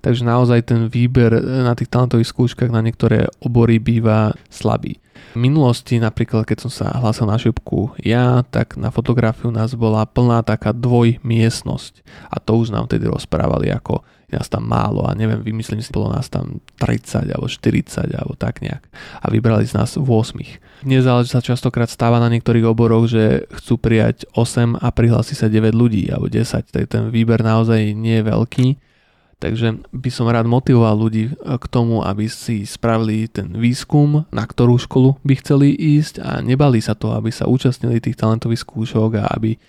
Takže 0.00 0.22
naozaj 0.24 0.60
ten 0.66 0.80
výber 0.90 1.38
na 1.40 1.72
tých 1.76 1.92
talentových 1.92 2.30
skúškach 2.30 2.72
na 2.72 2.84
niektoré 2.84 3.28
obory 3.40 3.78
býva 3.80 4.34
slabý. 4.48 4.98
V 5.36 5.44
minulosti 5.44 6.00
napríklad, 6.00 6.48
keď 6.48 6.68
som 6.68 6.72
sa 6.72 6.86
hlásil 6.96 7.28
na 7.28 7.36
šipku 7.36 7.92
ja, 8.00 8.40
tak 8.48 8.80
na 8.80 8.88
fotografiu 8.88 9.52
nás 9.52 9.76
bola 9.76 10.08
plná 10.08 10.40
taká 10.40 10.72
dvojmiestnosť 10.72 12.04
a 12.32 12.40
to 12.40 12.64
už 12.64 12.72
nám 12.72 12.88
tedy 12.88 13.04
rozprávali 13.04 13.68
ako 13.68 14.00
nás 14.26 14.50
tam 14.50 14.66
málo 14.66 15.06
a 15.06 15.14
neviem, 15.14 15.38
vymyslím 15.38 15.78
si, 15.78 15.94
bolo 15.94 16.10
nás 16.10 16.26
tam 16.26 16.58
30 16.82 17.30
alebo 17.30 17.46
40 17.46 18.10
alebo 18.10 18.34
tak 18.34 18.58
nejak 18.58 18.82
a 19.22 19.26
vybrali 19.30 19.62
z 19.62 19.78
nás 19.78 19.94
8. 19.94 20.02
Nezáleží 20.82 21.30
sa 21.30 21.38
častokrát 21.38 21.86
stáva 21.86 22.18
na 22.18 22.26
niektorých 22.28 22.66
oboroch, 22.66 23.06
že 23.06 23.46
chcú 23.54 23.78
prijať 23.78 24.26
8 24.34 24.82
a 24.82 24.88
prihlási 24.90 25.38
sa 25.38 25.46
9 25.46 25.70
ľudí 25.70 26.10
alebo 26.10 26.26
10, 26.26 26.42
tak 26.74 26.84
ten 26.90 27.08
výber 27.14 27.40
naozaj 27.40 27.94
nie 27.94 28.18
je 28.18 28.24
veľký. 28.26 28.66
Takže 29.36 29.84
by 29.92 30.08
som 30.08 30.32
rád 30.32 30.48
motivoval 30.48 30.96
ľudí 30.96 31.28
k 31.36 31.64
tomu, 31.68 32.00
aby 32.00 32.24
si 32.24 32.64
spravili 32.64 33.28
ten 33.28 33.52
výskum, 33.52 34.24
na 34.32 34.44
ktorú 34.48 34.80
školu 34.80 35.20
by 35.20 35.34
chceli 35.44 35.76
ísť 35.76 36.24
a 36.24 36.40
nebali 36.40 36.80
sa 36.80 36.96
to, 36.96 37.12
aby 37.12 37.28
sa 37.28 37.44
účastnili 37.44 38.00
tých 38.00 38.16
talentových 38.16 38.64
skúšok 38.64 39.20
a 39.20 39.28
aby 39.36 39.60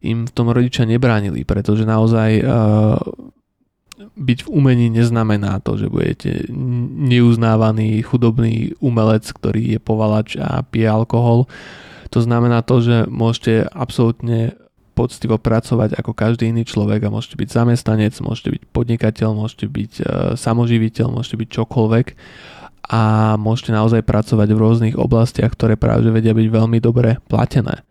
im 0.00 0.24
v 0.24 0.32
tom 0.32 0.48
rodičia 0.48 0.88
nebránili, 0.88 1.44
pretože 1.44 1.84
naozaj 1.84 2.30
uh, 2.40 2.96
byť 4.16 4.38
v 4.44 4.50
umení 4.50 4.88
neznamená 4.88 5.60
to, 5.60 5.76
že 5.76 5.92
budete 5.92 6.48
neuznávaný 6.96 8.00
chudobný 8.02 8.72
umelec, 8.80 9.28
ktorý 9.28 9.76
je 9.76 9.80
povalač 9.80 10.40
a 10.40 10.64
pije 10.64 10.88
alkohol. 10.88 11.46
To 12.12 12.20
znamená 12.20 12.64
to, 12.64 12.80
že 12.80 12.96
môžete 13.08 13.68
absolútne 13.72 14.56
poctivo 14.92 15.40
pracovať 15.40 15.96
ako 15.96 16.12
každý 16.12 16.52
iný 16.52 16.68
človek 16.68 17.08
a 17.08 17.12
môžete 17.12 17.40
byť 17.40 17.48
zamestnanec, 17.48 18.14
môžete 18.20 18.48
byť 18.56 18.62
podnikateľ, 18.70 19.28
môžete 19.32 19.66
byť 19.68 19.92
e, 19.98 20.02
samoživiteľ, 20.36 21.06
môžete 21.12 21.36
byť 21.40 21.48
čokoľvek 21.48 22.06
a 22.92 23.02
môžete 23.40 23.70
naozaj 23.72 24.04
pracovať 24.04 24.48
v 24.52 24.60
rôznych 24.60 24.96
oblastiach, 25.00 25.52
ktoré 25.56 25.80
práve 25.80 26.12
vedia 26.12 26.36
byť 26.36 26.48
veľmi 26.48 26.78
dobre 26.78 27.18
platené. 27.26 27.84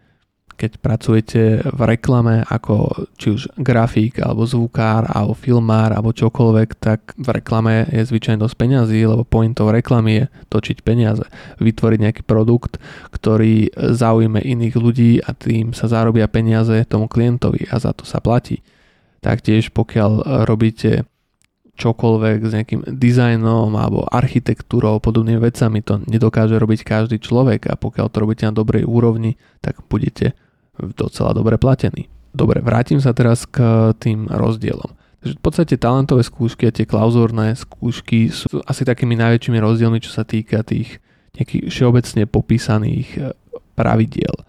Keď 0.56 0.72
pracujete 0.80 1.41
v 1.66 1.82
reklame 1.86 2.45
ako 2.47 3.06
či 3.18 3.34
už 3.36 3.41
grafik, 3.60 4.22
alebo 4.24 4.47
zvukár, 4.47 5.10
alebo 5.10 5.36
filmár, 5.36 5.91
alebo 5.91 6.16
čokoľvek, 6.16 6.70
tak 6.80 7.14
v 7.18 7.28
reklame 7.36 7.86
je 7.91 8.04
zvyčajne 8.08 8.39
dosť 8.41 8.56
peňazí, 8.56 8.99
lebo 9.04 9.28
pointou 9.28 9.70
reklamy 9.70 10.12
je 10.12 10.26
točiť 10.47 10.78
peniaze, 10.82 11.24
vytvoriť 11.60 11.99
nejaký 11.99 12.24
produkt, 12.24 12.80
ktorý 13.12 13.74
zaujme 13.76 14.39
iných 14.39 14.76
ľudí 14.80 15.12
a 15.22 15.36
tým 15.36 15.76
sa 15.76 15.91
zarobia 15.91 16.26
peniaze 16.32 16.88
tomu 16.88 17.12
klientovi 17.12 17.68
a 17.68 17.78
za 17.78 17.91
to 17.91 18.08
sa 18.08 18.24
platí. 18.24 18.64
Taktiež 19.22 19.70
pokiaľ 19.70 20.43
robíte 20.49 21.06
čokoľvek 21.82 22.38
s 22.45 22.51
nejakým 22.53 22.82
dizajnom 22.93 23.73
alebo 23.73 24.05
architektúrou, 24.05 25.01
podobnými 25.01 25.41
vecami, 25.41 25.82
to 25.82 25.97
nedokáže 26.05 26.61
robiť 26.61 26.86
každý 26.86 27.17
človek 27.17 27.73
a 27.73 27.73
pokiaľ 27.73 28.07
to 28.13 28.17
robíte 28.21 28.45
na 28.45 28.53
dobrej 28.53 28.86
úrovni, 28.86 29.41
tak 29.65 29.82
budete 29.89 30.38
docela 30.77 31.34
dobre 31.34 31.57
platený. 31.57 32.05
Dobre, 32.32 32.63
vrátim 32.63 33.01
sa 33.01 33.11
teraz 33.11 33.43
k 33.43 33.91
tým 33.99 34.29
rozdielom. 34.29 34.95
Takže 35.21 35.38
v 35.38 35.43
podstate 35.43 35.75
talentové 35.77 36.25
skúšky 36.25 36.65
a 36.65 36.73
tie 36.73 36.88
klauzórne 36.88 37.53
skúšky 37.53 38.34
sú 38.34 38.63
asi 38.65 38.82
takými 38.82 39.13
najväčšími 39.19 39.57
rozdielmi, 39.61 40.01
čo 40.01 40.09
sa 40.09 40.25
týka 40.25 40.65
tých 40.65 40.97
nejakých 41.38 41.69
všeobecne 41.69 42.23
popísaných 42.25 43.07
e, 43.19 43.21
pravidiel. 43.77 44.34
E, 44.34 44.43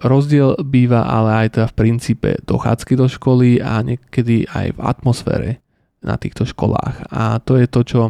rozdiel 0.00 0.56
býva 0.64 1.04
ale 1.04 1.44
aj 1.44 1.48
teda 1.60 1.66
v 1.68 1.76
princípe 1.76 2.30
dochádzky 2.48 2.92
do 2.96 3.06
školy 3.10 3.60
a 3.60 3.84
niekedy 3.84 4.48
aj 4.48 4.66
v 4.74 4.80
atmosfére 4.80 5.50
na 6.06 6.14
týchto 6.14 6.46
školách. 6.46 7.10
A 7.10 7.42
to 7.42 7.58
je 7.58 7.66
to, 7.66 7.80
čo 7.82 8.00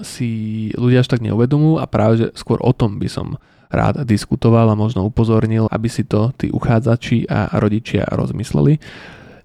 si 0.00 0.30
ľudia 0.76 1.02
až 1.02 1.10
tak 1.10 1.24
neuvedomujú 1.24 1.80
a 1.80 1.88
práve 1.88 2.14
že 2.20 2.26
skôr 2.36 2.60
o 2.60 2.72
tom 2.72 3.00
by 3.00 3.08
som 3.08 3.40
rád 3.72 4.06
diskutoval 4.06 4.70
a 4.70 4.78
možno 4.78 5.02
upozornil, 5.02 5.66
aby 5.68 5.88
si 5.90 6.06
to 6.06 6.30
tí 6.38 6.52
uchádzači 6.54 7.26
a 7.26 7.58
rodičia 7.58 8.06
rozmysleli. 8.06 8.78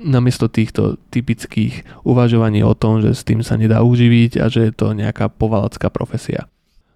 Namiesto 0.01 0.49
týchto 0.49 0.97
typických 1.13 2.05
uvažovaní 2.05 2.65
o 2.65 2.73
tom, 2.73 3.01
že 3.01 3.13
s 3.13 3.25
tým 3.25 3.45
sa 3.45 3.57
nedá 3.57 3.85
uživiť 3.85 4.41
a 4.41 4.49
že 4.49 4.69
je 4.69 4.73
to 4.73 4.97
nejaká 4.97 5.29
povalacká 5.29 5.93
profesia. 5.93 6.49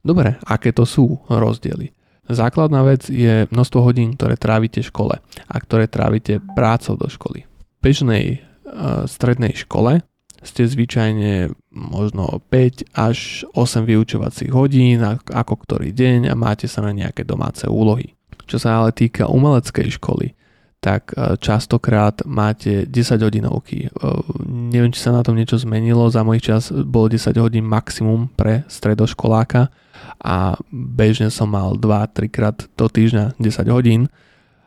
Dobre, 0.06 0.38
aké 0.46 0.70
to 0.70 0.86
sú 0.86 1.22
rozdiely? 1.30 1.94
Základná 2.26 2.82
vec 2.82 3.06
je 3.06 3.46
množstvo 3.54 3.80
hodín, 3.86 4.18
ktoré 4.18 4.34
trávite 4.38 4.82
v 4.82 4.90
škole 4.90 5.16
a 5.22 5.56
ktoré 5.62 5.86
trávite 5.86 6.42
prácou 6.58 6.98
do 6.98 7.06
školy. 7.06 7.46
V 7.46 7.78
bežnej 7.86 8.42
uh, 8.66 9.06
strednej 9.06 9.54
škole 9.54 10.02
ste 10.46 10.70
zvyčajne 10.70 11.52
možno 11.74 12.42
5 12.50 12.96
až 12.96 13.44
8 13.54 13.86
vyučovacích 13.86 14.52
hodín 14.54 15.04
ako 15.30 15.54
ktorý 15.66 15.92
deň 15.92 16.32
a 16.32 16.34
máte 16.38 16.70
sa 16.70 16.86
na 16.86 16.96
nejaké 16.96 17.28
domáce 17.28 17.66
úlohy. 17.68 18.16
Čo 18.46 18.62
sa 18.62 18.82
ale 18.82 18.94
týka 18.94 19.26
umeleckej 19.26 19.98
školy, 19.98 20.38
tak 20.86 21.18
e, 21.18 21.34
častokrát 21.42 22.22
máte 22.30 22.86
10 22.86 23.26
hodinovky. 23.26 23.90
E, 23.90 23.90
neviem, 24.46 24.94
či 24.94 25.02
sa 25.02 25.10
na 25.10 25.26
tom 25.26 25.34
niečo 25.34 25.58
zmenilo, 25.58 26.14
za 26.14 26.22
môj 26.22 26.46
čas 26.46 26.70
bolo 26.70 27.10
10 27.10 27.34
hodín 27.42 27.66
maximum 27.66 28.30
pre 28.38 28.62
stredoškoláka 28.70 29.74
a 30.22 30.54
bežne 30.70 31.34
som 31.34 31.50
mal 31.50 31.74
2-3 31.74 32.30
krát 32.30 32.58
do 32.78 32.86
týždňa 32.86 33.42
10 33.42 33.66
hodín 33.74 34.14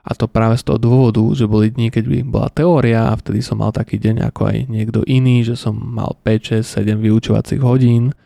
a 0.04 0.12
to 0.16 0.30
práve 0.30 0.56
z 0.56 0.64
toho 0.64 0.78
dôvodu, 0.80 1.20
že 1.34 1.50
boli 1.50 1.68
dní, 1.68 1.92
keď 1.92 2.04
by 2.08 2.18
bola 2.24 2.48
teória 2.48 3.12
a 3.12 3.18
vtedy 3.18 3.44
som 3.44 3.60
mal 3.60 3.74
taký 3.74 4.00
deň 4.00 4.30
ako 4.32 4.40
aj 4.48 4.56
niekto 4.70 5.00
iný, 5.04 5.44
že 5.44 5.58
som 5.58 5.76
mal 5.76 6.16
5, 6.24 6.64
6, 6.64 6.84
7 6.86 7.02
vyučovacích 7.02 7.60
hodín 7.60 8.16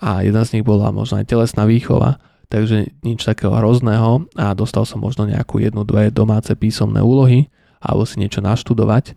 a 0.00 0.24
jedna 0.24 0.46
z 0.46 0.58
nich 0.58 0.64
bola 0.64 0.88
možno 0.94 1.20
aj 1.20 1.28
telesná 1.28 1.68
výchova, 1.68 2.16
takže 2.48 2.88
nič 3.04 3.20
takého 3.20 3.52
hrozného 3.52 4.26
a 4.38 4.56
dostal 4.56 4.88
som 4.88 5.04
možno 5.04 5.28
nejakú 5.28 5.60
jednu, 5.60 5.84
dve 5.84 6.08
domáce 6.08 6.56
písomné 6.56 7.04
úlohy 7.04 7.52
alebo 7.80 8.08
si 8.08 8.20
niečo 8.20 8.40
naštudovať, 8.40 9.16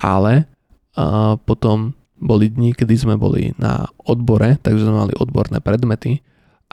ale 0.00 0.48
uh, 0.96 1.36
potom 1.44 1.92
boli 2.16 2.48
dni, 2.48 2.72
kedy 2.72 2.94
sme 2.96 3.14
boli 3.20 3.52
na 3.60 3.84
odbore, 4.00 4.56
takže 4.64 4.86
sme 4.86 4.96
mali 5.08 5.12
odborné 5.18 5.60
predmety 5.60 6.24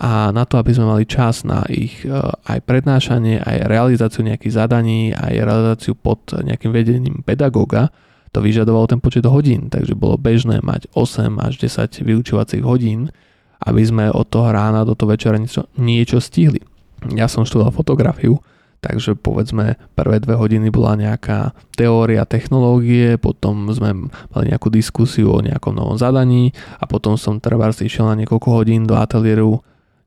a 0.01 0.33
na 0.33 0.49
to, 0.49 0.57
aby 0.57 0.73
sme 0.73 0.89
mali 0.89 1.05
čas 1.05 1.45
na 1.45 1.61
ich 1.69 2.01
e, 2.01 2.09
aj 2.49 2.65
prednášanie, 2.65 3.37
aj 3.37 3.69
realizáciu 3.69 4.25
nejakých 4.25 4.65
zadaní, 4.65 5.13
aj 5.13 5.33
realizáciu 5.45 5.93
pod 5.93 6.25
nejakým 6.33 6.73
vedením 6.73 7.21
pedagóga, 7.21 7.93
to 8.33 8.41
vyžadovalo 8.41 8.89
ten 8.89 8.97
počet 8.97 9.29
hodín, 9.29 9.69
takže 9.69 9.93
bolo 9.93 10.17
bežné 10.17 10.57
mať 10.65 10.89
8 10.97 11.37
až 11.37 11.61
10 11.61 12.01
vyučovacích 12.01 12.65
hodín, 12.65 13.13
aby 13.61 13.81
sme 13.85 14.09
od 14.09 14.25
toho 14.25 14.49
rána 14.49 14.81
do 14.89 14.97
toho 14.97 15.13
večera 15.13 15.37
niečo, 15.37 15.69
niečo 15.77 16.17
stihli. 16.17 16.65
Ja 17.13 17.29
som 17.29 17.45
študoval 17.45 17.69
fotografiu, 17.69 18.41
takže 18.81 19.13
povedzme 19.13 19.77
prvé 19.93 20.17
dve 20.17 20.33
hodiny 20.33 20.73
bola 20.73 20.97
nejaká 20.97 21.53
teória 21.77 22.25
technológie, 22.25 23.21
potom 23.21 23.69
sme 23.69 24.09
mali 24.33 24.45
nejakú 24.49 24.73
diskusiu 24.73 25.29
o 25.29 25.45
nejakom 25.45 25.77
novom 25.77 26.01
zadaní 26.01 26.57
a 26.81 26.89
potom 26.89 27.21
som 27.21 27.37
treba 27.37 27.69
išiel 27.69 28.09
na 28.09 28.17
niekoľko 28.17 28.49
hodín 28.49 28.89
do 28.89 28.97
ateliéru 28.97 29.61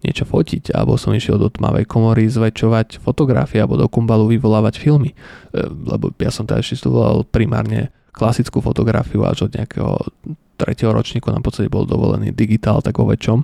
niečo 0.04 0.28
fotiť, 0.28 0.76
alebo 0.76 1.00
som 1.00 1.16
išiel 1.16 1.40
do 1.40 1.48
tmavej 1.48 1.88
komory 1.88 2.28
zväčšovať 2.28 3.00
fotografie, 3.00 3.64
alebo 3.64 3.80
do 3.80 3.88
kumbalu 3.88 4.28
vyvolávať 4.36 4.76
filmy, 4.76 5.16
e, 5.16 5.16
lebo 5.64 6.12
ja 6.20 6.28
som 6.28 6.44
teda 6.44 6.60
ešte 6.60 6.84
študoval 6.84 7.24
primárne 7.24 7.88
klasickú 8.14 8.62
fotografiu 8.62 9.26
až 9.26 9.50
od 9.50 9.56
nejakého 9.58 9.98
tretieho 10.54 10.94
ročníku 10.94 11.34
nám 11.34 11.42
v 11.42 11.46
podstate 11.50 11.68
bol 11.72 11.82
dovolený 11.82 12.30
digitál 12.30 12.78
tak 12.78 12.94
vo 12.94 13.10
väčšom. 13.10 13.42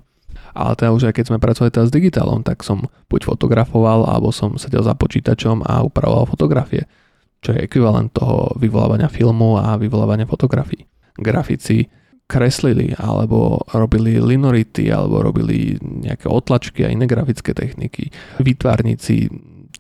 Ale 0.51 0.75
teda 0.75 0.91
už 0.95 1.11
aj 1.11 1.15
keď 1.15 1.25
sme 1.31 1.43
pracovali 1.43 1.71
teda 1.71 1.87
s 1.87 1.95
digitálom, 1.95 2.43
tak 2.43 2.67
som 2.67 2.87
buď 3.07 3.21
fotografoval, 3.35 4.07
alebo 4.07 4.35
som 4.35 4.59
sedel 4.59 4.83
za 4.83 4.99
počítačom 4.99 5.63
a 5.63 5.83
upravoval 5.87 6.27
fotografie, 6.27 6.91
čo 7.39 7.55
je 7.55 7.63
ekvivalent 7.63 8.11
toho 8.11 8.55
vyvolávania 8.59 9.07
filmu 9.07 9.59
a 9.59 9.79
vyvolávania 9.79 10.27
fotografií. 10.27 10.87
Grafici 11.19 11.87
kreslili 12.31 12.95
alebo 12.95 13.59
robili 13.75 14.23
linority 14.23 14.95
alebo 14.95 15.27
robili 15.27 15.75
nejaké 15.83 16.31
otlačky 16.31 16.87
a 16.87 16.93
iné 16.95 17.11
grafické 17.11 17.51
techniky. 17.51 18.15
Výtvarníci 18.39 19.27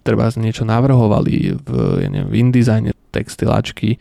treba 0.02 0.26
niečo 0.34 0.66
navrhovali 0.66 1.54
v, 1.54 1.70
ja 2.02 2.08
neviem, 2.10 2.26
v 2.26 2.38
InDesign 2.42 2.90
textilačky, 3.14 3.94
e, 3.94 3.98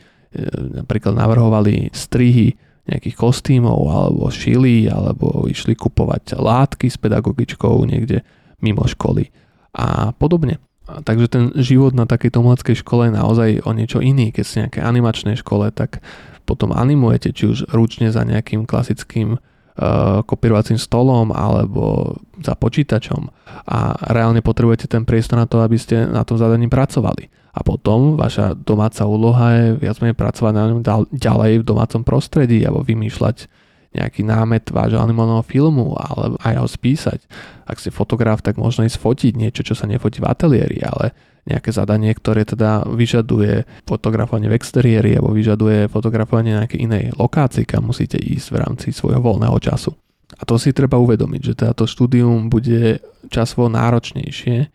napríklad 0.82 1.14
navrhovali 1.14 1.94
strihy 1.94 2.58
nejakých 2.90 3.16
kostýmov 3.22 3.80
alebo 3.86 4.34
šili 4.34 4.90
alebo 4.90 5.46
išli 5.46 5.78
kupovať 5.78 6.42
látky 6.42 6.90
s 6.90 6.98
pedagogičkou 6.98 7.86
niekde 7.86 8.26
mimo 8.66 8.90
školy 8.90 9.30
a 9.78 10.10
podobne. 10.18 10.58
A 10.90 11.06
takže 11.06 11.28
ten 11.30 11.44
život 11.54 11.94
na 11.94 12.10
takejto 12.10 12.42
umeleckej 12.42 12.82
škole 12.82 13.08
je 13.08 13.14
naozaj 13.14 13.50
o 13.62 13.72
niečo 13.78 14.02
iný. 14.02 14.34
Keď 14.34 14.44
ste 14.44 14.62
nejaké 14.66 14.82
animačnej 14.82 15.38
škole, 15.38 15.70
tak 15.70 16.02
potom 16.50 16.74
animujete, 16.74 17.30
či 17.30 17.46
už 17.46 17.70
ručne 17.70 18.10
za 18.10 18.26
nejakým 18.26 18.66
klasickým 18.66 19.38
uh, 19.38 20.26
kopírovacím 20.26 20.82
stolom 20.82 21.30
alebo 21.30 22.18
za 22.42 22.58
počítačom 22.58 23.30
a 23.70 23.94
reálne 24.10 24.42
potrebujete 24.42 24.90
ten 24.90 25.06
priestor 25.06 25.38
na 25.38 25.46
to, 25.46 25.62
aby 25.62 25.78
ste 25.78 26.10
na 26.10 26.26
tom 26.26 26.42
zadaní 26.42 26.66
pracovali. 26.66 27.30
A 27.54 27.62
potom 27.62 28.18
vaša 28.18 28.58
domáca 28.58 29.06
úloha 29.06 29.54
je 29.54 29.66
viac 29.78 30.02
menej 30.02 30.18
pracovať 30.18 30.54
na 30.58 30.64
ňom 30.74 30.80
ďalej 31.14 31.62
v 31.62 31.68
domácom 31.68 32.02
prostredí 32.02 32.66
alebo 32.66 32.82
vymýšľať 32.82 33.46
nejaký 33.90 34.22
námet 34.22 34.70
vášho 34.70 35.02
animovaného 35.02 35.42
filmu 35.42 35.98
alebo 35.98 36.38
aj 36.46 36.56
ho 36.62 36.68
spísať. 36.70 37.20
Ak 37.66 37.82
ste 37.82 37.90
fotograf, 37.90 38.46
tak 38.46 38.62
možno 38.62 38.86
ísť 38.86 39.02
fotiť 39.02 39.34
niečo, 39.34 39.66
čo 39.66 39.74
sa 39.74 39.90
nefotí 39.90 40.22
v 40.22 40.30
ateliéri, 40.30 40.78
ale 40.86 41.14
nejaké 41.50 41.74
zadanie, 41.74 42.14
ktoré 42.14 42.46
teda 42.46 42.86
vyžaduje 42.86 43.66
fotografovanie 43.90 44.48
v 44.48 44.58
exteriéri 44.58 45.18
alebo 45.18 45.34
vyžaduje 45.34 45.90
fotografovanie 45.90 46.54
na 46.54 46.66
nejakej 46.66 46.86
inej 46.86 47.04
lokácii, 47.18 47.66
kam 47.66 47.90
musíte 47.90 48.22
ísť 48.22 48.48
v 48.54 48.60
rámci 48.62 48.88
svojho 48.94 49.20
voľného 49.20 49.58
času. 49.58 49.92
A 50.38 50.46
to 50.46 50.62
si 50.62 50.70
treba 50.72 51.02
uvedomiť, 51.02 51.42
že 51.42 51.54
teda 51.58 51.74
to 51.74 51.90
štúdium 51.90 52.54
bude 52.54 53.02
časovo 53.34 53.66
náročnejšie 53.68 54.70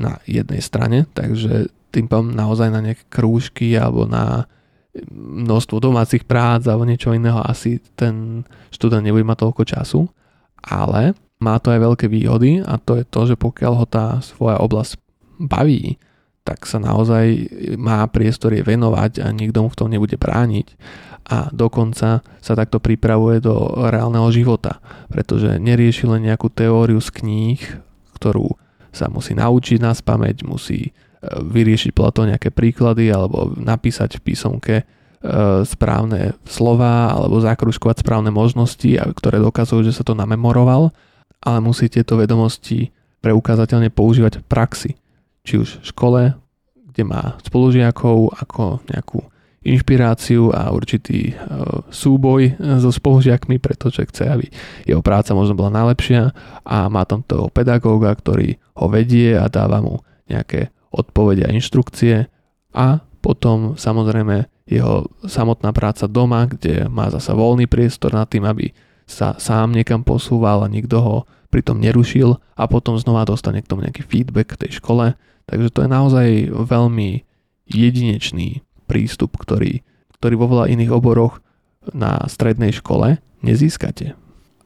na 0.00 0.18
jednej 0.24 0.64
strane, 0.64 1.04
takže 1.12 1.68
tým 1.94 2.10
pádom 2.10 2.34
naozaj 2.34 2.72
na 2.72 2.80
nejaké 2.82 3.04
krúžky 3.06 3.78
alebo 3.78 4.08
na 4.08 4.50
množstvo 5.14 5.78
domácich 5.78 6.26
prác 6.26 6.66
alebo 6.66 6.86
niečo 6.86 7.14
iného, 7.14 7.42
asi 7.42 7.78
ten 7.94 8.46
študent 8.70 9.02
nebude 9.02 9.26
mať 9.26 9.38
toľko 9.46 9.62
času, 9.62 10.00
ale 10.64 11.14
má 11.42 11.58
to 11.58 11.74
aj 11.74 11.80
veľké 11.82 12.06
výhody 12.08 12.62
a 12.62 12.78
to 12.78 13.02
je 13.02 13.04
to, 13.04 13.20
že 13.34 13.36
pokiaľ 13.36 13.72
ho 13.84 13.86
tá 13.86 14.18
svoja 14.22 14.58
oblasť 14.62 15.03
baví, 15.38 15.96
tak 16.44 16.68
sa 16.68 16.76
naozaj 16.76 17.48
má 17.80 18.04
priestor 18.12 18.52
je 18.52 18.60
venovať 18.60 19.24
a 19.24 19.32
nikto 19.32 19.64
mu 19.64 19.68
v 19.72 19.78
tom 19.80 19.88
nebude 19.88 20.20
brániť 20.20 20.76
a 21.24 21.48
dokonca 21.48 22.20
sa 22.20 22.52
takto 22.52 22.76
pripravuje 22.84 23.40
do 23.40 23.56
reálneho 23.88 24.28
života, 24.28 24.84
pretože 25.08 25.56
nerieši 25.56 26.04
len 26.04 26.28
nejakú 26.28 26.52
teóriu 26.52 27.00
z 27.00 27.08
kníh, 27.16 27.60
ktorú 28.20 28.52
sa 28.92 29.08
musí 29.08 29.32
naučiť 29.32 29.80
na 29.80 29.96
spameť, 29.96 30.44
musí 30.44 30.92
vyriešiť 31.24 31.90
podľa 31.96 32.12
toho 32.12 32.30
nejaké 32.36 32.52
príklady 32.52 33.08
alebo 33.08 33.56
napísať 33.56 34.20
v 34.20 34.24
písomke 34.28 34.74
e, 34.76 34.84
správne 35.64 36.36
slova 36.44 37.16
alebo 37.16 37.40
zakruškovať 37.40 38.04
správne 38.04 38.28
možnosti, 38.28 39.00
ktoré 39.16 39.40
dokazujú, 39.40 39.88
že 39.88 39.96
sa 39.96 40.04
to 40.04 40.12
namemoroval, 40.12 40.92
ale 41.40 41.58
musí 41.64 41.88
tieto 41.88 42.20
vedomosti 42.20 42.92
preukázateľne 43.24 43.88
používať 43.88 44.44
v 44.44 44.44
praxi. 44.44 44.90
Či 45.44 45.60
už 45.60 45.68
v 45.80 45.88
škole, 45.92 46.20
kde 46.90 47.02
má 47.04 47.36
spolužiakov 47.44 48.32
ako 48.40 48.80
nejakú 48.88 49.20
inšpiráciu 49.64 50.52
a 50.52 50.68
určitý 50.70 51.32
e, 51.32 51.34
súboj 51.88 52.60
so 52.84 52.92
spolužiakmi, 52.92 53.56
pretože 53.56 54.04
chce, 54.12 54.28
aby 54.28 54.46
jeho 54.84 55.00
práca 55.00 55.32
možno 55.32 55.56
bola 55.56 55.72
najlepšia. 55.72 56.36
A 56.68 56.92
má 56.92 57.08
tam 57.08 57.24
toho 57.24 57.48
pedagóga, 57.48 58.12
ktorý 58.12 58.60
ho 58.76 58.86
vedie 58.92 59.32
a 59.32 59.48
dáva 59.48 59.80
mu 59.80 60.04
nejaké 60.28 60.68
odpovede 60.92 61.48
a 61.48 61.52
inštrukcie. 61.52 62.28
A 62.76 63.00
potom 63.24 63.74
samozrejme 63.80 64.52
jeho 64.68 65.08
samotná 65.24 65.72
práca 65.72 66.04
doma, 66.04 66.44
kde 66.44 66.88
má 66.92 67.08
zasa 67.08 67.32
voľný 67.32 67.64
priestor 67.64 68.12
nad 68.12 68.28
tým, 68.28 68.44
aby 68.44 68.72
sa 69.04 69.36
sám 69.36 69.72
niekam 69.72 70.04
posúval 70.04 70.64
a 70.64 70.72
nikto 70.72 71.00
ho 71.00 71.16
pritom 71.48 71.80
nerušil. 71.80 72.36
A 72.56 72.64
potom 72.68 73.00
znova 73.00 73.24
dostane 73.24 73.64
k 73.64 73.68
tomu 73.68 73.84
nejaký 73.84 74.04
feedback 74.04 74.60
tej 74.60 74.76
škole. 74.80 75.16
Takže 75.44 75.68
to 75.72 75.78
je 75.84 75.90
naozaj 75.90 76.28
veľmi 76.50 77.24
jedinečný 77.68 78.64
prístup, 78.84 79.36
ktorý, 79.40 79.80
ktorý 80.20 80.34
vo 80.36 80.46
veľa 80.48 80.66
iných 80.72 80.92
oboroch 80.92 81.40
na 81.92 82.24
strednej 82.28 82.72
škole 82.72 83.20
nezískate. 83.44 84.16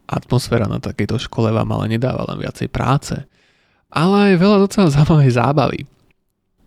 Atmosféra 0.09 0.71
na 0.71 0.79
takejto 0.79 1.19
škole 1.19 1.51
vám 1.51 1.69
ale 1.75 1.99
nedáva 1.99 2.25
len 2.31 2.39
viacej 2.41 2.71
práce, 2.71 3.15
ale 3.91 4.35
aj 4.35 4.43
veľa 4.43 4.59
docela 4.63 4.89
zaujímavej 4.95 5.33
zábavy. 5.35 5.81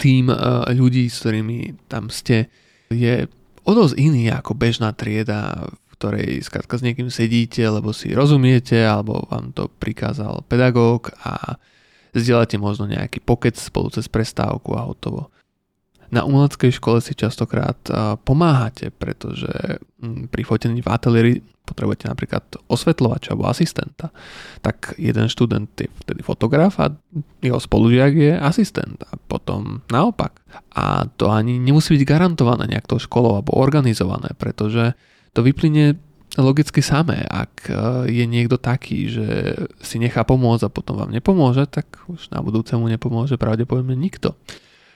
Tým 0.02 0.34
uh, 0.34 0.66
ľudí, 0.74 1.08
s 1.08 1.22
ktorými 1.24 1.88
tam 1.88 2.10
ste, 2.10 2.50
je 2.90 3.30
o 3.64 3.72
dosť 3.72 3.96
iný 4.02 4.34
ako 4.34 4.58
bežná 4.58 4.92
trieda, 4.98 5.70
v 5.70 5.94
ktorej 5.96 6.42
skrátka 6.42 6.82
s 6.82 6.86
niekým 6.86 7.14
sedíte, 7.14 7.62
lebo 7.62 7.94
si 7.94 8.10
rozumiete, 8.10 8.82
alebo 8.82 9.22
vám 9.30 9.54
to 9.54 9.70
prikázal 9.70 10.42
pedagóg 10.50 11.14
a 11.22 11.62
zdieľate 12.16 12.60
možno 12.60 12.88
nejaký 12.88 13.24
pokec 13.24 13.56
spolu 13.56 13.92
cez 13.92 14.08
prestávku 14.12 14.76
a 14.76 14.88
hotovo 14.88 15.32
na 16.12 16.28
umeleckej 16.28 16.76
škole 16.76 17.00
si 17.00 17.16
častokrát 17.16 17.80
pomáhate, 18.28 18.92
pretože 18.92 19.80
mm, 20.04 20.28
pri 20.28 20.44
fotení 20.44 20.84
v 20.84 20.92
ateliéri 20.92 21.34
potrebujete 21.64 22.12
napríklad 22.12 22.44
osvetľovača 22.68 23.32
alebo 23.32 23.48
asistenta. 23.48 24.12
Tak 24.60 25.00
jeden 25.00 25.32
študent 25.32 25.72
je 25.80 25.88
vtedy 25.88 26.20
fotograf 26.20 26.84
a 26.84 26.92
jeho 27.40 27.56
spolužiak 27.64 28.12
je 28.12 28.34
asistent 28.36 29.00
a 29.08 29.16
potom 29.16 29.88
naopak. 29.88 30.44
A 30.76 31.08
to 31.16 31.32
ani 31.32 31.56
nemusí 31.64 31.96
byť 31.96 32.04
garantované 32.04 32.68
nejak 32.68 32.92
tou 32.92 33.00
školou 33.00 33.40
alebo 33.40 33.56
organizované, 33.56 34.36
pretože 34.36 34.92
to 35.32 35.40
vyplyne 35.40 35.96
logicky 36.40 36.80
samé. 36.80 37.28
Ak 37.28 37.68
e, 37.68 37.76
je 38.08 38.24
niekto 38.24 38.56
taký, 38.56 39.12
že 39.12 39.28
si 39.84 40.00
nechá 40.00 40.24
pomôcť 40.24 40.68
a 40.68 40.74
potom 40.74 40.96
vám 40.96 41.12
nepomôže, 41.12 41.68
tak 41.68 41.92
už 42.08 42.32
na 42.32 42.40
budúce 42.40 42.72
mu 42.80 42.88
nepomôže 42.88 43.36
pravdepodobne 43.36 44.00
nikto. 44.00 44.40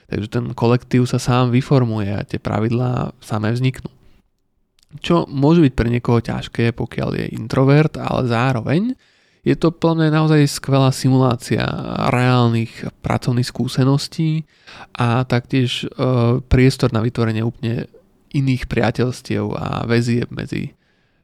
Takže 0.06 0.28
ten 0.30 0.44
kolektív 0.54 1.04
sa 1.04 1.18
sám 1.18 1.52
vyformuje 1.52 2.14
a 2.14 2.24
tie 2.24 2.40
pravidlá 2.40 3.12
samé 3.20 3.52
vzniknú. 3.52 3.90
Čo 5.02 5.26
môže 5.28 5.60
byť 5.60 5.72
pre 5.76 5.92
niekoho 5.92 6.22
ťažké, 6.22 6.72
pokiaľ 6.72 7.10
je 7.20 7.34
introvert, 7.36 7.92
ale 8.00 8.30
zároveň 8.30 8.96
je 9.46 9.54
to 9.54 9.70
plne 9.70 10.08
naozaj 10.08 10.42
skvelá 10.48 10.88
simulácia 10.90 11.62
reálnych 12.10 12.86
pracovných 13.04 13.46
skúseností 13.46 14.48
a 14.96 15.22
taktiež 15.28 15.84
e, 15.84 15.86
priestor 16.48 16.96
na 16.96 17.04
vytvorenie 17.04 17.44
úplne 17.44 17.86
iných 18.32 18.66
priateľstiev 18.66 19.44
a 19.54 19.84
väzieb 19.84 20.32
medzi 20.32 20.74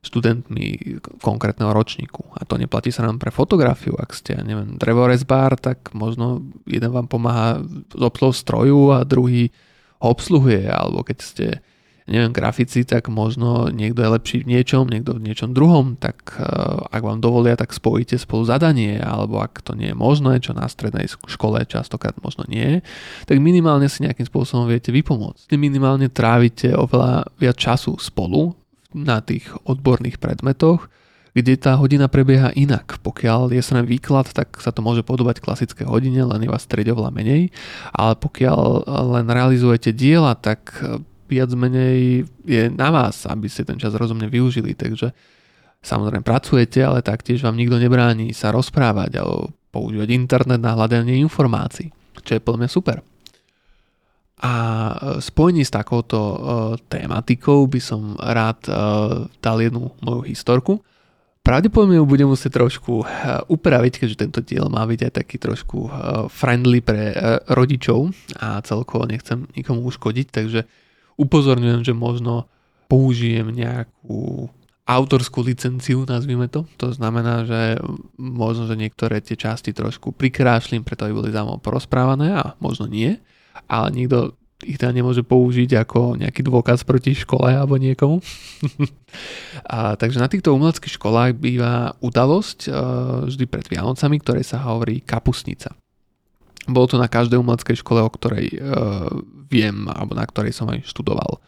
študentmi 0.03 0.99
konkrétneho 1.23 1.71
ročníku. 1.71 2.27
A 2.35 2.43
to 2.43 2.59
neplatí 2.59 2.91
sa 2.91 3.07
nám 3.07 3.23
pre 3.23 3.31
fotografiu. 3.31 3.95
Ak 3.95 4.11
ste, 4.19 4.35
neviem, 4.43 4.75
drevorezbár, 4.75 5.55
tak 5.55 5.95
možno 5.95 6.43
jeden 6.67 6.91
vám 6.91 7.07
pomáha 7.07 7.63
s 7.95 8.03
obsluhou 8.03 8.35
stroju 8.35 8.81
a 8.91 9.07
druhý 9.07 9.55
ho 10.03 10.11
obsluhuje. 10.11 10.67
Alebo 10.67 11.07
keď 11.07 11.19
ste, 11.23 11.47
neviem, 12.11 12.35
grafici, 12.35 12.83
tak 12.83 13.07
možno 13.15 13.71
niekto 13.71 14.03
je 14.03 14.11
lepší 14.11 14.37
v 14.43 14.59
niečom, 14.59 14.91
niekto 14.91 15.23
v 15.23 15.23
niečom 15.23 15.55
druhom, 15.55 15.95
tak 15.95 16.35
uh, 16.35 16.83
ak 16.91 16.99
vám 16.99 17.23
dovolia, 17.23 17.55
tak 17.55 17.71
spojíte 17.71 18.19
spolu 18.19 18.43
zadanie, 18.43 18.99
alebo 18.99 19.39
ak 19.39 19.63
to 19.63 19.79
nie 19.79 19.95
je 19.95 19.97
možné, 19.97 20.43
čo 20.43 20.51
na 20.51 20.67
strednej 20.67 21.07
škole 21.07 21.63
častokrát 21.63 22.19
možno 22.19 22.43
nie, 22.51 22.83
tak 23.31 23.39
minimálne 23.39 23.87
si 23.87 24.03
nejakým 24.03 24.27
spôsobom 24.27 24.67
viete 24.67 24.91
vypomôcť. 24.91 25.47
Minimálne 25.55 26.11
trávite 26.11 26.75
oveľa 26.75 27.31
viac 27.39 27.55
času 27.55 27.95
spolu 28.03 28.59
na 28.95 29.25
tých 29.25 29.49
odborných 29.65 30.21
predmetoch, 30.23 30.89
kde 31.33 31.57
tá 31.57 31.81
hodina 31.81 32.13
prebieha 32.13 32.53
inak. 32.53 33.01
Pokiaľ 33.01 33.57
je 33.57 33.63
sa 33.65 33.81
výklad, 33.81 34.29
tak 34.37 34.61
sa 34.61 34.69
to 34.69 34.85
môže 34.85 35.01
podobať 35.01 35.41
klasické 35.41 35.89
hodine, 35.89 36.21
len 36.29 36.45
je 36.45 36.53
vás 36.53 36.69
oveľa 36.93 37.09
menej, 37.09 37.49
ale 37.97 38.15
pokiaľ 38.21 38.85
len 39.17 39.27
realizujete 39.33 39.97
diela, 39.97 40.37
tak 40.37 40.77
viac 41.33 41.49
menej 41.57 42.29
je 42.45 42.69
na 42.69 42.93
vás, 42.93 43.25
aby 43.25 43.49
ste 43.49 43.65
ten 43.65 43.81
čas 43.81 43.97
rozumne 43.97 44.29
využili, 44.29 44.77
takže 44.77 45.17
samozrejme 45.81 46.21
pracujete, 46.21 46.85
ale 46.85 47.01
taktiež 47.01 47.41
vám 47.41 47.57
nikto 47.57 47.81
nebráni 47.81 48.37
sa 48.37 48.53
rozprávať 48.53 49.17
alebo 49.17 49.57
používať 49.73 50.13
internet 50.13 50.61
na 50.61 50.77
hľadanie 50.77 51.17
informácií, 51.25 51.89
čo 52.21 52.37
je 52.37 52.45
mňa 52.45 52.69
super. 52.69 53.01
A 54.43 54.55
e, 54.59 54.95
spojení 55.23 55.63
s 55.63 55.71
takouto 55.71 56.19
uh, 56.19 56.39
tématikou 56.91 57.71
by 57.71 57.79
som 57.79 58.19
rád 58.19 58.59
uh, 58.67 59.31
dal 59.39 59.63
jednu 59.63 59.95
moju 60.03 60.27
historku. 60.27 60.83
Pravdepodobne 61.43 61.99
ju 61.99 62.07
budem 62.07 62.31
musieť 62.31 62.59
trošku 62.63 63.03
upraviť, 63.51 63.93
keďže 63.99 64.21
tento 64.27 64.41
diel 64.47 64.71
má 64.71 64.87
byť 64.87 65.01
aj 65.11 65.13
taký 65.15 65.43
trošku 65.43 65.91
friendly 66.31 66.79
pre 66.79 67.11
rodičov 67.51 68.15
a 68.39 68.63
celkovo 68.63 69.11
nechcem 69.11 69.51
nikomu 69.59 69.83
uškodiť, 69.91 70.27
takže 70.31 70.71
upozorňujem, 71.19 71.83
že 71.83 71.99
možno 71.99 72.47
použijem 72.87 73.51
nejakú 73.51 74.55
autorskú 74.87 75.43
licenciu, 75.43 76.07
nazvime 76.07 76.47
to. 76.47 76.63
To 76.79 76.95
znamená, 76.95 77.43
že 77.43 77.79
možno, 78.19 78.71
že 78.71 78.79
niektoré 78.79 79.19
tie 79.19 79.35
časti 79.35 79.75
trošku 79.75 80.15
prikrášlim, 80.15 80.87
preto 80.87 81.11
aby 81.11 81.15
boli 81.27 81.35
zaujímavé 81.35 81.59
porozprávané 81.59 82.39
a 82.39 82.55
možno 82.63 82.87
nie 82.87 83.19
ale 83.67 83.89
nikto 83.93 84.37
ich 84.63 84.79
teda 84.79 84.95
nemôže 84.95 85.27
použiť 85.27 85.75
ako 85.83 86.23
nejaký 86.23 86.47
dôkaz 86.47 86.87
proti 86.87 87.19
škole 87.19 87.51
alebo 87.51 87.77
niekomu. 87.77 88.23
a, 89.75 89.99
takže 89.99 90.23
na 90.23 90.31
týchto 90.31 90.55
umeleckých 90.55 90.97
školách 90.97 91.35
býva 91.35 91.99
udalosť 91.99 92.71
uh, 92.71 92.75
vždy 93.27 93.45
pred 93.51 93.67
Vianocami, 93.67 94.23
ktorej 94.23 94.47
sa 94.47 94.63
hovorí 94.63 95.03
kapusnica. 95.03 95.75
Bolo 96.71 96.87
to 96.87 96.97
na 96.97 97.11
každej 97.11 97.43
umeleckej 97.43 97.83
škole, 97.83 97.99
o 97.99 98.11
ktorej 98.11 98.55
uh, 98.55 99.11
viem, 99.51 99.91
alebo 99.91 100.15
na 100.15 100.23
ktorej 100.23 100.55
som 100.55 100.71
aj 100.71 100.87
študoval. 100.87 101.43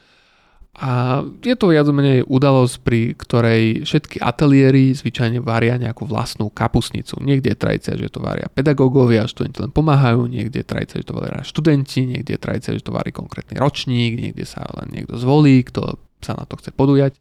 A 0.74 1.22
je 1.38 1.54
to 1.54 1.70
viac 1.70 1.86
menej 1.86 2.26
udalosť, 2.26 2.74
pri 2.82 3.14
ktorej 3.14 3.86
všetky 3.86 4.18
ateliéry 4.18 4.90
zvyčajne 4.90 5.38
varia 5.38 5.78
nejakú 5.78 6.02
vlastnú 6.02 6.50
kapusnicu. 6.50 7.22
Niekde 7.22 7.54
je 7.54 7.58
tradícia, 7.58 7.94
že 7.94 8.10
to 8.10 8.18
varia 8.18 8.50
pedagógovia, 8.50 9.30
študenti 9.30 9.62
len 9.62 9.70
pomáhajú, 9.70 10.26
niekde 10.26 10.62
je 10.62 10.66
tradícia, 10.66 10.98
že 10.98 11.06
to 11.06 11.14
varia 11.14 11.46
študenti, 11.46 12.10
niekde 12.10 12.34
je 12.34 12.40
tradícia, 12.42 12.74
že 12.74 12.82
to 12.82 12.90
varí 12.90 13.14
konkrétny 13.14 13.54
ročník, 13.54 14.18
niekde 14.18 14.42
sa 14.42 14.66
len 14.74 14.90
niekto 14.90 15.14
zvolí, 15.14 15.62
kto 15.62 15.94
sa 16.18 16.34
na 16.34 16.42
to 16.42 16.58
chce 16.58 16.74
podujať. 16.74 17.14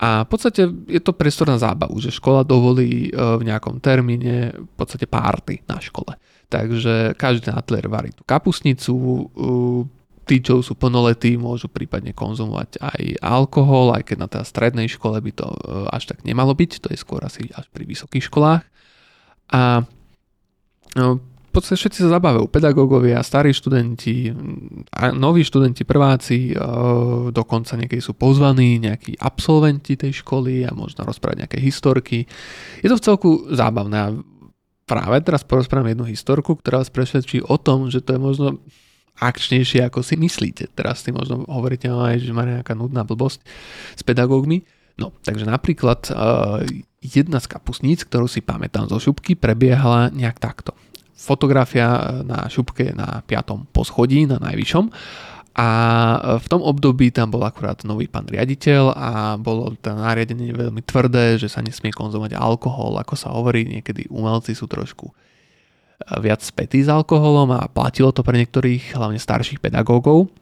A 0.00 0.24
v 0.24 0.28
podstate 0.32 0.64
je 0.88 1.00
to 1.02 1.12
priestor 1.12 1.50
na 1.50 1.60
zábavu, 1.60 1.98
že 2.00 2.14
škola 2.14 2.40
dovolí 2.46 3.10
e, 3.10 3.12
v 3.12 3.42
nejakom 3.44 3.84
termíne 3.84 4.54
v 4.56 4.72
podstate 4.78 5.04
párty 5.04 5.60
na 5.68 5.76
škole. 5.76 6.16
Takže 6.48 7.18
každý 7.20 7.50
ten 7.50 7.56
ateliér 7.58 7.92
varí 7.92 8.10
tú 8.16 8.24
kapusnicu, 8.24 8.94
e, 8.96 9.24
tí, 10.30 10.38
čo 10.38 10.62
sú 10.62 10.78
plnoletí, 10.78 11.34
môžu 11.34 11.66
prípadne 11.66 12.14
konzumovať 12.14 12.78
aj 12.78 13.02
alkohol, 13.18 13.98
aj 13.98 14.06
keď 14.06 14.16
na 14.22 14.28
tej 14.30 14.46
strednej 14.46 14.86
škole 14.86 15.18
by 15.18 15.32
to 15.34 15.50
e, 15.50 15.58
až 15.90 16.14
tak 16.14 16.22
nemalo 16.22 16.54
byť, 16.54 16.86
to 16.86 16.94
je 16.94 17.02
skôr 17.02 17.18
asi 17.26 17.50
až 17.50 17.66
pri 17.74 17.82
vysokých 17.82 18.30
školách. 18.30 18.62
A 19.50 19.82
no, 20.94 21.18
v 21.18 21.50
podstate 21.50 21.82
všetci 21.82 22.06
sa 22.06 22.14
zabávajú, 22.14 22.46
pedagógovia, 22.46 23.26
starí 23.26 23.50
študenti, 23.50 24.30
noví 25.18 25.42
študenti, 25.42 25.82
prváci, 25.82 26.54
e, 26.54 26.62
dokonca 27.34 27.74
niekedy 27.74 27.98
sú 27.98 28.14
pozvaní, 28.14 28.78
nejakí 28.78 29.18
absolventi 29.18 29.98
tej 29.98 30.22
školy 30.22 30.62
a 30.62 30.70
možno 30.70 31.02
rozprávať 31.02 31.42
nejaké 31.42 31.58
historky. 31.58 32.22
Je 32.78 32.86
to 32.86 32.94
v 32.94 33.02
celku 33.02 33.30
zábavné 33.50 33.98
a 33.98 34.14
práve 34.86 35.18
teraz 35.26 35.42
porozprávam 35.42 35.90
jednu 35.90 36.06
historku, 36.06 36.54
ktorá 36.54 36.86
vás 36.86 36.90
presvedčí 36.94 37.42
o 37.42 37.58
tom, 37.58 37.90
že 37.90 37.98
to 37.98 38.14
je 38.14 38.20
možno 38.22 38.62
akčnejšie, 39.20 39.84
ako 39.84 40.00
si 40.00 40.16
myslíte. 40.16 40.72
Teraz 40.72 41.04
si 41.04 41.12
možno 41.12 41.44
hovoríte, 41.44 41.92
no, 41.92 42.00
aj, 42.00 42.24
že 42.24 42.32
má 42.32 42.48
nejaká 42.48 42.72
nudná 42.72 43.04
blbosť 43.04 43.44
s 43.94 44.02
pedagógmi. 44.02 44.64
No, 44.96 45.12
takže 45.24 45.48
napríklad 45.48 46.12
uh, 46.12 46.60
jedna 47.00 47.40
z 47.40 47.46
kapusníc, 47.48 48.04
ktorú 48.04 48.28
si 48.28 48.44
pamätám 48.44 48.88
zo 48.88 49.00
šupky, 49.00 49.32
prebiehala 49.36 50.12
nejak 50.12 50.36
takto. 50.36 50.76
Fotografia 51.16 51.88
eh, 51.88 52.00
na 52.24 52.48
šupke 52.48 52.92
na 52.96 53.24
piatom 53.24 53.68
poschodí, 53.72 54.24
na 54.28 54.40
najvyššom. 54.40 54.84
A 55.56 55.68
eh, 55.68 56.18
v 56.40 56.46
tom 56.48 56.60
období 56.60 57.08
tam 57.12 57.32
bol 57.32 57.44
akurát 57.44 57.80
nový 57.88 58.08
pán 58.12 58.28
riaditeľ 58.28 58.92
a 58.92 59.10
bolo 59.40 59.72
to 59.80 59.92
nariadenie 59.92 60.52
veľmi 60.52 60.84
tvrdé, 60.84 61.40
že 61.40 61.48
sa 61.48 61.64
nesmie 61.64 61.92
konzumovať 61.92 62.36
alkohol, 62.36 63.00
ako 63.00 63.14
sa 63.16 63.32
hovorí, 63.32 63.64
niekedy 63.64 64.08
umelci 64.12 64.52
sú 64.52 64.68
trošku 64.68 65.08
viac 66.20 66.40
spätý 66.40 66.82
s 66.82 66.88
alkoholom 66.88 67.52
a 67.54 67.68
platilo 67.68 68.10
to 68.10 68.24
pre 68.24 68.36
niektorých, 68.40 68.96
hlavne 68.96 69.20
starších 69.20 69.60
pedagógov. 69.60 70.32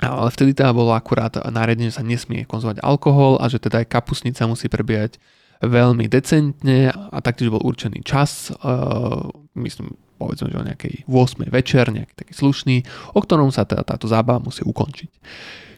Ale 0.00 0.32
vtedy 0.32 0.56
teda 0.56 0.72
bolo 0.72 0.96
akurát 0.96 1.36
nariadenie, 1.36 1.92
že 1.92 2.00
sa 2.00 2.04
nesmie 2.06 2.48
konzumovať 2.48 2.80
alkohol 2.80 3.36
a 3.36 3.52
že 3.52 3.60
teda 3.60 3.84
aj 3.84 3.92
kapusnica 3.92 4.48
musí 4.48 4.72
prebiehať 4.72 5.20
veľmi 5.60 6.08
decentne 6.08 6.88
a 6.88 7.16
taktiež 7.20 7.52
bol 7.52 7.60
určený 7.60 8.00
čas, 8.00 8.48
uh, 8.64 9.28
myslím 9.60 9.92
povedzme, 10.20 10.52
že 10.52 10.60
o 10.60 10.68
nejakej 10.68 10.94
8. 11.08 11.48
večer, 11.48 11.88
nejaký 11.88 12.12
taký 12.12 12.32
slušný, 12.36 12.76
o 13.16 13.20
ktorom 13.24 13.48
sa 13.48 13.64
teda 13.64 13.88
táto 13.88 14.04
zábava 14.04 14.44
musí 14.44 14.60
ukončiť. 14.60 15.08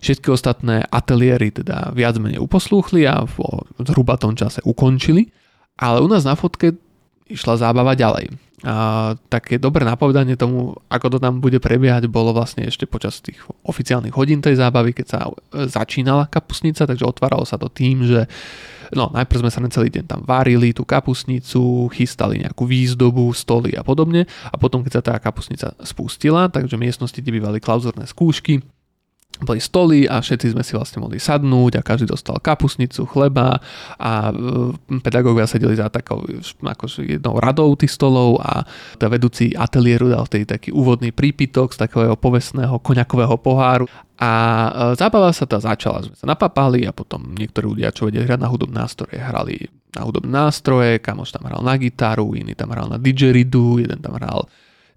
Všetky 0.03 0.35
ostatné 0.35 0.83
ateliéry 0.91 1.55
teda 1.55 1.95
viac 1.95 2.19
menej 2.19 2.43
uposlúchli 2.43 3.07
a 3.07 3.23
v 3.23 3.39
zhruba 3.87 4.19
tom 4.19 4.35
čase 4.35 4.59
ukončili, 4.67 5.31
ale 5.79 6.03
u 6.03 6.11
nás 6.11 6.27
na 6.27 6.35
fotke 6.35 6.75
išla 7.31 7.63
zábava 7.63 7.95
ďalej. 7.95 8.35
A 8.63 9.19
také 9.27 9.59
dobré 9.59 9.83
napovedanie 9.83 10.39
tomu, 10.39 10.79
ako 10.87 11.07
to 11.15 11.19
tam 11.19 11.43
bude 11.43 11.59
prebiehať, 11.59 12.07
bolo 12.07 12.31
vlastne 12.31 12.63
ešte 12.63 12.87
počas 12.87 13.19
tých 13.19 13.43
oficiálnych 13.67 14.15
hodín 14.15 14.39
tej 14.39 14.55
zábavy, 14.55 14.95
keď 14.95 15.07
sa 15.11 15.19
začínala 15.67 16.31
kapusnica, 16.31 16.87
takže 16.87 17.03
otváralo 17.03 17.43
sa 17.43 17.59
to 17.59 17.67
tým, 17.67 18.07
že 18.07 18.31
no, 18.95 19.11
najprv 19.11 19.43
sme 19.43 19.51
sa 19.51 19.59
na 19.59 19.67
celý 19.67 19.91
deň 19.91 20.05
tam 20.07 20.21
varili 20.23 20.71
tú 20.71 20.87
kapusnicu, 20.87 21.91
chystali 21.91 22.39
nejakú 22.39 22.63
výzdobu, 22.63 23.35
stoly 23.35 23.75
a 23.75 23.83
podobne. 23.83 24.31
A 24.53 24.55
potom, 24.55 24.87
keď 24.87 24.93
sa 24.95 25.03
tá 25.03 25.15
kapusnica 25.19 25.75
spustila, 25.83 26.47
takže 26.47 26.79
miestnosti, 26.79 27.19
kde 27.19 27.43
bývali 27.43 27.59
klauzorné 27.59 28.07
skúšky, 28.07 28.63
boli 29.43 29.59
stoly 29.59 30.07
a 30.07 30.23
všetci 30.23 30.55
sme 30.55 30.63
si 30.63 30.77
vlastne 30.77 31.03
mohli 31.03 31.19
sadnúť 31.19 31.81
a 31.81 31.83
každý 31.83 32.07
dostal 32.07 32.39
kapusnicu, 32.39 33.09
chleba 33.09 33.59
a 33.99 34.31
e, 34.31 35.01
pedagógovia 35.03 35.51
sedeli 35.51 35.75
za 35.75 35.91
takou 35.91 36.23
akože 36.63 37.19
jednou 37.19 37.41
radou 37.43 37.75
tých 37.75 37.91
stolov 37.91 38.39
a 38.45 38.63
tá 39.01 39.11
vedúci 39.11 39.57
ateliéru 39.57 40.13
dal 40.13 40.23
vtedy 40.29 40.47
taký 40.47 40.71
úvodný 40.71 41.11
prípitok 41.11 41.75
z 41.75 41.83
takého 41.83 42.15
povestného 42.15 42.79
koňakového 42.79 43.37
poháru. 43.41 43.87
A 44.23 44.31
e, 44.31 44.71
zábava 44.95 45.35
sa 45.35 45.49
tá 45.49 45.59
začala, 45.59 46.07
sme 46.07 46.15
sa 46.15 46.27
napapali 46.31 46.87
a 46.87 46.95
potom 46.95 47.35
niektorí 47.35 47.67
ľudia, 47.67 47.91
čo 47.91 48.07
vedia 48.07 48.23
hrať 48.23 48.41
na 48.41 48.49
hudobné 48.53 48.77
nástroje, 48.79 49.17
hrali 49.19 49.67
na 49.93 50.07
hudobné 50.07 50.31
nástroje, 50.31 51.03
kamoš 51.03 51.35
tam 51.35 51.51
hral 51.51 51.61
na 51.61 51.75
gitaru, 51.77 52.33
iný 52.39 52.55
tam 52.55 52.73
hral 52.73 52.89
na 52.89 52.97
didgeridoo, 52.97 53.83
jeden 53.83 53.99
tam 53.99 54.17
hral 54.17 54.47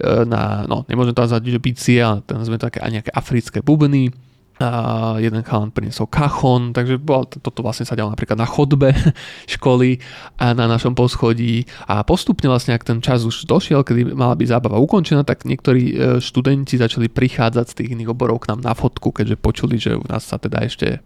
na, 0.03 0.67
no 0.67 0.83
nemôžem 0.91 1.15
to 1.15 1.23
nazvať, 1.23 1.55
že 1.55 1.63
bicie, 1.63 1.99
ale 2.03 2.19
tam 2.27 2.43
sme 2.43 2.59
také 2.59 2.83
aj 2.83 2.91
nejaké 2.91 3.11
africké 3.15 3.63
bubny 3.63 4.11
a 4.55 5.19
jeden 5.19 5.43
chalan 5.43 5.67
priniesol 5.67 6.07
kachon, 6.07 6.71
takže 6.71 6.95
toto 7.43 7.59
vlastne 7.59 7.83
sa 7.83 7.91
dialo 7.91 8.15
napríklad 8.15 8.39
na 8.39 8.47
chodbe 8.47 8.95
školy 9.55 9.99
a 10.39 10.55
na 10.55 10.71
našom 10.71 10.95
poschodí 10.95 11.67
a 11.91 12.07
postupne 12.07 12.47
vlastne, 12.47 12.71
ak 12.71 12.87
ten 12.87 13.03
čas 13.03 13.27
už 13.27 13.51
došiel, 13.51 13.83
kedy 13.83 14.15
mala 14.15 14.31
byť 14.39 14.47
zábava 14.47 14.79
ukončená, 14.79 15.27
tak 15.27 15.43
niektorí 15.43 15.83
e, 15.91 15.93
študenti 16.23 16.79
začali 16.79 17.11
prichádzať 17.11 17.65
z 17.67 17.75
tých 17.83 17.91
iných 17.99 18.15
oborov 18.15 18.47
k 18.47 18.55
nám 18.55 18.63
na 18.63 18.71
fotku, 18.71 19.11
keďže 19.11 19.43
počuli, 19.43 19.75
že 19.75 19.99
u 19.99 20.05
nás 20.07 20.23
sa 20.23 20.39
teda 20.39 20.63
ešte 20.63 21.03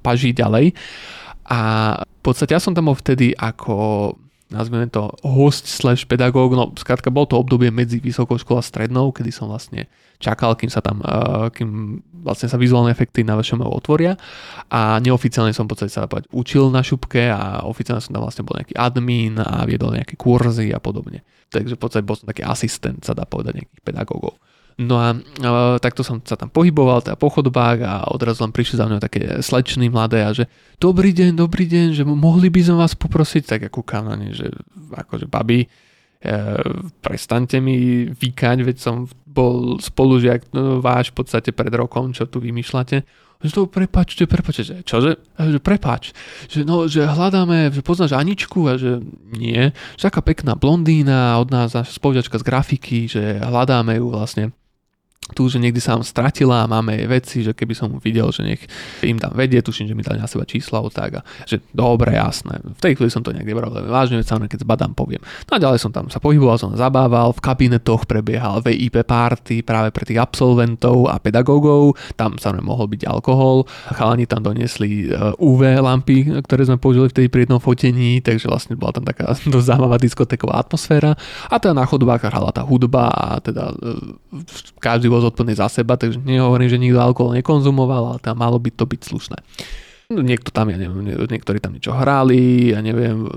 paží 0.00 0.32
ďalej. 0.32 0.72
A 1.52 1.60
v 2.00 2.20
podstate 2.24 2.56
ja 2.56 2.64
som 2.64 2.72
tam 2.72 2.88
bol 2.88 2.96
vtedy 2.96 3.36
ako 3.36 4.16
nazvime 4.50 4.90
to 4.90 5.14
host 5.22 5.70
slash 5.70 6.04
pedagóg, 6.04 6.52
no 6.58 6.74
skrátka 6.74 7.08
bol 7.08 7.24
to 7.24 7.38
obdobie 7.38 7.70
medzi 7.70 8.02
vysokou 8.02 8.34
školou 8.36 8.58
a 8.58 8.66
strednou, 8.66 9.14
kedy 9.14 9.30
som 9.30 9.46
vlastne 9.46 9.86
čakal, 10.18 10.58
kým 10.58 10.68
sa 10.68 10.82
tam, 10.82 11.00
uh, 11.00 11.48
kým 11.54 12.02
vlastne 12.20 12.50
sa 12.50 12.60
vizuálne 12.60 12.92
efekty 12.92 13.24
na 13.24 13.38
vašom 13.38 13.64
otvoria 13.64 14.18
a 14.68 15.00
neoficiálne 15.00 15.54
som 15.54 15.64
v 15.64 15.72
podstate 15.72 15.94
sa 15.94 16.10
povedať, 16.10 16.28
učil 16.34 16.68
na 16.68 16.84
šupke 16.84 17.30
a 17.30 17.64
oficiálne 17.64 18.04
som 18.04 18.12
tam 18.12 18.26
vlastne 18.26 18.44
bol 18.44 18.58
nejaký 18.58 18.76
admin 18.76 19.40
a 19.40 19.64
viedol 19.64 19.96
nejaké 19.96 20.18
kurzy 20.18 20.74
a 20.74 20.82
podobne. 20.82 21.24
Takže 21.48 21.78
v 21.78 21.80
podstate 21.80 22.04
bol 22.04 22.18
som 22.18 22.28
taký 22.28 22.44
asistent, 22.44 23.00
sa 23.06 23.16
dá 23.16 23.24
povedať, 23.24 23.64
nejakých 23.64 23.82
pedagógov. 23.82 24.36
No 24.80 24.96
a 24.96 25.12
e, 25.12 25.18
takto 25.76 26.00
som 26.00 26.24
sa 26.24 26.40
tam 26.40 26.48
pohyboval 26.48 27.04
teda 27.04 27.20
po 27.20 27.28
chodbách 27.28 27.78
a 27.84 28.08
odrazu 28.08 28.48
len 28.48 28.52
prišli 28.56 28.80
za 28.80 28.88
mňa 28.88 28.98
také 29.04 29.20
slečny 29.44 29.92
mladé 29.92 30.24
a 30.24 30.32
že 30.32 30.48
dobrý 30.80 31.12
deň, 31.12 31.36
dobrý 31.36 31.68
deň, 31.68 31.86
že 31.92 32.02
mohli 32.08 32.48
by 32.48 32.60
som 32.64 32.80
vás 32.80 32.96
poprosiť, 32.96 33.42
tak 33.44 33.60
ako 33.68 33.84
kanani, 33.84 34.32
že 34.32 34.48
akože 34.96 35.28
babi, 35.28 35.68
e, 35.68 35.68
prestante 37.04 37.60
mi 37.60 38.08
vykať, 38.08 38.58
veď 38.64 38.76
som 38.80 39.04
bol 39.28 39.76
spolužiak 39.76 40.48
no, 40.56 40.80
váš 40.80 41.12
v 41.12 41.20
podstate 41.20 41.52
pred 41.52 41.70
rokom, 41.76 42.16
čo 42.16 42.24
tu 42.24 42.40
vymýšľate. 42.40 43.28
Že 43.40 43.52
to 43.52 43.62
prepačte, 43.72 44.24
prepačte, 44.28 44.64
že 44.64 44.76
čože? 44.84 45.16
Že 45.36 45.60
prepač, 45.64 46.12
že, 46.48 46.60
no, 46.64 46.84
že 46.88 47.08
hľadáme, 47.08 47.72
že 47.72 47.80
poznáš 47.80 48.12
Aničku? 48.12 48.68
A 48.68 48.76
že 48.76 49.00
nie, 49.32 49.72
že 49.96 50.02
taká 50.08 50.20
pekná 50.20 50.56
blondína 50.60 51.40
od 51.40 51.48
nás, 51.48 51.72
naša 51.72 51.96
spolužiačka 51.96 52.36
z 52.36 52.44
grafiky, 52.44 52.98
že 53.08 53.40
hľadáme 53.40 53.96
ju 53.96 54.12
vlastne 54.12 54.52
tu, 55.34 55.48
že 55.48 55.62
niekde 55.62 55.82
sa 55.82 55.96
vám 55.96 56.04
stratila 56.06 56.64
a 56.64 56.70
máme 56.70 56.96
jej 56.96 57.08
veci, 57.08 57.36
že 57.42 57.52
keby 57.54 57.74
som 57.76 57.88
videl, 57.98 58.30
že 58.30 58.42
nech 58.46 58.62
im 59.04 59.18
tam 59.18 59.34
vedie, 59.34 59.60
tuším, 59.60 59.90
že 59.90 59.94
mi 59.96 60.04
dali 60.04 60.20
na 60.20 60.28
seba 60.28 60.44
čísla 60.44 60.82
tak 60.90 61.20
a 61.20 61.22
že 61.46 61.62
dobre, 61.70 62.16
jasné. 62.16 62.60
V 62.62 62.80
tej 62.80 62.96
chvíli 62.96 63.10
som 63.12 63.22
to 63.22 63.30
nejak 63.30 63.46
nebral 63.46 63.70
veľmi 63.70 63.90
vážne, 63.90 64.16
veď 64.20 64.50
keď 64.50 64.60
zbadám, 64.64 64.92
poviem. 64.96 65.22
No 65.48 65.56
a 65.56 65.62
ďalej 65.62 65.78
som 65.82 65.92
tam 65.92 66.08
sa 66.08 66.18
pohyboval, 66.18 66.56
som 66.58 66.72
zabával, 66.74 67.32
v 67.36 67.40
kabinetoch 67.40 68.08
prebiehal 68.08 68.64
VIP 68.64 69.04
party 69.04 69.62
práve 69.62 69.94
pre 69.94 70.04
tých 70.08 70.18
absolventov 70.18 71.06
a 71.06 71.20
pedagógov, 71.22 71.94
tam 72.16 72.36
sa 72.40 72.50
mohol 72.56 72.90
byť 72.90 73.02
alkohol, 73.06 73.68
chalani 73.94 74.26
tam 74.26 74.42
doniesli 74.42 75.10
UV 75.38 75.60
e, 75.64 75.78
lampy, 75.80 76.18
ktoré 76.42 76.66
sme 76.66 76.76
použili 76.80 77.08
vtedy 77.08 77.30
pri 77.30 77.46
jednom 77.46 77.62
fotení, 77.62 78.20
takže 78.24 78.50
vlastne 78.50 78.74
bola 78.74 78.94
tam 78.94 79.04
taká 79.06 79.32
dosť 79.52 79.66
zaujímavá 79.66 79.96
diskotéková 80.00 80.60
atmosféra 80.60 81.14
a 81.48 81.54
teda 81.60 81.76
na 81.76 81.86
chodbách 81.86 82.26
hrala 82.26 82.50
tá 82.50 82.62
hudba 82.64 83.10
a 83.10 83.38
teda 83.38 83.72
e, 83.76 84.44
každý 84.82 85.06
bol 85.08 85.19
zodpovedný 85.20 85.54
za 85.56 85.68
seba, 85.68 86.00
takže 86.00 86.20
nehovorím, 86.24 86.68
že 86.68 86.80
nikto 86.80 87.00
alkohol 87.00 87.36
nekonzumoval, 87.36 88.16
ale 88.16 88.18
tam 88.20 88.40
malo 88.40 88.56
by 88.56 88.70
to 88.72 88.84
byť 88.88 89.00
slušné. 89.00 89.38
Niekto 90.10 90.50
tam, 90.50 90.74
ja 90.74 90.78
neviem, 90.80 91.06
niektorí 91.06 91.62
tam 91.62 91.78
niečo 91.78 91.94
hrali, 91.94 92.74
ja 92.74 92.82
neviem, 92.82 93.30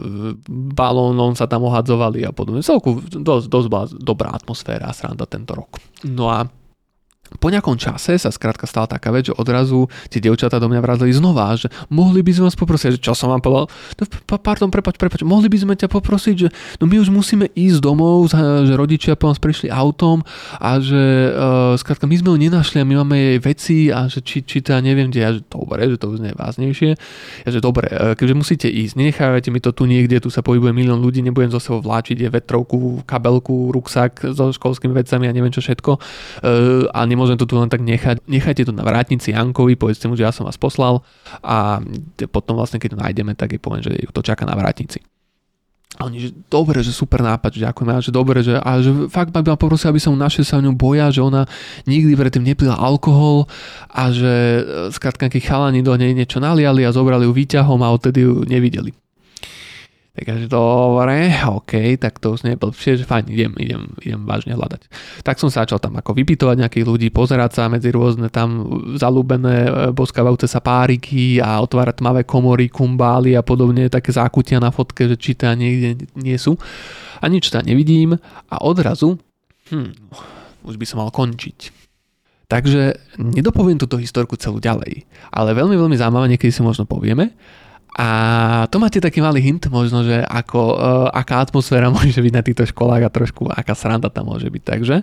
balónom 0.73 1.37
sa 1.37 1.45
tam 1.45 1.69
ohadzovali 1.69 2.25
a 2.25 2.33
podobne. 2.33 2.65
Celku 2.65 2.97
dosť, 2.97 3.45
dosť 3.45 3.67
bola 3.69 3.85
dobrá 3.93 4.33
atmosféra 4.33 4.89
a 4.89 4.95
sranda 4.97 5.29
tento 5.29 5.53
rok. 5.53 5.77
No 6.09 6.33
a 6.33 6.49
po 7.37 7.47
nejakom 7.49 7.77
čase 7.77 8.17
sa 8.17 8.29
skrátka 8.29 8.65
stala 8.69 8.89
taká 8.89 9.13
vec, 9.13 9.29
že 9.29 9.37
odrazu 9.37 9.89
tie 10.09 10.19
dievčatá 10.21 10.57
do 10.57 10.69
mňa 10.69 10.81
vrazili 10.83 11.13
znova, 11.13 11.53
že 11.57 11.69
mohli 11.89 12.21
by 12.21 12.31
sme 12.33 12.43
vás 12.49 12.57
poprosiť, 12.57 12.97
že 12.97 12.99
čo 12.99 13.13
som 13.13 13.31
vám 13.31 13.41
povedal, 13.41 13.67
no, 13.69 14.03
pardon, 14.41 14.69
prepač, 14.69 14.99
prepač, 14.99 15.21
mohli 15.23 15.47
by 15.47 15.57
sme 15.61 15.73
ťa 15.79 15.87
poprosiť, 15.87 16.35
že 16.35 16.49
no 16.81 16.89
my 16.89 16.99
už 16.99 17.09
musíme 17.09 17.47
ísť 17.55 17.79
domov, 17.79 18.33
že 18.33 18.73
rodičia 18.75 19.15
po 19.15 19.31
nás 19.31 19.39
prišli 19.39 19.71
autom 19.71 20.25
a 20.59 20.77
že 20.83 21.31
uh, 21.31 21.73
skrátka 21.79 22.05
my 22.09 22.15
sme 22.19 22.29
ho 22.35 22.37
nenašli 22.37 22.83
a 22.83 22.85
my 22.85 22.99
máme 23.03 23.15
jej 23.15 23.39
veci 23.39 23.77
a 23.89 24.11
že 24.11 24.19
či, 24.19 24.43
či 24.43 24.59
to 24.59 24.75
ja 24.75 24.83
neviem, 24.83 25.07
kde 25.07 25.19
ja, 25.23 25.31
že 25.31 25.41
dobre, 25.47 25.87
že 25.87 25.97
to 25.97 26.11
už 26.11 26.19
nie. 26.19 26.33
Ja, 26.33 27.49
že 27.49 27.59
dobre, 27.63 27.87
uh, 27.89 28.13
keďže 28.17 28.35
musíte 28.35 28.67
ísť, 28.67 28.99
nenechávajte 28.99 29.49
mi 29.53 29.63
to 29.63 29.71
tu 29.71 29.87
niekde, 29.87 30.19
tu 30.19 30.27
sa 30.27 30.43
pohybuje 30.43 30.75
milión 30.75 30.99
ľudí, 30.99 31.23
nebudem 31.23 31.49
zo 31.53 31.63
sebou 31.63 31.79
vláčiť, 31.79 32.27
je 32.27 32.29
vetrovku, 32.29 33.07
kabelku, 33.07 33.71
ruksak 33.71 34.35
so 34.35 34.51
školskými 34.51 34.91
vecami 34.91 35.31
a 35.31 35.31
neviem 35.31 35.53
čo 35.53 35.63
všetko. 35.63 35.91
Uh, 36.43 36.91
a 36.91 36.99
nemôžem 37.07 37.22
nemôžem 37.23 37.39
to 37.39 37.47
tu 37.47 37.55
len 37.55 37.71
tak 37.71 37.79
nechať. 37.79 38.27
Nechajte 38.27 38.67
to 38.67 38.75
na 38.75 38.83
vrátnici 38.83 39.31
Jankovi, 39.31 39.79
povedzte 39.79 40.11
mu, 40.11 40.19
že 40.19 40.27
ja 40.27 40.35
som 40.35 40.43
vás 40.43 40.59
poslal 40.59 40.99
a 41.39 41.79
potom 42.27 42.59
vlastne, 42.59 42.83
keď 42.83 42.99
to 42.99 42.99
nájdeme, 42.99 43.31
tak 43.39 43.55
je 43.55 43.63
poviem, 43.63 43.79
že 43.79 43.95
to 44.11 44.19
čaká 44.19 44.43
na 44.43 44.59
vrátnici. 44.59 44.99
A 46.01 46.09
oni, 46.09 46.25
že 46.25 46.29
dobre, 46.49 46.81
že 46.81 46.89
super 46.89 47.21
nápad, 47.21 47.53
že 47.53 47.69
ďakujem, 47.69 47.87
že 48.01 48.11
dobre, 48.11 48.41
že, 48.41 48.57
a 48.57 48.81
že 48.81 49.07
fakt 49.13 49.29
ma 49.29 49.45
by 49.45 49.53
ma 49.53 49.57
poprosil, 49.61 49.93
aby 49.93 50.01
som 50.01 50.17
našiel 50.17 50.41
sa 50.41 50.57
ňu 50.57 50.73
boja, 50.73 51.13
že 51.13 51.21
ona 51.21 51.45
nikdy 51.85 52.17
predtým 52.17 52.41
nepila 52.41 52.73
alkohol 52.73 53.45
a 53.93 54.09
že 54.09 54.33
e, 54.57 54.61
skrátka, 54.89 55.29
keď 55.29 55.41
chalani 55.45 55.85
do 55.85 55.93
nej 55.93 56.17
niečo 56.17 56.41
naliali 56.41 56.81
a 56.81 56.89
zobrali 56.89 57.29
ju 57.29 57.31
výťahom 57.37 57.77
a 57.85 57.93
odtedy 57.93 58.25
ju 58.25 58.41
nevideli. 58.41 59.02
Takže 60.13 60.45
dobre, 60.45 61.33
OK, 61.41 61.97
tak 61.97 62.21
to 62.21 62.37
už 62.37 62.45
nie 62.45 62.53
je 62.53 62.61
blbšie, 62.61 63.01
že 63.01 63.09
fajn, 63.09 63.33
idem, 63.33 63.49
idem, 63.57 63.81
idem 63.97 64.21
vážne 64.29 64.53
hľadať. 64.53 64.85
Tak 65.25 65.41
som 65.41 65.49
sa 65.49 65.65
začal 65.65 65.81
tam 65.81 65.97
ako 65.97 66.13
vypytovať 66.13 66.61
nejakých 66.61 66.85
ľudí, 66.85 67.07
pozerať 67.09 67.57
sa 67.57 67.63
medzi 67.65 67.89
rôzne 67.89 68.29
tam 68.29 68.61
zalúbené 68.93 69.65
e, 69.65 69.69
boskávajúce 69.89 70.45
sa 70.45 70.61
páriky 70.61 71.41
a 71.41 71.57
otvárať 71.65 72.05
tmavé 72.05 72.29
komory, 72.29 72.69
kumbály 72.69 73.33
a 73.33 73.41
podobne, 73.41 73.89
také 73.89 74.13
zákutia 74.13 74.61
na 74.61 74.69
fotke, 74.69 75.09
že 75.09 75.17
či 75.17 75.33
tam 75.33 75.57
niekde 75.57 76.05
nie 76.13 76.37
sú. 76.37 76.61
A 77.17 77.25
nič 77.25 77.49
tam 77.49 77.65
nevidím 77.65 78.13
a 78.53 78.55
odrazu, 78.61 79.17
hm, 79.73 79.97
už 80.61 80.77
by 80.77 80.85
som 80.85 81.01
mal 81.01 81.09
končiť. 81.09 81.73
Takže 82.53 83.17
nedopoviem 83.17 83.81
túto 83.81 83.97
historku 83.97 84.37
celú 84.37 84.61
ďalej, 84.61 85.09
ale 85.33 85.57
veľmi, 85.57 85.73
veľmi 85.73 85.97
zaujímavé, 85.97 86.37
niekedy 86.37 86.53
si 86.53 86.61
možno 86.61 86.85
povieme 86.85 87.33
a 87.93 88.09
to 88.73 88.81
máte 88.81 88.97
taký 88.97 89.21
malý 89.21 89.37
hint 89.37 89.69
možno, 89.69 90.01
že 90.01 90.25
ako, 90.25 90.61
uh, 90.73 91.07
aká 91.13 91.45
atmosféra 91.45 91.93
môže 91.93 92.17
byť 92.17 92.33
na 92.33 92.41
týchto 92.41 92.65
školách 92.65 93.05
a 93.05 93.13
trošku 93.13 93.45
aká 93.53 93.77
sranda 93.77 94.09
tam 94.09 94.33
môže 94.33 94.49
byť. 94.49 94.63
Takže 94.65 94.95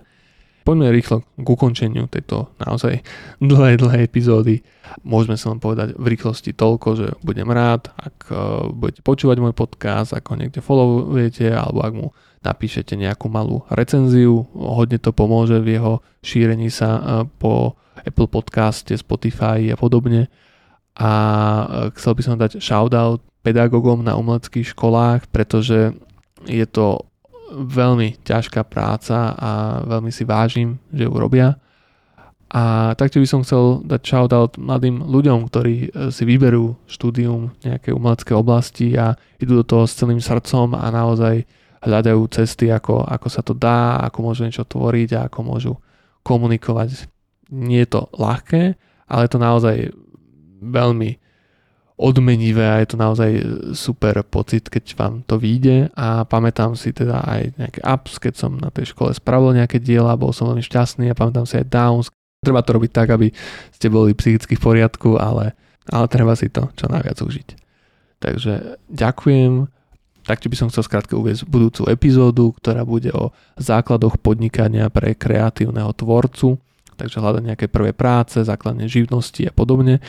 poďme 0.66 0.90
rýchlo 0.90 1.22
k 1.22 1.46
ukončeniu 1.46 2.10
tejto 2.10 2.50
naozaj 2.58 2.98
dlhé, 3.38 3.78
dlhé 3.78 3.98
epizódy. 4.10 4.66
Môžeme 5.06 5.38
sa 5.38 5.54
len 5.54 5.62
povedať 5.62 5.94
v 5.94 6.06
rýchlosti 6.10 6.50
toľko, 6.50 6.88
že 6.98 7.06
budem 7.22 7.46
rád, 7.46 7.94
ak 7.94 8.16
uh, 8.34 8.66
budete 8.74 9.06
počúvať 9.06 9.38
môj 9.38 9.54
podcast, 9.54 10.10
ako 10.10 10.34
niekde 10.34 10.58
followujete, 10.58 11.46
alebo 11.46 11.78
ak 11.86 11.92
mu 11.94 12.08
napíšete 12.42 12.98
nejakú 12.98 13.30
malú 13.30 13.62
recenziu, 13.70 14.50
hodne 14.56 14.98
to 14.98 15.14
pomôže 15.14 15.62
v 15.62 15.78
jeho 15.78 16.02
šírení 16.26 16.74
sa 16.74 16.90
uh, 16.98 17.02
po 17.38 17.78
Apple 18.02 18.26
podcaste, 18.26 18.96
Spotify 18.98 19.70
a 19.70 19.76
podobne. 19.78 20.26
A 20.98 21.10
uh, 21.10 21.66
chcel 21.94 22.12
by 22.18 22.22
som 22.24 22.40
dať 22.40 22.58
shoutout 22.58 23.22
pedagógom 23.40 24.04
na 24.04 24.16
umeleckých 24.16 24.72
školách, 24.76 25.28
pretože 25.32 25.96
je 26.44 26.66
to 26.68 27.08
veľmi 27.50 28.22
ťažká 28.22 28.62
práca 28.68 29.34
a 29.34 29.50
veľmi 29.84 30.12
si 30.14 30.22
vážim, 30.22 30.78
že 30.94 31.06
ju 31.08 31.12
robia. 31.12 31.58
A 32.50 32.94
taktiež 32.98 33.26
by 33.26 33.30
som 33.30 33.42
chcel 33.46 33.86
dať 33.86 34.00
shoutout 34.02 34.58
mladým 34.58 35.06
ľuďom, 35.06 35.46
ktorí 35.46 35.74
e, 35.86 35.88
si 36.10 36.26
vyberú 36.26 36.74
štúdium 36.90 37.54
nejakej 37.62 37.94
umeleckej 37.94 38.34
oblasti 38.34 38.98
a 38.98 39.14
idú 39.38 39.62
do 39.62 39.64
toho 39.66 39.86
s 39.86 39.94
celým 39.94 40.18
srdcom 40.18 40.74
a 40.74 40.90
naozaj 40.90 41.46
hľadajú 41.86 42.20
cesty, 42.34 42.74
ako, 42.74 43.06
ako 43.06 43.28
sa 43.30 43.46
to 43.46 43.54
dá, 43.54 44.02
ako 44.02 44.18
môžu 44.26 44.42
niečo 44.50 44.66
tvoriť 44.66 45.10
a 45.14 45.20
ako 45.30 45.38
môžu 45.46 45.72
komunikovať. 46.26 47.06
Nie 47.54 47.86
je 47.86 47.90
to 47.94 48.10
ľahké, 48.18 48.74
ale 49.06 49.20
je 49.26 49.30
to 49.30 49.38
naozaj 49.38 49.76
veľmi 50.60 51.10
odmenivé 52.00 52.64
a 52.64 52.80
je 52.80 52.88
to 52.88 52.96
naozaj 52.96 53.30
super 53.76 54.24
pocit, 54.24 54.72
keď 54.72 54.84
vám 54.96 55.14
to 55.28 55.36
vyjde 55.36 55.92
a 55.92 56.24
pamätám 56.24 56.72
si 56.72 56.96
teda 56.96 57.20
aj 57.20 57.60
nejaké 57.60 57.80
ups, 57.84 58.16
keď 58.16 58.34
som 58.40 58.56
na 58.56 58.72
tej 58.72 58.96
škole 58.96 59.12
spravil 59.12 59.52
nejaké 59.52 59.76
diela, 59.76 60.16
bol 60.16 60.32
som 60.32 60.48
veľmi 60.48 60.64
šťastný 60.64 61.12
a 61.12 61.18
pamätám 61.18 61.44
si 61.44 61.60
aj 61.60 61.68
downs. 61.68 62.08
Treba 62.40 62.64
to 62.64 62.72
robiť 62.72 62.90
tak, 62.96 63.12
aby 63.12 63.28
ste 63.68 63.92
boli 63.92 64.16
psychicky 64.16 64.56
v 64.56 64.64
poriadku, 64.64 65.20
ale, 65.20 65.52
ale 65.92 66.06
treba 66.08 66.32
si 66.32 66.48
to 66.48 66.72
čo 66.72 66.88
najviac 66.88 67.20
užiť. 67.20 67.48
Takže 68.16 68.80
ďakujem. 68.88 69.68
Taktiež 70.24 70.50
by 70.52 70.56
som 70.56 70.68
chcel 70.72 70.84
skrátke 70.88 71.12
uvieť 71.12 71.44
budúcu 71.44 71.84
epizódu, 71.92 72.56
ktorá 72.56 72.84
bude 72.88 73.12
o 73.12 73.32
základoch 73.60 74.16
podnikania 74.20 74.88
pre 74.88 75.12
kreatívneho 75.12 75.92
tvorcu, 75.92 76.56
takže 76.96 77.20
hľadať 77.20 77.42
nejaké 77.44 77.66
prvé 77.68 77.92
práce, 77.92 78.40
základne 78.40 78.88
živnosti 78.88 79.48
a 79.48 79.52
podobne. 79.52 80.00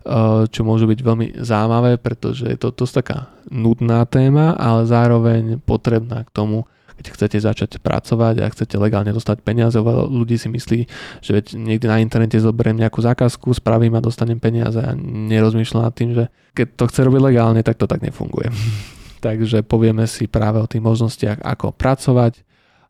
Eh, 0.00 0.48
čo 0.48 0.64
môže 0.64 0.88
byť 0.88 1.00
veľmi 1.04 1.26
zaujímavé, 1.44 2.00
pretože 2.00 2.48
je 2.48 2.56
to 2.56 2.72
dosť 2.72 3.04
taká 3.04 3.18
nudná 3.52 4.08
téma, 4.08 4.56
ale 4.56 4.88
zároveň 4.88 5.60
potrebná 5.60 6.24
k 6.24 6.32
tomu, 6.32 6.64
keď 6.96 7.04
chcete 7.12 7.36
začať 7.36 7.70
pracovať 7.84 8.40
a 8.40 8.48
chcete 8.48 8.80
legálne 8.80 9.12
dostať 9.12 9.44
peniaze. 9.44 9.76
Veľa 9.76 10.08
ľudí 10.08 10.40
si 10.40 10.48
myslí, 10.48 10.80
že 11.20 11.30
veď 11.36 11.52
niekde 11.52 11.92
na 11.92 12.00
internete 12.00 12.40
zoberiem 12.40 12.80
nejakú 12.80 13.04
zákazku, 13.04 13.52
spravím 13.52 13.92
a 13.92 14.00
dostanem 14.00 14.40
peniaze 14.40 14.80
a 14.80 14.96
nerozmýšľam 14.96 15.84
nad 15.84 15.92
tým, 15.92 16.16
že 16.16 16.32
keď 16.56 16.80
to 16.80 16.84
chce 16.88 17.00
robiť 17.04 17.20
legálne, 17.20 17.60
tak 17.60 17.76
to 17.76 17.84
tak 17.84 18.00
nefunguje. 18.00 18.48
Takže 19.24 19.60
povieme 19.68 20.08
si 20.08 20.32
práve 20.32 20.64
o 20.64 20.70
tých 20.70 20.80
možnostiach, 20.80 21.44
ako 21.44 21.76
pracovať 21.76 22.40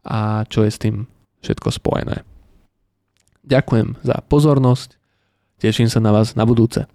a 0.06 0.46
čo 0.46 0.62
je 0.62 0.70
s 0.70 0.78
tým 0.78 1.10
všetko 1.42 1.74
spojené. 1.74 2.22
Ďakujem 3.42 3.98
za 4.06 4.22
pozornosť, 4.30 4.94
teším 5.58 5.90
sa 5.90 5.98
na 5.98 6.14
vás 6.14 6.38
na 6.38 6.46
budúce. 6.46 6.86